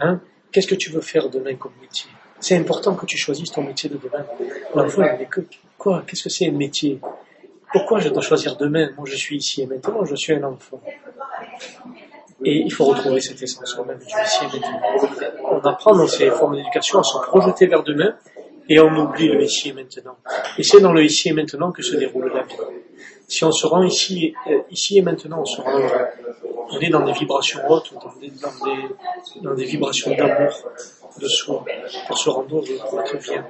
Hein? 0.00 0.20
Qu'est-ce 0.50 0.66
que 0.66 0.74
tu 0.74 0.90
veux 0.90 1.00
faire 1.00 1.28
demain 1.28 1.54
comme 1.54 1.72
métier? 1.80 2.10
C'est 2.40 2.56
important 2.56 2.94
que 2.94 3.06
tu 3.06 3.16
choisisses 3.16 3.52
ton 3.52 3.62
métier 3.62 3.88
de 3.88 3.98
demain. 3.98 4.24
L'enfant, 4.74 5.02
il 5.02 5.28
quoi? 5.78 6.02
Qu'est-ce 6.06 6.24
que 6.24 6.28
c'est 6.28 6.48
un 6.48 6.52
métier? 6.52 6.98
Pourquoi 7.72 8.00
je 8.00 8.08
dois 8.08 8.20
choisir 8.20 8.56
demain? 8.56 8.90
Moi, 8.96 9.06
je 9.06 9.16
suis 9.16 9.36
ici 9.36 9.62
et 9.62 9.66
maintenant, 9.66 10.04
je 10.04 10.16
suis 10.16 10.34
un 10.34 10.42
enfant. 10.42 10.80
Et 12.44 12.56
il 12.56 12.72
faut 12.72 12.84
retrouver 12.84 13.20
cette 13.20 13.40
essence 13.42 13.76
même 13.86 13.98
du. 13.98 14.06
On 15.50 15.60
apprend 15.60 15.94
dans 15.94 16.06
ces 16.06 16.30
formes 16.30 16.56
d'éducation 16.56 16.98
à 16.98 17.02
se 17.02 17.18
projeter 17.18 17.66
vers 17.66 17.82
demain 17.82 18.14
et 18.68 18.80
on 18.80 18.94
oublie 18.96 19.28
le 19.28 19.42
ici 19.42 19.70
et 19.70 19.72
maintenant. 19.72 20.16
Et 20.58 20.62
c'est 20.62 20.80
dans 20.80 20.92
le 20.92 21.04
ici 21.04 21.28
et 21.28 21.32
maintenant 21.32 21.72
que 21.72 21.82
se 21.82 21.96
déroule 21.96 22.32
la 22.34 22.42
vie. 22.42 22.54
Si 23.28 23.44
on 23.44 23.52
se 23.52 23.66
rend 23.66 23.82
ici, 23.82 24.34
euh, 24.50 24.58
ici 24.70 24.98
et 24.98 25.02
maintenant, 25.02 25.40
on 25.40 25.44
se 25.44 25.60
rend, 25.60 25.80
on 26.70 26.78
est 26.80 26.90
dans 26.90 27.04
des 27.04 27.12
vibrations 27.12 27.60
hautes, 27.68 27.92
dans 27.94 28.12
des, 28.20 28.30
dans 28.30 28.64
des, 28.66 29.40
dans 29.42 29.54
des 29.54 29.64
vibrations 29.64 30.14
d'amour 30.14 30.52
de 31.18 31.28
soi, 31.28 31.64
pour 32.06 32.18
se 32.18 32.30
rendre 32.30 32.56
heureux, 32.56 32.78
pour 32.88 33.00
être 33.00 33.16
bien. 33.22 33.46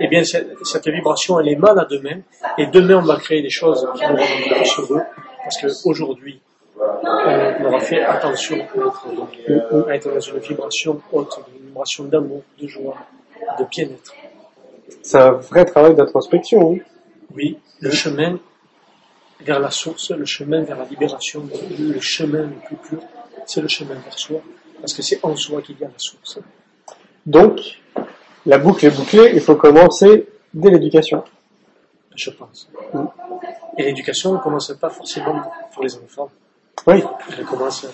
Eh 0.00 0.08
bien, 0.08 0.24
cette, 0.24 0.48
cette 0.64 0.88
vibration, 0.88 1.38
elle 1.40 1.48
est 1.48 1.56
mal 1.56 1.78
à 1.78 1.84
demain, 1.84 2.20
et 2.58 2.66
demain, 2.66 2.96
on 2.96 3.02
va 3.02 3.16
créer 3.16 3.42
des 3.42 3.50
choses 3.50 3.86
qui 3.94 4.02
nous 4.02 4.16
rendront 4.16 4.24
plus 4.54 4.72
heureux, 4.78 5.02
parce 5.42 5.82
qu'aujourd'hui, 5.82 6.40
on 6.78 7.64
aura 7.64 7.80
fait 7.80 8.02
attention 8.02 8.56
à 8.56 8.58
être, 8.60 9.88
à 9.88 9.94
être 9.94 10.12
dans 10.12 10.20
une 10.20 10.38
vibration 10.38 11.00
haute, 11.12 11.38
une 11.60 11.66
vibration 11.68 12.04
d'amour, 12.04 12.42
de 12.60 12.66
joie, 12.66 12.96
de 13.58 13.64
bien-être. 13.64 14.12
C'est 15.02 15.18
un 15.18 15.32
vrai 15.32 15.64
travail 15.64 15.94
d'introspection. 15.94 16.74
hein. 16.74 16.78
Oui, 17.34 17.58
le 17.80 17.90
chemin 17.90 18.38
vers 19.40 19.58
la 19.58 19.70
source, 19.70 20.10
le 20.10 20.24
chemin 20.24 20.62
vers 20.62 20.78
la 20.78 20.84
libération, 20.84 21.46
le 21.78 22.00
chemin 22.00 22.42
le 22.42 22.56
plus 22.66 22.76
pur, 22.76 23.00
c'est 23.46 23.60
le 23.60 23.68
chemin 23.68 23.94
vers 23.94 24.18
soi, 24.18 24.40
parce 24.80 24.94
que 24.94 25.02
c'est 25.02 25.24
en 25.24 25.34
soi 25.36 25.62
qu'il 25.62 25.78
y 25.78 25.84
a 25.84 25.88
la 25.88 25.98
source. 25.98 26.38
Donc, 27.24 27.60
la 28.44 28.58
boucle 28.58 28.86
est 28.86 28.90
bouclée, 28.96 29.30
il 29.34 29.40
faut 29.40 29.56
commencer 29.56 30.28
dès 30.54 30.70
l'éducation. 30.70 31.24
je 32.14 32.30
pense. 32.30 32.68
Et 33.76 33.82
l'éducation 33.82 34.32
ne 34.34 34.38
commence 34.38 34.72
pas 34.80 34.88
forcément 34.88 35.42
pour 35.72 35.82
les 35.82 35.94
enfants. 35.96 36.30
Oui, 36.86 37.02
Elle 37.36 37.44
commence 37.44 37.86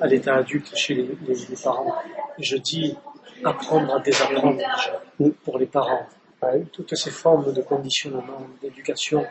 à 0.00 0.06
l'état 0.06 0.34
adulte 0.36 0.74
chez 0.74 0.94
les, 0.94 1.08
les- 1.26 1.34
les 1.34 1.56
parents. 1.62 1.94
Je 2.38 2.56
dis 2.56 2.96
apprendre 3.44 3.94
à 3.96 4.00
désapprendre 4.00 4.56
déjà, 4.56 5.00
Mm. 5.18 5.30
pour 5.44 5.58
les 5.58 5.66
parents. 5.66 6.06
Toutes 6.72 6.94
ces 6.96 7.10
formes 7.10 7.52
de 7.52 7.60
conditionnement, 7.60 8.46
d'éducation, 8.62 9.26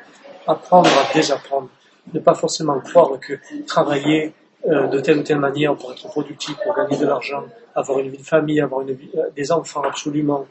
apprendre 0.45 0.89
à 0.89 1.11
désapprendre. 1.13 1.69
Ne 2.13 2.19
pas 2.19 2.35
forcément 2.35 2.79
croire 2.81 3.19
que 3.19 3.33
travailler 3.65 4.33
euh, 4.67 4.87
de 4.87 4.99
telle 4.99 5.19
ou 5.19 5.23
telle 5.23 5.39
manière 5.39 5.75
pour 5.75 5.91
être 5.93 6.07
productif, 6.09 6.55
pour 6.63 6.75
gagner 6.75 6.97
de 6.97 7.05
l'argent, 7.05 7.43
avoir 7.73 7.97
une 7.99 8.09
vie 8.09 8.17
de 8.17 8.23
famille, 8.23 8.59
avoir 8.61 8.81
une 8.81 8.91
vie- 8.91 9.09
euh, 9.15 9.29
des 9.35 9.51
enfants 9.53 9.81
absolument. 9.83 10.45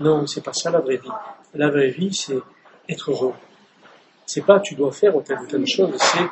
Non, 0.00 0.26
c'est 0.26 0.42
pas 0.42 0.52
ça 0.54 0.70
la 0.70 0.80
vraie 0.80 0.96
vie. 0.96 1.10
La 1.54 1.68
vraie 1.68 1.90
vie, 1.90 2.12
c'est 2.14 2.38
être 2.88 3.10
heureux. 3.10 3.34
C'est 4.26 4.44
pas 4.46 4.58
tu 4.60 4.74
dois 4.74 4.90
faire 4.92 5.12
telle 5.22 5.40
ou 5.40 5.46
telle 5.46 5.66
chose, 5.66 5.92
c'est 5.98 6.24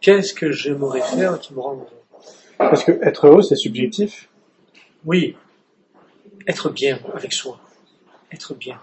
Qu'est-ce 0.00 0.32
que 0.32 0.52
j'aimerais 0.52 1.00
faire 1.00 1.38
qui 1.40 1.54
me 1.54 1.60
rend 1.60 1.74
heureux 1.74 1.86
Parce 2.56 2.84
que 2.84 2.92
être 3.02 3.26
heureux, 3.26 3.42
c'est 3.42 3.56
subjectif. 3.56 4.28
Oui, 5.04 5.36
être 6.46 6.70
bien 6.70 6.98
avec 7.14 7.32
soi, 7.32 7.60
être 8.32 8.54
bien, 8.54 8.80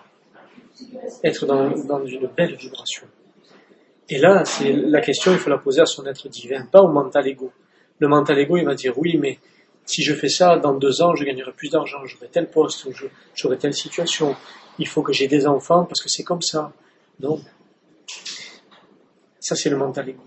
être 1.23 1.45
dans, 1.45 1.69
dans 1.69 2.05
une 2.05 2.27
belle 2.27 2.55
vibration. 2.55 3.07
Et 4.07 4.19
là, 4.19 4.45
c'est 4.45 4.71
la 4.71 5.01
question, 5.01 5.31
il 5.31 5.39
faut 5.39 5.49
la 5.49 5.57
poser 5.57 5.81
à 5.81 5.85
son 5.85 6.05
être 6.05 6.29
divin, 6.29 6.65
pas 6.65 6.81
au 6.81 6.89
mental 6.89 7.27
ego. 7.27 7.51
Le 7.99 8.07
mental 8.07 8.37
ego, 8.39 8.57
il 8.57 8.65
va 8.65 8.75
dire 8.75 8.97
oui, 8.97 9.17
mais 9.17 9.39
si 9.85 10.03
je 10.03 10.13
fais 10.13 10.29
ça, 10.29 10.57
dans 10.57 10.73
deux 10.73 11.01
ans, 11.01 11.15
je 11.15 11.23
gagnerai 11.23 11.51
plus 11.53 11.69
d'argent, 11.69 12.05
j'aurai 12.05 12.27
tel 12.27 12.49
poste, 12.49 12.87
j'aurai 13.33 13.57
telle 13.57 13.73
situation. 13.73 14.35
Il 14.77 14.87
faut 14.87 15.01
que 15.01 15.13
j'ai 15.13 15.27
des 15.27 15.47
enfants 15.47 15.85
parce 15.85 16.01
que 16.01 16.09
c'est 16.09 16.23
comme 16.23 16.41
ça. 16.41 16.71
Non. 17.19 17.39
Ça, 19.39 19.55
c'est 19.55 19.69
le 19.69 19.77
mental 19.77 20.09
ego. 20.09 20.23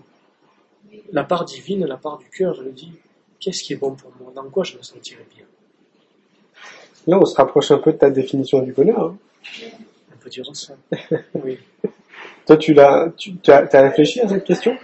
La 1.11 1.23
part 1.23 1.45
divine, 1.45 1.85
la 1.85 1.97
part 1.97 2.17
du 2.17 2.29
cœur, 2.29 2.53
je 2.53 2.61
le 2.61 2.71
dis, 2.71 2.91
qu'est-ce 3.39 3.63
qui 3.63 3.73
est 3.73 3.77
bon 3.77 3.95
pour 3.95 4.11
moi? 4.19 4.31
Dans 4.35 4.49
quoi 4.49 4.63
je 4.63 4.77
me 4.77 4.83
sentirai 4.83 5.25
bien? 5.35 5.45
Là, 7.07 7.17
on 7.19 7.25
se 7.25 7.35
rapproche 7.35 7.71
un 7.71 7.79
peu 7.79 7.93
de 7.93 7.97
ta 7.97 8.09
définition 8.09 8.61
du 8.61 8.73
bonheur. 8.73 8.99
Hein. 8.99 9.17
On 10.13 10.17
peut 10.17 10.29
dire 10.29 10.45
ça. 10.53 10.73
oui. 11.33 11.57
Toi, 12.45 12.57
tu 12.57 12.73
l'as, 12.73 13.11
tu 13.17 13.33
as, 13.47 13.67
as 13.71 13.81
réfléchi 13.81 14.21
à 14.21 14.27
cette 14.27 14.43
question? 14.43 14.77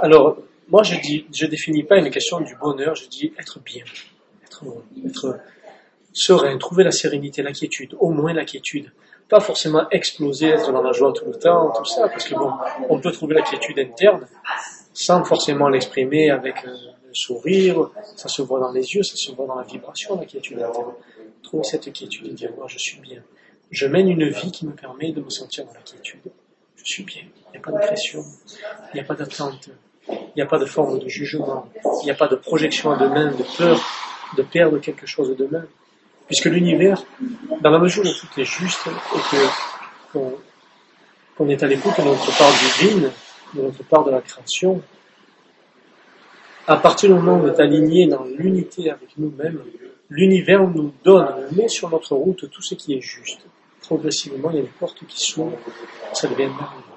Alors, 0.00 0.38
moi, 0.68 0.82
je 0.82 0.96
dis, 1.00 1.26
je 1.32 1.46
définis 1.46 1.82
pas 1.82 1.98
une 1.98 2.10
question 2.10 2.40
du 2.40 2.54
bonheur, 2.56 2.94
je 2.94 3.08
dis 3.08 3.32
être 3.38 3.60
bien, 3.60 3.84
être, 4.44 4.64
être 5.04 5.38
serein, 6.12 6.56
trouver 6.58 6.84
la 6.84 6.90
sérénité, 6.90 7.42
la 7.42 7.52
quiétude, 7.52 7.94
au 7.98 8.10
moins 8.10 8.32
la 8.32 8.44
quiétude. 8.44 8.90
Pas 9.32 9.40
forcément 9.40 9.88
exploser, 9.88 10.48
être 10.48 10.70
dans 10.72 10.82
la 10.82 10.92
joie 10.92 11.10
tout 11.14 11.24
le 11.24 11.38
temps, 11.38 11.72
tout 11.74 11.86
ça, 11.86 12.06
parce 12.06 12.28
que 12.28 12.34
bon, 12.34 12.52
on 12.90 13.00
peut 13.00 13.12
trouver 13.12 13.34
la 13.34 13.40
quiétude 13.40 13.78
interne 13.78 14.26
sans 14.92 15.24
forcément 15.24 15.70
l'exprimer 15.70 16.28
avec 16.30 16.56
un 16.66 16.76
sourire, 17.14 17.88
ça 18.14 18.28
se 18.28 18.42
voit 18.42 18.60
dans 18.60 18.72
les 18.72 18.94
yeux, 18.94 19.02
ça 19.02 19.16
se 19.16 19.32
voit 19.32 19.46
dans 19.46 19.54
la 19.54 19.62
vibration, 19.64 20.20
la 20.20 20.26
quiétude 20.26 20.58
interne. 20.58 20.92
Trouver 21.42 21.64
cette 21.64 21.90
quiétude 21.90 22.26
et 22.26 22.34
dire, 22.34 22.50
moi, 22.58 22.66
je 22.68 22.76
suis 22.76 23.00
bien. 23.00 23.22
Je 23.70 23.86
mène 23.86 24.10
une 24.10 24.28
vie 24.28 24.52
qui 24.52 24.66
me 24.66 24.72
permet 24.72 25.12
de 25.12 25.22
me 25.22 25.30
sentir 25.30 25.64
dans 25.64 25.72
la 25.72 25.80
quiétude. 25.80 26.30
Je 26.76 26.84
suis 26.84 27.04
bien. 27.04 27.22
Il 27.46 27.52
n'y 27.52 27.56
a 27.56 27.60
pas 27.62 27.72
de 27.72 27.86
pression, 27.86 28.22
il 28.92 28.96
n'y 28.96 29.00
a 29.00 29.04
pas 29.04 29.14
d'attente, 29.14 29.70
il 30.08 30.36
n'y 30.36 30.42
a 30.42 30.46
pas 30.46 30.58
de 30.58 30.66
forme 30.66 30.98
de 30.98 31.08
jugement, 31.08 31.70
il 32.02 32.04
n'y 32.04 32.10
a 32.10 32.14
pas 32.14 32.28
de 32.28 32.36
projection 32.36 32.90
à 32.90 32.98
demain, 32.98 33.30
de 33.30 33.44
peur 33.56 33.80
de 34.36 34.42
perdre 34.42 34.78
quelque 34.78 35.06
chose 35.06 35.30
de 35.30 35.34
demain. 35.34 35.64
Puisque 36.26 36.46
l'univers, 36.46 37.02
dans 37.60 37.70
la 37.70 37.78
mesure 37.78 38.02
où 38.04 38.08
tout 38.08 38.40
est 38.40 38.44
juste 38.44 38.86
et 38.86 39.36
que 39.36 40.28
qu'on 41.36 41.48
est 41.48 41.62
à 41.62 41.66
l'écoute 41.66 41.98
de 41.98 42.04
notre 42.04 42.38
part 42.38 42.52
divine, 42.52 43.10
de 43.54 43.62
notre 43.62 43.82
part 43.84 44.04
de 44.04 44.10
la 44.10 44.20
création, 44.20 44.82
à 46.66 46.76
partir 46.76 47.08
du 47.08 47.14
moment 47.14 47.38
où 47.38 47.46
on 47.46 47.52
est 47.52 47.60
aligné 47.60 48.06
dans 48.06 48.24
l'unité 48.24 48.90
avec 48.90 49.16
nous-mêmes, 49.16 49.60
l'univers 50.10 50.62
nous 50.68 50.92
donne, 51.04 51.48
met 51.56 51.68
sur 51.68 51.88
notre 51.90 52.14
route 52.14 52.50
tout 52.50 52.62
ce 52.62 52.74
qui 52.74 52.94
est 52.94 53.00
juste. 53.00 53.40
Progressivement, 53.80 54.50
il 54.50 54.56
y 54.56 54.60
a 54.60 54.62
des 54.62 54.68
portes 54.78 55.04
qui 55.06 55.20
s'ouvrent, 55.20 55.58
ça 56.12 56.28
devient 56.28 56.46
merveilleux. 56.48 56.92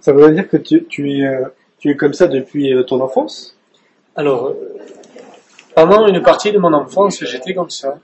Ça 0.00 0.12
veut 0.12 0.32
dire 0.32 0.48
que 0.48 0.56
tu, 0.56 0.84
tu 0.86 1.12
es, 1.12 1.26
euh, 1.26 1.46
tu 1.78 1.90
es 1.90 1.96
comme 1.96 2.12
ça 2.12 2.26
depuis 2.26 2.74
euh, 2.74 2.82
ton 2.82 3.00
enfance? 3.00 3.56
Alors, 4.16 4.46
euh, 4.46 4.54
pendant 5.74 6.06
une 6.06 6.22
partie 6.22 6.52
de 6.52 6.58
mon 6.58 6.72
enfance, 6.72 7.24
j'étais 7.24 7.54
comme 7.54 7.70
ça. 7.70 7.98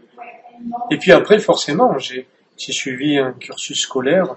Et 0.90 0.98
puis 0.98 1.12
après, 1.12 1.38
forcément, 1.38 1.96
j'ai 1.98 2.26
suivi 2.56 3.18
un 3.18 3.32
cursus 3.32 3.80
scolaire, 3.80 4.36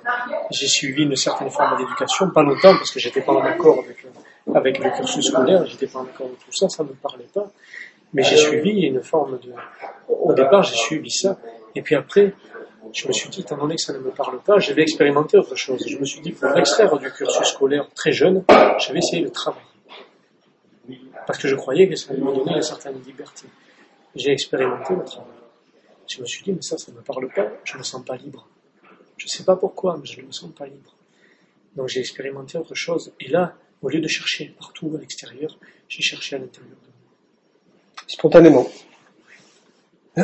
j'ai 0.51 0.67
suivi 0.67 1.03
une 1.03 1.15
certaine 1.15 1.49
forme 1.49 1.77
d'éducation, 1.77 2.29
pas 2.29 2.43
longtemps 2.43 2.75
parce 2.77 2.91
que 2.91 2.99
j'étais 2.99 3.21
pas 3.21 3.33
en 3.33 3.41
accord 3.41 3.79
avec, 3.83 4.05
avec 4.53 4.79
le 4.79 4.89
cursus 4.91 5.25
scolaire, 5.25 5.65
j'étais 5.65 5.87
pas 5.87 5.99
en 5.99 6.03
accord 6.03 6.27
avec 6.27 6.39
tout 6.39 6.51
ça, 6.53 6.69
ça 6.69 6.83
me 6.83 6.93
parlait 6.93 7.27
pas. 7.33 7.51
Mais 8.13 8.23
j'ai 8.23 8.37
suivi 8.37 8.81
une 8.81 9.01
forme 9.01 9.39
de... 9.39 9.51
Au 10.07 10.33
départ, 10.33 10.61
j'ai 10.63 10.75
suivi 10.75 11.09
ça. 11.09 11.37
Et 11.75 11.81
puis 11.81 11.95
après, 11.95 12.33
je 12.93 13.07
me 13.07 13.13
suis 13.13 13.29
dit, 13.29 13.41
étant 13.41 13.57
donné 13.57 13.75
que 13.75 13.81
ça 13.81 13.93
ne 13.93 13.99
me 13.99 14.11
parle 14.11 14.39
pas, 14.41 14.59
je 14.59 14.71
vais 14.73 14.83
expérimenter 14.83 15.37
autre 15.37 15.55
chose. 15.55 15.83
Je 15.87 15.97
me 15.97 16.05
suis 16.05 16.21
dit, 16.21 16.31
pour 16.31 16.49
m'extraire 16.51 16.95
du 16.97 17.11
cursus 17.11 17.47
scolaire 17.47 17.87
très 17.95 18.11
jeune, 18.11 18.43
je 18.79 18.93
vais 18.93 18.99
essayer 18.99 19.23
de 19.23 19.29
travailler. 19.29 19.65
Parce 21.25 21.39
que 21.39 21.47
je 21.47 21.55
croyais 21.55 21.87
que 21.87 21.95
ça 21.95 22.11
allait 22.11 22.21
me 22.21 22.33
donner 22.33 22.55
une 22.55 22.61
certaine 22.61 23.01
liberté. 23.01 23.47
J'ai 24.15 24.31
expérimenté 24.31 24.93
le 24.93 25.03
travail. 25.03 25.42
Je 26.07 26.21
me 26.21 26.25
suis 26.25 26.43
dit, 26.43 26.51
mais 26.51 26.61
ça, 26.61 26.77
ça 26.77 26.91
ne 26.91 26.97
me 26.97 27.01
parle 27.01 27.29
pas, 27.33 27.51
je 27.63 27.73
ne 27.73 27.79
me 27.79 27.83
sens 27.83 28.03
pas 28.03 28.15
libre. 28.17 28.47
Je 29.17 29.25
ne 29.25 29.29
sais 29.29 29.43
pas 29.43 29.55
pourquoi, 29.55 29.97
mais 29.97 30.05
je 30.05 30.21
ne 30.21 30.27
me 30.27 30.31
sens 30.31 30.51
pas 30.53 30.65
libre. 30.65 30.95
Donc 31.75 31.87
j'ai 31.87 31.99
expérimenté 31.99 32.57
autre 32.57 32.75
chose. 32.75 33.13
Et 33.19 33.29
là, 33.29 33.55
au 33.81 33.89
lieu 33.89 33.99
de 33.99 34.07
chercher 34.07 34.53
partout 34.57 34.93
à 34.95 34.99
l'extérieur, 34.99 35.57
j'ai 35.87 36.01
cherché 36.01 36.35
à 36.35 36.39
l'intérieur 36.39 36.71
de 36.71 36.87
moi. 36.87 38.07
Spontanément. 38.07 38.69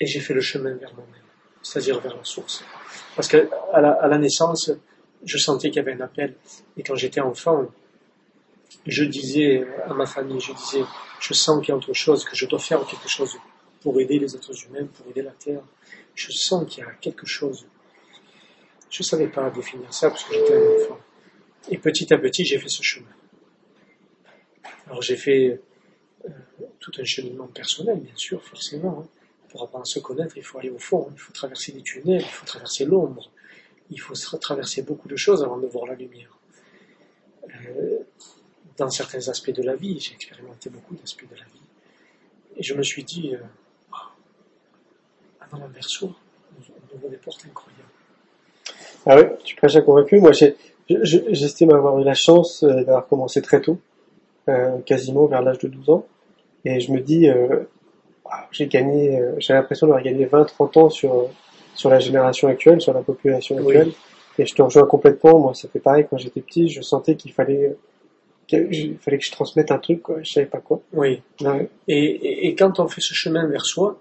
Et 0.00 0.06
j'ai 0.06 0.20
fait 0.20 0.34
le 0.34 0.40
chemin 0.40 0.74
vers 0.74 0.92
moi-même, 0.94 1.22
c'est-à-dire 1.62 2.00
vers 2.00 2.16
la 2.16 2.24
source. 2.24 2.64
Parce 3.16 3.28
qu'à 3.28 3.44
la, 3.80 3.92
à 3.92 4.08
la 4.08 4.18
naissance, 4.18 4.70
je 5.24 5.38
sentais 5.38 5.70
qu'il 5.70 5.76
y 5.76 5.80
avait 5.80 5.94
un 5.94 6.00
appel. 6.00 6.34
Et 6.76 6.82
quand 6.82 6.96
j'étais 6.96 7.20
enfant, 7.20 7.66
je 8.86 9.04
disais 9.04 9.66
à 9.86 9.94
ma 9.94 10.06
famille, 10.06 10.40
je 10.40 10.52
disais, 10.52 10.82
je 11.20 11.32
sens 11.32 11.60
qu'il 11.60 11.70
y 11.70 11.72
a 11.72 11.76
autre 11.76 11.92
chose, 11.92 12.24
que 12.24 12.36
je 12.36 12.46
dois 12.46 12.58
faire 12.58 12.84
quelque 12.86 13.08
chose 13.08 13.38
pour 13.84 14.00
aider 14.00 14.18
les 14.18 14.34
êtres 14.34 14.54
humains, 14.64 14.86
pour 14.86 15.06
aider 15.10 15.20
la 15.20 15.32
Terre. 15.32 15.62
Je 16.14 16.32
sens 16.32 16.66
qu'il 16.66 16.82
y 16.82 16.86
a 16.86 16.90
quelque 17.02 17.26
chose. 17.26 17.66
Je 18.88 19.02
ne 19.02 19.04
savais 19.04 19.28
pas 19.28 19.50
définir 19.50 19.92
ça 19.92 20.08
parce 20.08 20.24
que 20.24 20.32
j'étais 20.32 20.56
un 20.56 20.84
enfant. 20.84 21.00
Et 21.68 21.76
petit 21.76 22.12
à 22.14 22.16
petit, 22.16 22.46
j'ai 22.46 22.58
fait 22.58 22.70
ce 22.70 22.82
chemin. 22.82 23.14
Alors 24.86 25.02
j'ai 25.02 25.16
fait 25.16 25.60
euh, 26.24 26.30
tout 26.80 26.92
un 26.98 27.04
cheminement 27.04 27.46
personnel, 27.46 28.00
bien 28.00 28.16
sûr, 28.16 28.42
forcément. 28.42 29.00
Hein. 29.02 29.08
Pour 29.50 29.62
apprendre 29.64 29.82
à 29.82 29.84
se 29.84 29.98
connaître, 29.98 30.34
il 30.38 30.42
faut 30.42 30.58
aller 30.58 30.70
au 30.70 30.78
fond, 30.78 31.08
il 31.12 31.18
faut 31.18 31.32
traverser 31.32 31.72
des 31.72 31.82
tunnels, 31.82 32.22
il 32.22 32.32
faut 32.38 32.46
traverser 32.46 32.86
l'ombre, 32.86 33.30
il 33.90 34.00
faut 34.00 34.14
traverser 34.38 34.80
beaucoup 34.82 35.08
de 35.08 35.16
choses 35.16 35.44
avant 35.44 35.58
de 35.58 35.66
voir 35.66 35.86
la 35.86 35.94
lumière. 35.94 36.38
Euh, 37.50 37.98
dans 38.78 38.88
certains 38.88 39.28
aspects 39.28 39.52
de 39.52 39.62
la 39.62 39.76
vie, 39.76 40.00
j'ai 40.00 40.14
expérimenté 40.14 40.70
beaucoup 40.70 40.94
d'aspects 40.94 41.28
de 41.30 41.36
la 41.36 41.44
vie. 41.44 41.60
Et 42.56 42.62
je 42.62 42.74
me 42.74 42.82
suis 42.82 43.04
dit, 43.04 43.34
euh, 43.34 43.38
un 45.62 45.68
berceau, 45.68 46.12
on 46.58 46.96
ouvre 46.96 47.08
des 47.08 47.16
portes 47.16 47.44
incroyables. 47.46 47.82
Ah 49.06 49.16
oui, 49.18 49.24
tu 49.44 49.56
prêches 49.56 49.76
à 49.76 49.82
convaincu. 49.82 50.18
Moi, 50.18 50.32
j'estime 50.88 51.70
avoir 51.72 51.98
eu 51.98 52.04
la 52.04 52.14
chance 52.14 52.62
euh, 52.62 52.84
d'avoir 52.84 53.06
commencé 53.06 53.42
très 53.42 53.60
tôt, 53.60 53.78
euh, 54.48 54.78
quasiment 54.86 55.26
vers 55.26 55.42
l'âge 55.42 55.58
de 55.58 55.68
12 55.68 55.90
ans. 55.90 56.06
Et 56.64 56.80
je 56.80 56.90
me 56.92 57.00
dis, 57.00 57.28
euh, 57.28 57.64
j'ai 58.50 58.66
gagné, 58.66 59.20
euh, 59.20 59.34
j'ai 59.38 59.52
l'impression 59.52 59.86
d'avoir 59.86 60.02
gagné 60.02 60.26
20-30 60.26 60.78
ans 60.78 60.88
sur, 60.88 61.28
sur 61.74 61.90
la 61.90 61.98
génération 61.98 62.48
actuelle, 62.48 62.80
sur 62.80 62.94
la 62.94 63.02
population 63.02 63.58
actuelle. 63.58 63.92
Et 64.38 64.46
je 64.46 64.54
te 64.54 64.62
rejoins 64.62 64.86
complètement. 64.86 65.38
Moi, 65.38 65.54
ça 65.54 65.68
fait 65.68 65.80
pareil 65.80 66.06
quand 66.08 66.16
j'étais 66.16 66.40
petit. 66.40 66.68
Je 66.68 66.80
sentais 66.80 67.14
qu'il 67.14 67.32
fallait 67.32 67.76
il 68.52 68.98
fallait 68.98 69.18
que 69.18 69.24
je 69.24 69.32
transmette 69.32 69.70
un 69.70 69.78
truc, 69.78 70.02
quoi. 70.02 70.16
je 70.22 70.30
savais 70.30 70.46
pas 70.46 70.58
quoi. 70.58 70.80
Oui. 70.92 71.22
Et, 71.88 72.48
et, 72.48 72.54
quand 72.54 72.78
on 72.78 72.88
fait 72.88 73.00
ce 73.00 73.14
chemin 73.14 73.46
vers 73.46 73.64
soi, 73.64 73.98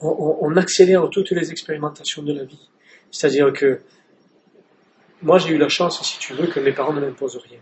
on, 0.00 0.38
on, 0.40 0.56
accélère 0.56 1.08
toutes 1.10 1.30
les 1.30 1.50
expérimentations 1.50 2.22
de 2.22 2.32
la 2.32 2.44
vie. 2.44 2.68
C'est-à-dire 3.10 3.52
que 3.52 3.80
moi 5.22 5.38
j'ai 5.38 5.50
eu 5.50 5.58
la 5.58 5.68
chance, 5.68 6.02
si 6.02 6.18
tu 6.18 6.34
veux, 6.34 6.46
que 6.46 6.60
mes 6.60 6.72
parents 6.72 6.92
ne 6.92 7.00
m'imposent 7.00 7.36
rien. 7.36 7.58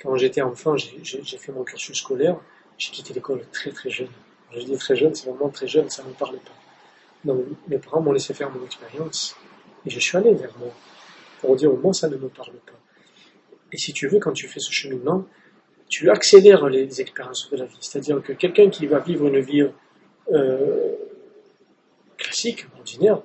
Quand 0.00 0.16
j'étais 0.16 0.42
enfant, 0.42 0.76
j'ai 0.76 1.38
fait 1.38 1.52
mon 1.52 1.64
cursus 1.64 1.96
scolaire, 1.96 2.36
j'ai 2.78 2.92
quitté 2.92 3.14
l'école 3.14 3.42
très 3.52 3.70
très 3.70 3.90
jeune. 3.90 4.08
Je 4.52 4.60
dis 4.60 4.76
très 4.76 4.96
jeune, 4.96 5.14
c'est 5.14 5.28
vraiment 5.28 5.48
très 5.48 5.66
jeune, 5.66 5.90
ça 5.90 6.02
ne 6.02 6.08
me 6.08 6.14
parlait 6.14 6.38
pas. 6.38 6.54
Donc 7.24 7.44
mes 7.68 7.78
parents 7.78 8.00
m'ont 8.00 8.12
laissé 8.12 8.32
faire 8.34 8.50
mon 8.50 8.64
expérience 8.64 9.36
et 9.84 9.90
je 9.90 9.98
suis 9.98 10.16
allé 10.16 10.32
vers 10.34 10.56
moi 10.58 10.72
pour 11.40 11.56
dire 11.56 11.72
au 11.72 11.76
moins 11.76 11.92
ça 11.92 12.08
ne 12.08 12.16
me 12.16 12.28
parle 12.28 12.52
pas. 12.52 12.72
Et 13.72 13.78
si 13.78 13.92
tu 13.92 14.06
veux, 14.08 14.20
quand 14.20 14.32
tu 14.32 14.48
fais 14.48 14.60
ce 14.60 14.70
cheminement, 14.70 15.26
tu 15.88 16.10
accélères 16.10 16.68
les 16.68 17.00
expériences 17.00 17.50
de 17.50 17.56
la 17.56 17.64
vie. 17.64 17.76
C'est-à-dire 17.80 18.22
que 18.22 18.32
quelqu'un 18.32 18.70
qui 18.70 18.86
va 18.86 19.00
vivre 19.00 19.26
une 19.26 19.40
vie 19.40 19.66
euh, 20.32 20.95
classique, 22.36 22.66
ordinaire, 22.76 23.22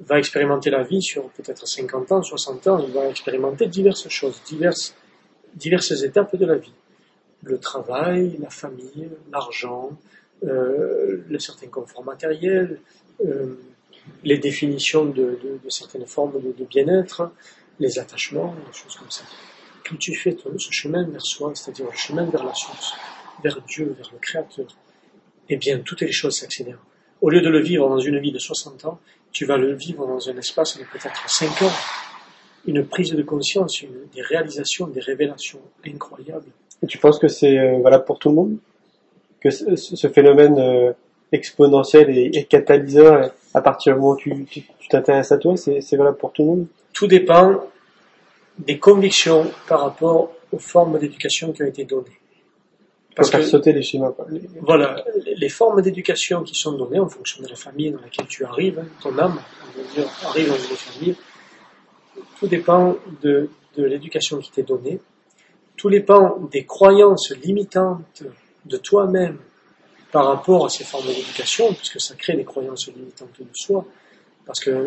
va 0.00 0.18
expérimenter 0.18 0.70
la 0.70 0.82
vie 0.82 1.02
sur 1.02 1.30
peut-être 1.30 1.66
50 1.66 2.12
ans, 2.12 2.22
60 2.22 2.66
ans, 2.68 2.78
il 2.86 2.92
va 2.92 3.08
expérimenter 3.08 3.66
diverses 3.66 4.08
choses, 4.08 4.40
diverses, 4.46 4.94
diverses 5.54 6.02
étapes 6.02 6.36
de 6.36 6.46
la 6.46 6.56
vie. 6.56 6.72
Le 7.42 7.58
travail, 7.58 8.36
la 8.40 8.50
famille, 8.50 9.08
l'argent, 9.32 9.90
euh, 10.44 11.24
le 11.28 11.38
certain 11.38 11.68
confort 11.68 12.04
matériel, 12.04 12.80
euh, 13.24 13.54
les 14.22 14.38
définitions 14.38 15.06
de, 15.06 15.38
certaines 15.68 16.06
formes 16.06 16.40
de, 16.40 16.52
de 16.52 16.64
bien-être, 16.64 17.30
les 17.80 17.98
attachements, 17.98 18.54
des 18.54 18.78
choses 18.78 18.96
comme 18.96 19.10
ça 19.10 19.24
quand 19.88 19.96
tu 19.96 20.14
fais 20.14 20.36
ce 20.58 20.72
chemin 20.72 21.08
vers 21.08 21.22
soi, 21.22 21.52
c'est-à-dire 21.54 21.86
le 21.86 21.96
chemin 21.96 22.24
vers 22.28 22.44
la 22.44 22.54
source, 22.54 22.94
vers 23.42 23.60
Dieu, 23.62 23.94
vers 23.96 24.10
le 24.12 24.18
Créateur, 24.18 24.66
eh 25.48 25.56
bien, 25.56 25.78
toutes 25.78 26.00
les 26.00 26.12
choses 26.12 26.38
s'accélèrent. 26.38 26.82
Au 27.20 27.30
lieu 27.30 27.40
de 27.40 27.48
le 27.48 27.60
vivre 27.60 27.88
dans 27.88 27.98
une 27.98 28.18
vie 28.18 28.32
de 28.32 28.38
60 28.38 28.84
ans, 28.84 28.98
tu 29.32 29.44
vas 29.44 29.56
le 29.56 29.74
vivre 29.74 30.06
dans 30.06 30.28
un 30.28 30.36
espace 30.36 30.78
de 30.78 30.84
peut-être 30.84 31.28
5 31.28 31.62
ans, 31.62 31.72
une 32.66 32.84
prise 32.84 33.12
de 33.12 33.22
conscience, 33.22 33.82
une, 33.82 34.06
des 34.14 34.22
réalisations, 34.22 34.86
des 34.86 35.00
révélations 35.00 35.60
incroyables. 35.86 36.50
Et 36.82 36.86
tu 36.86 36.98
penses 36.98 37.18
que 37.18 37.28
c'est 37.28 37.58
euh, 37.58 37.80
valable 37.80 38.04
pour 38.04 38.18
tout 38.18 38.28
le 38.28 38.34
monde? 38.34 38.56
Que 39.40 39.50
ce, 39.50 39.76
ce 39.76 40.08
phénomène 40.08 40.58
euh, 40.58 40.92
exponentiel 41.32 42.10
et, 42.10 42.30
et, 42.34 42.44
catalyseur, 42.44 43.30
à 43.54 43.60
partir 43.60 43.94
du 43.94 44.00
moment 44.00 44.12
où 44.14 44.16
tu 44.16 44.64
t'intéresses 44.90 45.32
à 45.32 45.38
toi, 45.38 45.56
c'est 45.56 45.96
valable 45.96 46.16
pour 46.16 46.32
tout 46.32 46.42
le 46.42 46.48
monde? 46.48 46.66
Tout 46.92 47.06
dépend 47.06 47.62
des 48.58 48.78
convictions 48.78 49.50
par 49.68 49.80
rapport 49.80 50.32
aux 50.52 50.58
formes 50.58 50.98
d'éducation 50.98 51.52
qui 51.52 51.62
ont 51.62 51.66
été 51.66 51.84
données. 51.84 52.18
Parce 53.16 53.30
faire 53.30 53.42
sauter 53.42 53.72
les 53.72 53.82
schémas. 53.82 54.12
Voilà, 54.60 55.02
les 55.24 55.48
formes 55.48 55.80
d'éducation 55.80 56.42
qui 56.42 56.54
sont 56.54 56.72
données 56.72 57.00
en 57.00 57.08
fonction 57.08 57.42
de 57.42 57.48
la 57.48 57.56
famille 57.56 57.90
dans 57.90 58.00
laquelle 58.00 58.26
tu 58.26 58.44
arrives, 58.44 58.78
hein, 58.78 58.86
ton 59.02 59.18
âme, 59.18 59.40
on 59.40 59.82
va 59.82 59.88
dire, 59.94 60.06
arrive 60.26 60.48
dans 60.48 60.54
une 60.54 60.76
famille, 60.76 61.16
tout 62.38 62.46
dépend 62.46 62.96
de, 63.22 63.48
de 63.76 63.84
l'éducation 63.84 64.38
qui 64.38 64.50
t'est 64.50 64.62
donnée, 64.62 65.00
tout 65.78 65.88
dépend 65.88 66.38
des 66.52 66.66
croyances 66.66 67.34
limitantes 67.42 68.22
de 68.66 68.76
toi-même 68.76 69.38
par 70.12 70.26
rapport 70.26 70.66
à 70.66 70.68
ces 70.68 70.84
formes 70.84 71.06
d'éducation, 71.06 71.72
puisque 71.72 72.00
ça 72.00 72.14
crée 72.16 72.36
des 72.36 72.44
croyances 72.44 72.86
limitantes 72.88 73.40
de 73.40 73.46
soi. 73.54 73.86
Parce 74.44 74.60
qu'un 74.60 74.84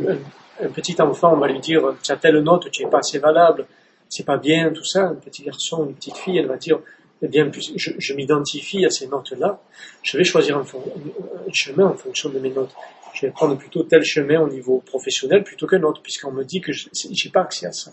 un 0.61 0.69
petit 0.69 1.01
enfant, 1.01 1.33
on 1.33 1.39
va 1.39 1.47
lui 1.47 1.59
dire, 1.59 1.95
tu 2.03 2.11
as 2.11 2.17
telle 2.17 2.39
note, 2.39 2.69
tu 2.71 2.83
es 2.83 2.87
pas 2.87 2.99
assez 2.99 3.19
valable, 3.19 3.65
c'est 4.07 4.25
pas 4.25 4.37
bien, 4.37 4.71
tout 4.71 4.83
ça. 4.83 5.07
Un 5.07 5.15
petit 5.15 5.43
garçon, 5.43 5.85
une 5.87 5.95
petite 5.95 6.17
fille, 6.17 6.37
elle 6.37 6.47
va 6.47 6.57
dire, 6.57 6.79
eh 7.21 7.27
bien, 7.27 7.51
je, 7.51 7.91
je 7.97 8.13
m'identifie 8.13 8.85
à 8.85 8.89
ces 8.89 9.07
notes-là, 9.07 9.61
je 10.03 10.17
vais 10.17 10.23
choisir 10.23 10.57
un, 10.57 10.61
un, 10.61 11.53
chemin 11.53 11.87
en 11.87 11.95
fonction 11.95 12.29
de 12.29 12.39
mes 12.39 12.49
notes. 12.49 12.73
Je 13.13 13.25
vais 13.25 13.31
prendre 13.31 13.57
plutôt 13.57 13.83
tel 13.83 14.03
chemin 14.03 14.39
au 14.39 14.49
niveau 14.49 14.79
professionnel 14.85 15.43
plutôt 15.43 15.67
qu'un 15.67 15.83
autre, 15.83 16.01
puisqu'on 16.01 16.31
me 16.31 16.43
dit 16.43 16.61
que 16.61 16.71
je 16.71 16.87
n'ai 17.07 17.31
pas 17.31 17.41
accès 17.41 17.65
à 17.65 17.71
ça. 17.71 17.91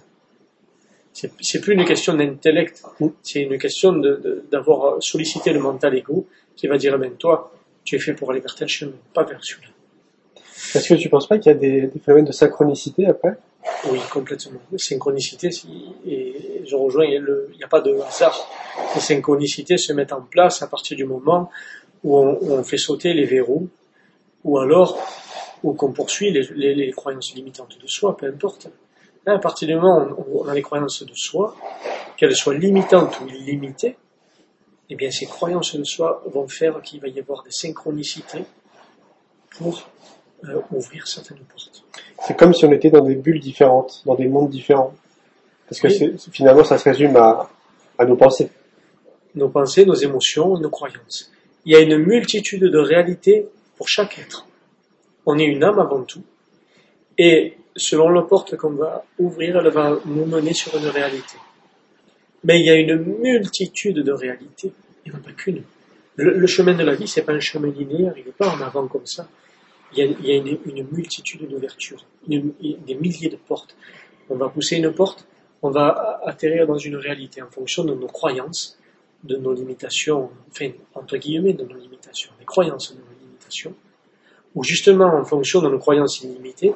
C'est 1.13 1.61
plus 1.63 1.73
une 1.73 1.85
question 1.87 2.13
d'intellect, 2.13 2.83
c'est 3.23 3.41
une 3.41 3.57
question 3.57 3.95
d'avoir 4.53 4.97
de, 4.97 5.01
sollicité 5.01 5.53
le 5.55 5.61
mental 5.61 5.97
ego 5.97 6.27
qui 6.55 6.67
va 6.67 6.77
dire, 6.77 6.95
eh 6.95 6.99
ben, 6.99 7.13
toi, 7.13 7.55
tu 7.85 7.97
es 7.97 7.99
fait 7.99 8.13
pour 8.13 8.31
aller 8.31 8.41
vers 8.41 8.55
tel 8.55 8.69
chemin, 8.69 8.93
pas 9.15 9.25
vers 9.25 9.43
celui-là. 9.43 9.71
Est-ce 10.75 10.91
que 10.91 11.01
tu 11.01 11.09
penses 11.09 11.27
pas 11.27 11.39
qu'il 11.39 11.53
y 11.53 11.55
a 11.55 11.59
des, 11.59 11.87
des 11.87 11.99
phénomènes 12.01 12.27
de 12.27 12.33
synchronicité 12.33 13.07
après? 13.07 13.39
Oui, 13.91 13.99
complètement. 14.11 14.61
Synchronicité, 14.77 15.51
et 16.07 16.46
je 16.67 16.77
rejoins, 16.77 17.05
il 17.05 17.25
n'y 17.57 17.65
a 17.65 17.69
pas 17.69 17.81
de 17.81 17.99
hasard. 18.01 18.49
Les 18.95 19.01
synchronicités 19.01 19.79
se 19.79 19.93
mettent 19.93 20.13
en 20.13 20.23
place 20.23 20.63
à 20.63 20.67
partir 20.67 20.97
du 20.97 21.05
moment 21.05 21.51
où 22.05 22.19
on, 22.19 22.39
où 22.41 22.63
fait 22.63 22.79
sauter 22.79 23.15
les 23.15 23.25
verrous, 23.25 23.69
ou 24.45 24.59
alors 24.59 24.99
ou 25.63 25.73
qu'on 25.73 25.93
poursuit 25.93 26.31
les, 26.31 26.93
croyances 26.93 27.35
limitantes 27.35 27.79
de 27.81 27.87
soi, 27.87 28.17
peu 28.17 28.27
importe. 28.27 28.69
À 29.25 29.39
partir 29.39 29.67
du 29.67 29.75
moment 29.75 30.07
où 30.17 30.43
on 30.43 30.49
a 30.49 30.55
les 30.55 30.63
croyances 30.63 31.03
de 31.03 31.15
soi, 31.15 31.57
qu'elles 32.17 32.37
soient 32.37 32.55
limitantes 32.55 33.21
ou 33.21 33.29
illimitées, 33.29 33.97
eh 34.89 34.95
bien 34.95 35.11
ces 35.11 35.27
croyances 35.27 35.75
de 35.75 35.83
soi 35.83 36.23
vont 36.27 36.47
faire 36.47 36.81
qu'il 36.83 37.01
va 37.01 37.09
y 37.09 37.19
avoir 37.19 37.43
des 37.43 37.51
synchronicités 37.51 38.45
pour 39.51 39.89
euh, 40.45 40.61
ouvrir 40.71 41.09
certaines 41.09 41.39
portes. 41.39 41.83
C'est 42.25 42.37
comme 42.37 42.55
si 42.55 42.65
on 42.65 42.73
était 42.73 42.91
dans 42.91 43.03
des 43.03 43.17
bulles 43.17 43.41
différentes, 43.41 44.03
dans 44.07 44.15
des 44.15 44.29
mondes 44.29 44.51
différents. 44.51 44.95
Parce 45.69 45.81
que 45.81 45.89
finalement, 46.31 46.65
ça 46.65 46.79
se 46.79 46.89
résume 46.89 47.17
à, 47.17 47.49
nos 48.07 48.17
pensées. 48.17 48.51
Nos 49.35 49.49
pensées, 49.49 49.85
nos 49.85 49.95
émotions, 49.95 50.57
nos 50.59 50.71
croyances. 50.71 51.31
Il 51.65 51.73
y 51.73 51.77
a 51.77 51.81
une 51.81 51.99
multitude 51.99 52.63
de 52.63 52.79
réalités 52.79 53.49
pour 53.77 53.89
chaque 53.89 54.19
être. 54.19 54.47
On 55.27 55.37
est 55.39 55.45
une 55.45 55.65
âme 55.65 55.81
avant 55.81 56.03
tout. 56.03 56.23
Et 57.19 57.55
selon 57.75 58.09
la 58.11 58.23
porte 58.23 58.57
qu'on 58.57 58.71
va 58.71 59.05
ouvrir, 59.19 59.57
elle 59.57 59.71
va 59.71 59.99
nous 60.07 60.27
mener 60.27 60.55
sur 60.55 60.77
une 60.77 60.87
réalité. 60.87 61.37
Mais 62.45 62.61
il 62.61 62.67
y 62.67 62.71
a 62.71 62.77
une 62.77 62.97
multitude 63.21 63.99
de 63.99 64.13
réalités. 64.13 64.73
Il 65.05 65.11
n'y 65.11 65.19
en 65.19 65.21
a 65.21 65.23
pas 65.23 65.33
qu'une. 65.33 65.63
Le, 66.17 66.47
chemin 66.47 66.75
de 66.75 66.83
la 66.83 66.95
vie, 66.95 67.09
c'est 67.09 67.23
pas 67.23 67.33
un 67.33 67.41
chemin 67.41 67.69
linéaire, 67.69 68.15
il 68.17 68.25
n'est 68.25 68.33
pas 68.33 68.49
en 68.49 68.61
avant 68.63 68.87
comme 68.87 69.05
ça. 69.05 69.29
Il 69.95 70.17
y 70.23 70.33
a, 70.33 70.37
une, 70.37 70.87
multitude 70.91 71.47
d'ouvertures, 71.47 72.05
des 72.27 72.95
milliers 72.95 73.29
de 73.29 73.37
portes. 73.37 73.77
On 74.31 74.37
va 74.37 74.49
pousser 74.49 74.77
une 74.77 74.93
porte, 74.93 75.27
on 75.67 75.71
va 75.71 76.21
atterrir 76.25 76.67
dans 76.67 76.79
une 76.79 76.97
réalité 76.97 77.43
en 77.43 77.51
fonction 77.51 77.83
de 77.85 77.95
nos 77.95 78.07
croyances, 78.07 78.79
de 79.25 79.37
nos 79.37 79.53
limitations, 79.53 80.31
enfin, 80.51 80.71
entre 80.95 81.17
guillemets, 81.17 81.55
de 81.55 81.65
nos 81.65 81.77
limitations, 81.77 82.31
les 82.39 82.45
croyances 82.45 82.95
de 82.95 83.01
nos 83.01 83.19
limitations, 83.21 83.75
ou 84.55 84.63
justement, 84.63 85.07
en 85.07 85.25
fonction 85.25 85.61
de 85.61 85.69
nos 85.69 85.79
croyances 85.79 86.21
illimitées, 86.23 86.73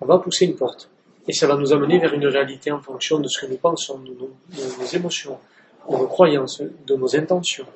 on 0.00 0.06
va 0.06 0.18
pousser 0.18 0.46
une 0.46 0.56
porte. 0.56 0.88
Et 1.28 1.32
ça 1.32 1.46
va 1.46 1.56
nous 1.56 1.72
amener 1.72 1.98
vers 1.98 2.14
une 2.14 2.26
réalité 2.26 2.72
en 2.72 2.80
fonction 2.80 3.20
de 3.20 3.28
ce 3.28 3.40
que 3.40 3.46
nous 3.46 3.58
pensons, 3.58 3.98
de 3.98 4.08
nos, 4.08 4.30
de 4.56 4.80
nos 4.80 4.86
émotions, 4.86 5.38
de 5.88 5.96
nos 5.96 6.06
croyances, 6.06 6.62
de 6.86 6.94
nos 6.96 7.14
intentions. 7.14 7.66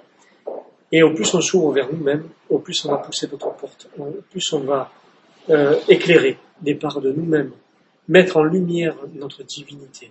Et 0.91 1.03
au 1.03 1.13
plus 1.13 1.33
on 1.35 1.41
s'ouvre 1.41 1.73
vers 1.73 1.93
nous-mêmes, 1.93 2.29
au 2.49 2.59
plus 2.59 2.85
on 2.87 2.91
va 2.91 2.99
pousser 2.99 3.27
d'autres 3.27 3.55
portes, 3.55 3.89
au 3.99 4.23
plus 4.31 4.53
on 4.53 4.61
va 4.61 4.91
euh, 5.51 5.79
éclairer 5.89 6.39
des 6.61 6.75
parts 6.75 7.01
de 7.01 7.13
nous-mêmes, 7.13 7.53
mettre 8.09 8.39
en 8.39 8.45
lumière 8.45 8.97
notre 9.15 9.43
divinité. 9.43 10.11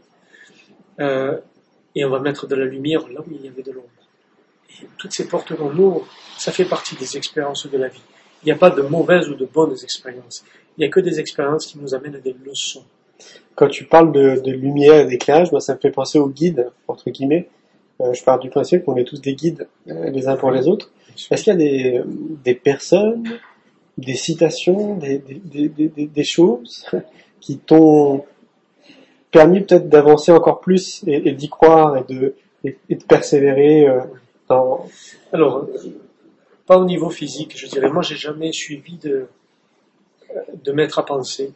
Euh, 1.00 1.38
et 1.96 2.04
on 2.06 2.10
va 2.10 2.20
mettre 2.20 2.48
de 2.48 2.56
la 2.56 2.66
lumière 2.66 3.08
là 3.10 3.22
où 3.22 3.32
il 3.32 3.46
y 3.46 3.48
avait 3.48 3.64
de 3.64 3.72
l'ombre. 3.72 3.88
Toutes 4.98 5.14
ces 5.14 5.28
portes 5.28 5.56
qu'on 5.56 5.76
ouvre, 5.78 6.06
ça 6.38 6.52
fait 6.52 6.66
partie 6.66 6.96
des 6.96 7.16
expériences 7.18 7.68
de 7.68 7.78
la 7.78 7.88
vie. 7.88 8.02
Il 8.44 8.48
n'y 8.48 8.52
a 8.52 8.58
pas 8.58 8.70
de 8.70 8.82
mauvaises 8.82 9.30
ou 9.30 9.36
de 9.36 9.46
bonnes 9.46 9.76
expériences. 9.82 10.44
Il 10.78 10.82
n'y 10.82 10.86
a 10.86 10.90
que 10.90 11.00
des 11.00 11.20
expériences 11.20 11.66
qui 11.66 11.80
nous 11.80 11.96
amènent 11.96 12.20
des 12.20 12.36
leçons. 12.46 12.84
Quand 13.56 13.70
tu 13.70 13.86
parles 13.86 14.12
de, 14.12 14.52
lumière 14.52 15.00
et 15.00 15.06
d'éclairage, 15.06 15.52
moi 15.52 15.62
ça 15.62 15.76
me 15.76 15.80
fait 15.80 15.92
penser 15.92 16.20
au 16.20 16.28
guide, 16.28 16.70
entre 16.90 17.10
guillemets. 17.10 17.48
Euh, 18.02 18.14
je 18.14 18.22
pars 18.26 18.40
du 18.40 18.50
principe 18.50 18.84
qu'on 18.84 18.98
est 18.98 19.06
tous 19.06 19.22
des 19.22 19.36
guides 19.36 19.70
euh, 19.88 20.10
les 20.10 20.28
uns 20.28 20.36
pour 20.36 20.52
les 20.52 20.68
autres. 20.68 20.92
Est-ce 21.32 21.44
qu'il 21.46 21.54
y 21.54 21.98
a 21.98 22.04
des, 22.44 22.56
personnes, 22.56 23.24
des 23.98 24.16
citations, 24.16 24.98
des, 24.98 25.20
des 25.20 26.24
choses 26.26 26.86
qui 27.40 27.58
t'ont 27.58 28.26
permis 29.36 29.60
peut-être 29.60 29.90
d'avancer 29.90 30.32
encore 30.32 30.62
plus 30.62 31.04
et, 31.08 31.34
d'y 31.34 31.50
croire 31.50 31.98
et 31.98 32.06
de, 32.08 32.36
persévérer 33.06 33.86
euh. 33.86 34.00
Alors, 35.34 35.68
pas 36.66 36.78
au 36.78 36.86
niveau 36.86 37.10
physique, 37.10 37.58
je 37.58 37.68
dirais. 37.68 37.90
Moi, 37.90 38.02
j'ai 38.02 38.16
jamais 38.16 38.54
suivi 38.54 38.96
de, 38.98 39.28
de 40.64 40.72
maître 40.72 41.00
à 41.00 41.06
penser. 41.06 41.52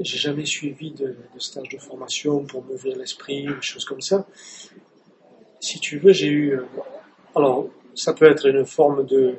J'ai 0.00 0.18
jamais 0.18 0.46
suivi 0.46 0.90
de, 0.90 1.14
de 1.34 1.38
stage 1.38 1.68
de 1.68 1.78
formation 1.78 2.40
pour 2.40 2.64
m'ouvrir 2.64 2.96
l'esprit, 2.96 3.44
des 3.44 3.52
choses 3.60 3.84
comme 3.84 4.00
ça. 4.00 4.26
Si 5.60 5.78
tu 5.78 5.98
veux, 5.98 6.12
j'ai 6.12 6.26
eu, 6.26 6.54
euh, 6.56 6.64
alors, 7.36 7.68
ça 7.94 8.14
peut 8.14 8.28
être 8.28 8.46
une 8.48 8.66
forme 8.66 9.06
de, 9.06 9.36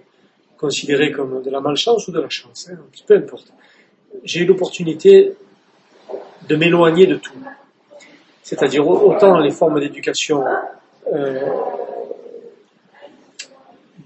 considéré 0.57 1.11
comme 1.11 1.41
de 1.41 1.49
la 1.49 1.59
malchance 1.59 2.07
ou 2.07 2.13
de 2.13 2.21
la 2.21 2.29
chance, 2.29 2.69
hein, 2.71 2.77
peu 3.05 3.17
importe. 3.17 3.51
J'ai 4.23 4.41
eu 4.41 4.45
l'opportunité 4.45 5.33
de 6.47 6.55
m'éloigner 6.55 7.07
de 7.07 7.15
tout. 7.15 7.33
C'est-à-dire 8.43 8.85
autant 8.85 9.39
les 9.39 9.51
formes 9.51 9.79
d'éducation 9.79 10.43
euh, 11.11 11.49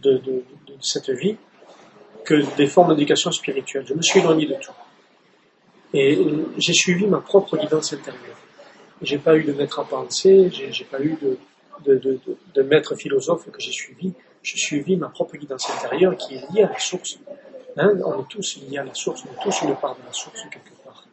de, 0.01 0.17
de, 0.17 0.43
de, 0.67 0.75
cette 0.79 1.09
vie 1.09 1.38
que 2.23 2.55
des 2.55 2.67
formes 2.67 2.93
d'éducation 2.93 3.31
spirituelle. 3.31 3.83
Je 3.88 3.95
me 3.95 4.01
suis 4.01 4.19
éloigné 4.19 4.45
de 4.45 4.53
tout. 4.55 4.71
Et 5.93 6.19
j'ai 6.57 6.73
suivi 6.73 7.07
ma 7.07 7.19
propre 7.19 7.57
guidance 7.57 7.93
intérieure. 7.93 8.38
J'ai 9.01 9.17
pas 9.17 9.35
eu 9.35 9.43
de 9.43 9.53
maître 9.53 9.79
à 9.79 9.85
penser, 9.85 10.49
j'ai 10.51 10.85
pas 10.85 10.99
eu 11.01 11.17
de, 11.21 11.38
de, 11.85 12.19
de, 12.53 12.61
maître 12.61 12.95
philosophe 12.95 13.49
que 13.49 13.59
j'ai 13.59 13.71
suivi. 13.71 14.13
J'ai 14.43 14.57
suivi 14.57 14.97
ma 14.97 15.09
propre 15.09 15.35
guidance 15.38 15.67
intérieure 15.69 16.15
qui 16.15 16.35
est 16.35 16.51
liée 16.51 16.63
à 16.63 16.69
la 16.69 16.79
source. 16.79 17.17
Hein, 17.77 17.93
on 18.05 18.21
est 18.21 18.27
tous 18.29 18.59
liés 18.69 18.77
à 18.79 18.83
la 18.83 18.93
source, 18.93 19.23
on 19.25 19.33
est 19.33 19.43
tous 19.43 19.61
une 19.61 19.75
part 19.75 19.95
de 19.95 20.05
la 20.05 20.13
source 20.13 20.41
quelque 20.51 20.73
part. 20.83 21.05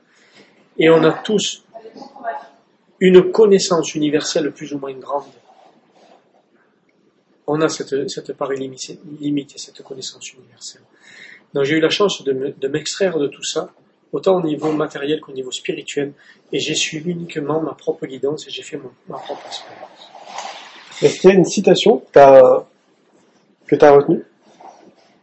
Et 0.79 0.91
on 0.91 1.03
a 1.05 1.13
tous 1.13 1.65
une 3.01 3.31
connaissance 3.33 3.95
universelle 3.95 4.53
plus 4.53 4.73
ou 4.73 4.79
moins 4.79 4.95
grande. 4.95 5.25
On 7.47 7.61
a 7.61 7.69
cette, 7.69 8.09
cette 8.09 8.33
part 8.33 8.53
limitée, 8.53 8.99
cette 9.57 9.83
connaissance 9.83 10.33
universelle. 10.33 10.83
Donc 11.53 11.65
j'ai 11.65 11.77
eu 11.77 11.81
la 11.81 11.91
chance 11.91 12.25
de 12.25 12.69
m'extraire 12.69 13.19
de 13.19 13.29
tout 13.29 13.45
ça, 13.45 13.71
autant 14.13 14.37
au 14.37 14.43
niveau 14.43 14.73
matériel 14.73 15.21
qu'au 15.21 15.33
niveau 15.33 15.51
spirituel, 15.51 16.13
et 16.53 16.59
j'ai 16.59 16.75
suivi 16.75 17.11
uniquement 17.11 17.61
ma 17.61 17.75
propre 17.75 18.07
guidance 18.07 18.47
et 18.47 18.51
j'ai 18.51 18.63
fait 18.63 18.81
ma 19.09 19.19
propre 19.19 19.47
expérience. 19.47 20.11
Est-ce 21.03 21.21
qu'il 21.21 21.31
y 21.31 21.33
a 21.33 21.37
une 21.37 21.45
citation 21.45 21.99
que 22.13 22.65
tu 23.77 23.85
as 23.85 23.93
retenue? 23.93 24.25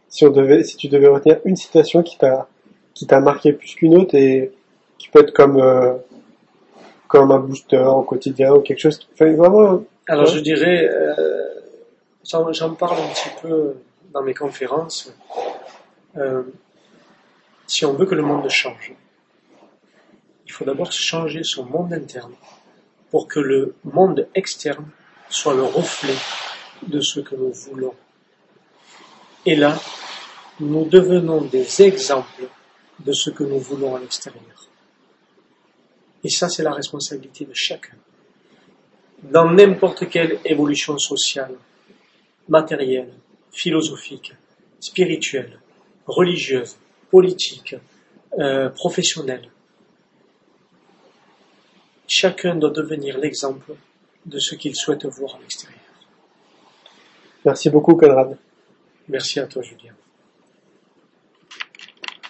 Si, 0.08 0.76
tu 0.76 0.88
devais 0.88 1.08
retenir 1.08 1.40
une 1.46 1.56
citation 1.56 2.02
qui 2.02 2.18
t'a 2.18 2.46
qui 2.94 3.06
t'a 3.06 3.20
marqué 3.20 3.54
plus 3.54 3.74
qu'une 3.74 3.96
autre 3.96 4.14
et 4.14 4.52
qui 4.98 5.08
peut 5.08 5.20
être 5.20 5.32
comme 5.32 5.58
euh, 5.58 5.94
comme 7.12 7.30
un 7.30 7.40
booster 7.40 7.76
au 7.76 8.02
quotidien 8.04 8.54
ou 8.54 8.60
quelque 8.62 8.80
chose 8.80 8.96
qui 8.96 9.08
fait 9.14 9.34
vraiment. 9.34 9.84
Alors 10.08 10.24
je 10.24 10.40
dirais, 10.40 10.88
euh, 10.90 11.60
j'en 12.24 12.74
parle 12.74 12.98
un 13.00 13.08
petit 13.08 13.28
peu 13.42 13.74
dans 14.14 14.22
mes 14.22 14.32
conférences. 14.32 15.12
Euh, 16.16 16.42
si 17.66 17.84
on 17.84 17.92
veut 17.92 18.06
que 18.06 18.14
le 18.14 18.22
monde 18.22 18.48
change, 18.48 18.94
il 20.46 20.52
faut 20.52 20.64
d'abord 20.64 20.90
changer 20.90 21.42
son 21.44 21.66
monde 21.66 21.92
interne 21.92 22.32
pour 23.10 23.28
que 23.28 23.40
le 23.40 23.74
monde 23.84 24.26
externe 24.34 24.86
soit 25.28 25.52
le 25.52 25.64
reflet 25.64 26.16
de 26.86 27.00
ce 27.00 27.20
que 27.20 27.34
nous 27.34 27.52
voulons. 27.52 27.94
Et 29.44 29.54
là, 29.54 29.78
nous 30.60 30.86
devenons 30.86 31.42
des 31.42 31.82
exemples 31.82 32.44
de 33.00 33.12
ce 33.12 33.28
que 33.28 33.44
nous 33.44 33.58
voulons 33.58 33.96
à 33.96 34.00
l'extérieur. 34.00 34.71
Et 36.24 36.28
ça, 36.28 36.48
c'est 36.48 36.62
la 36.62 36.72
responsabilité 36.72 37.44
de 37.44 37.54
chacun. 37.54 37.96
Dans 39.22 39.50
n'importe 39.50 40.08
quelle 40.08 40.38
évolution 40.44 40.98
sociale, 40.98 41.54
matérielle, 42.48 43.12
philosophique, 43.52 44.32
spirituelle, 44.80 45.60
religieuse, 46.06 46.76
politique, 47.10 47.76
euh, 48.38 48.68
professionnelle, 48.70 49.48
chacun 52.08 52.56
doit 52.56 52.70
devenir 52.70 53.18
l'exemple 53.18 53.74
de 54.26 54.38
ce 54.38 54.54
qu'il 54.54 54.74
souhaite 54.74 55.04
voir 55.06 55.36
à 55.36 55.38
l'extérieur. 55.40 55.80
Merci 57.44 57.70
beaucoup, 57.70 57.96
Conrad. 57.96 58.36
Merci 59.08 59.40
à 59.40 59.46
toi, 59.46 59.62
Julien. 59.62 59.92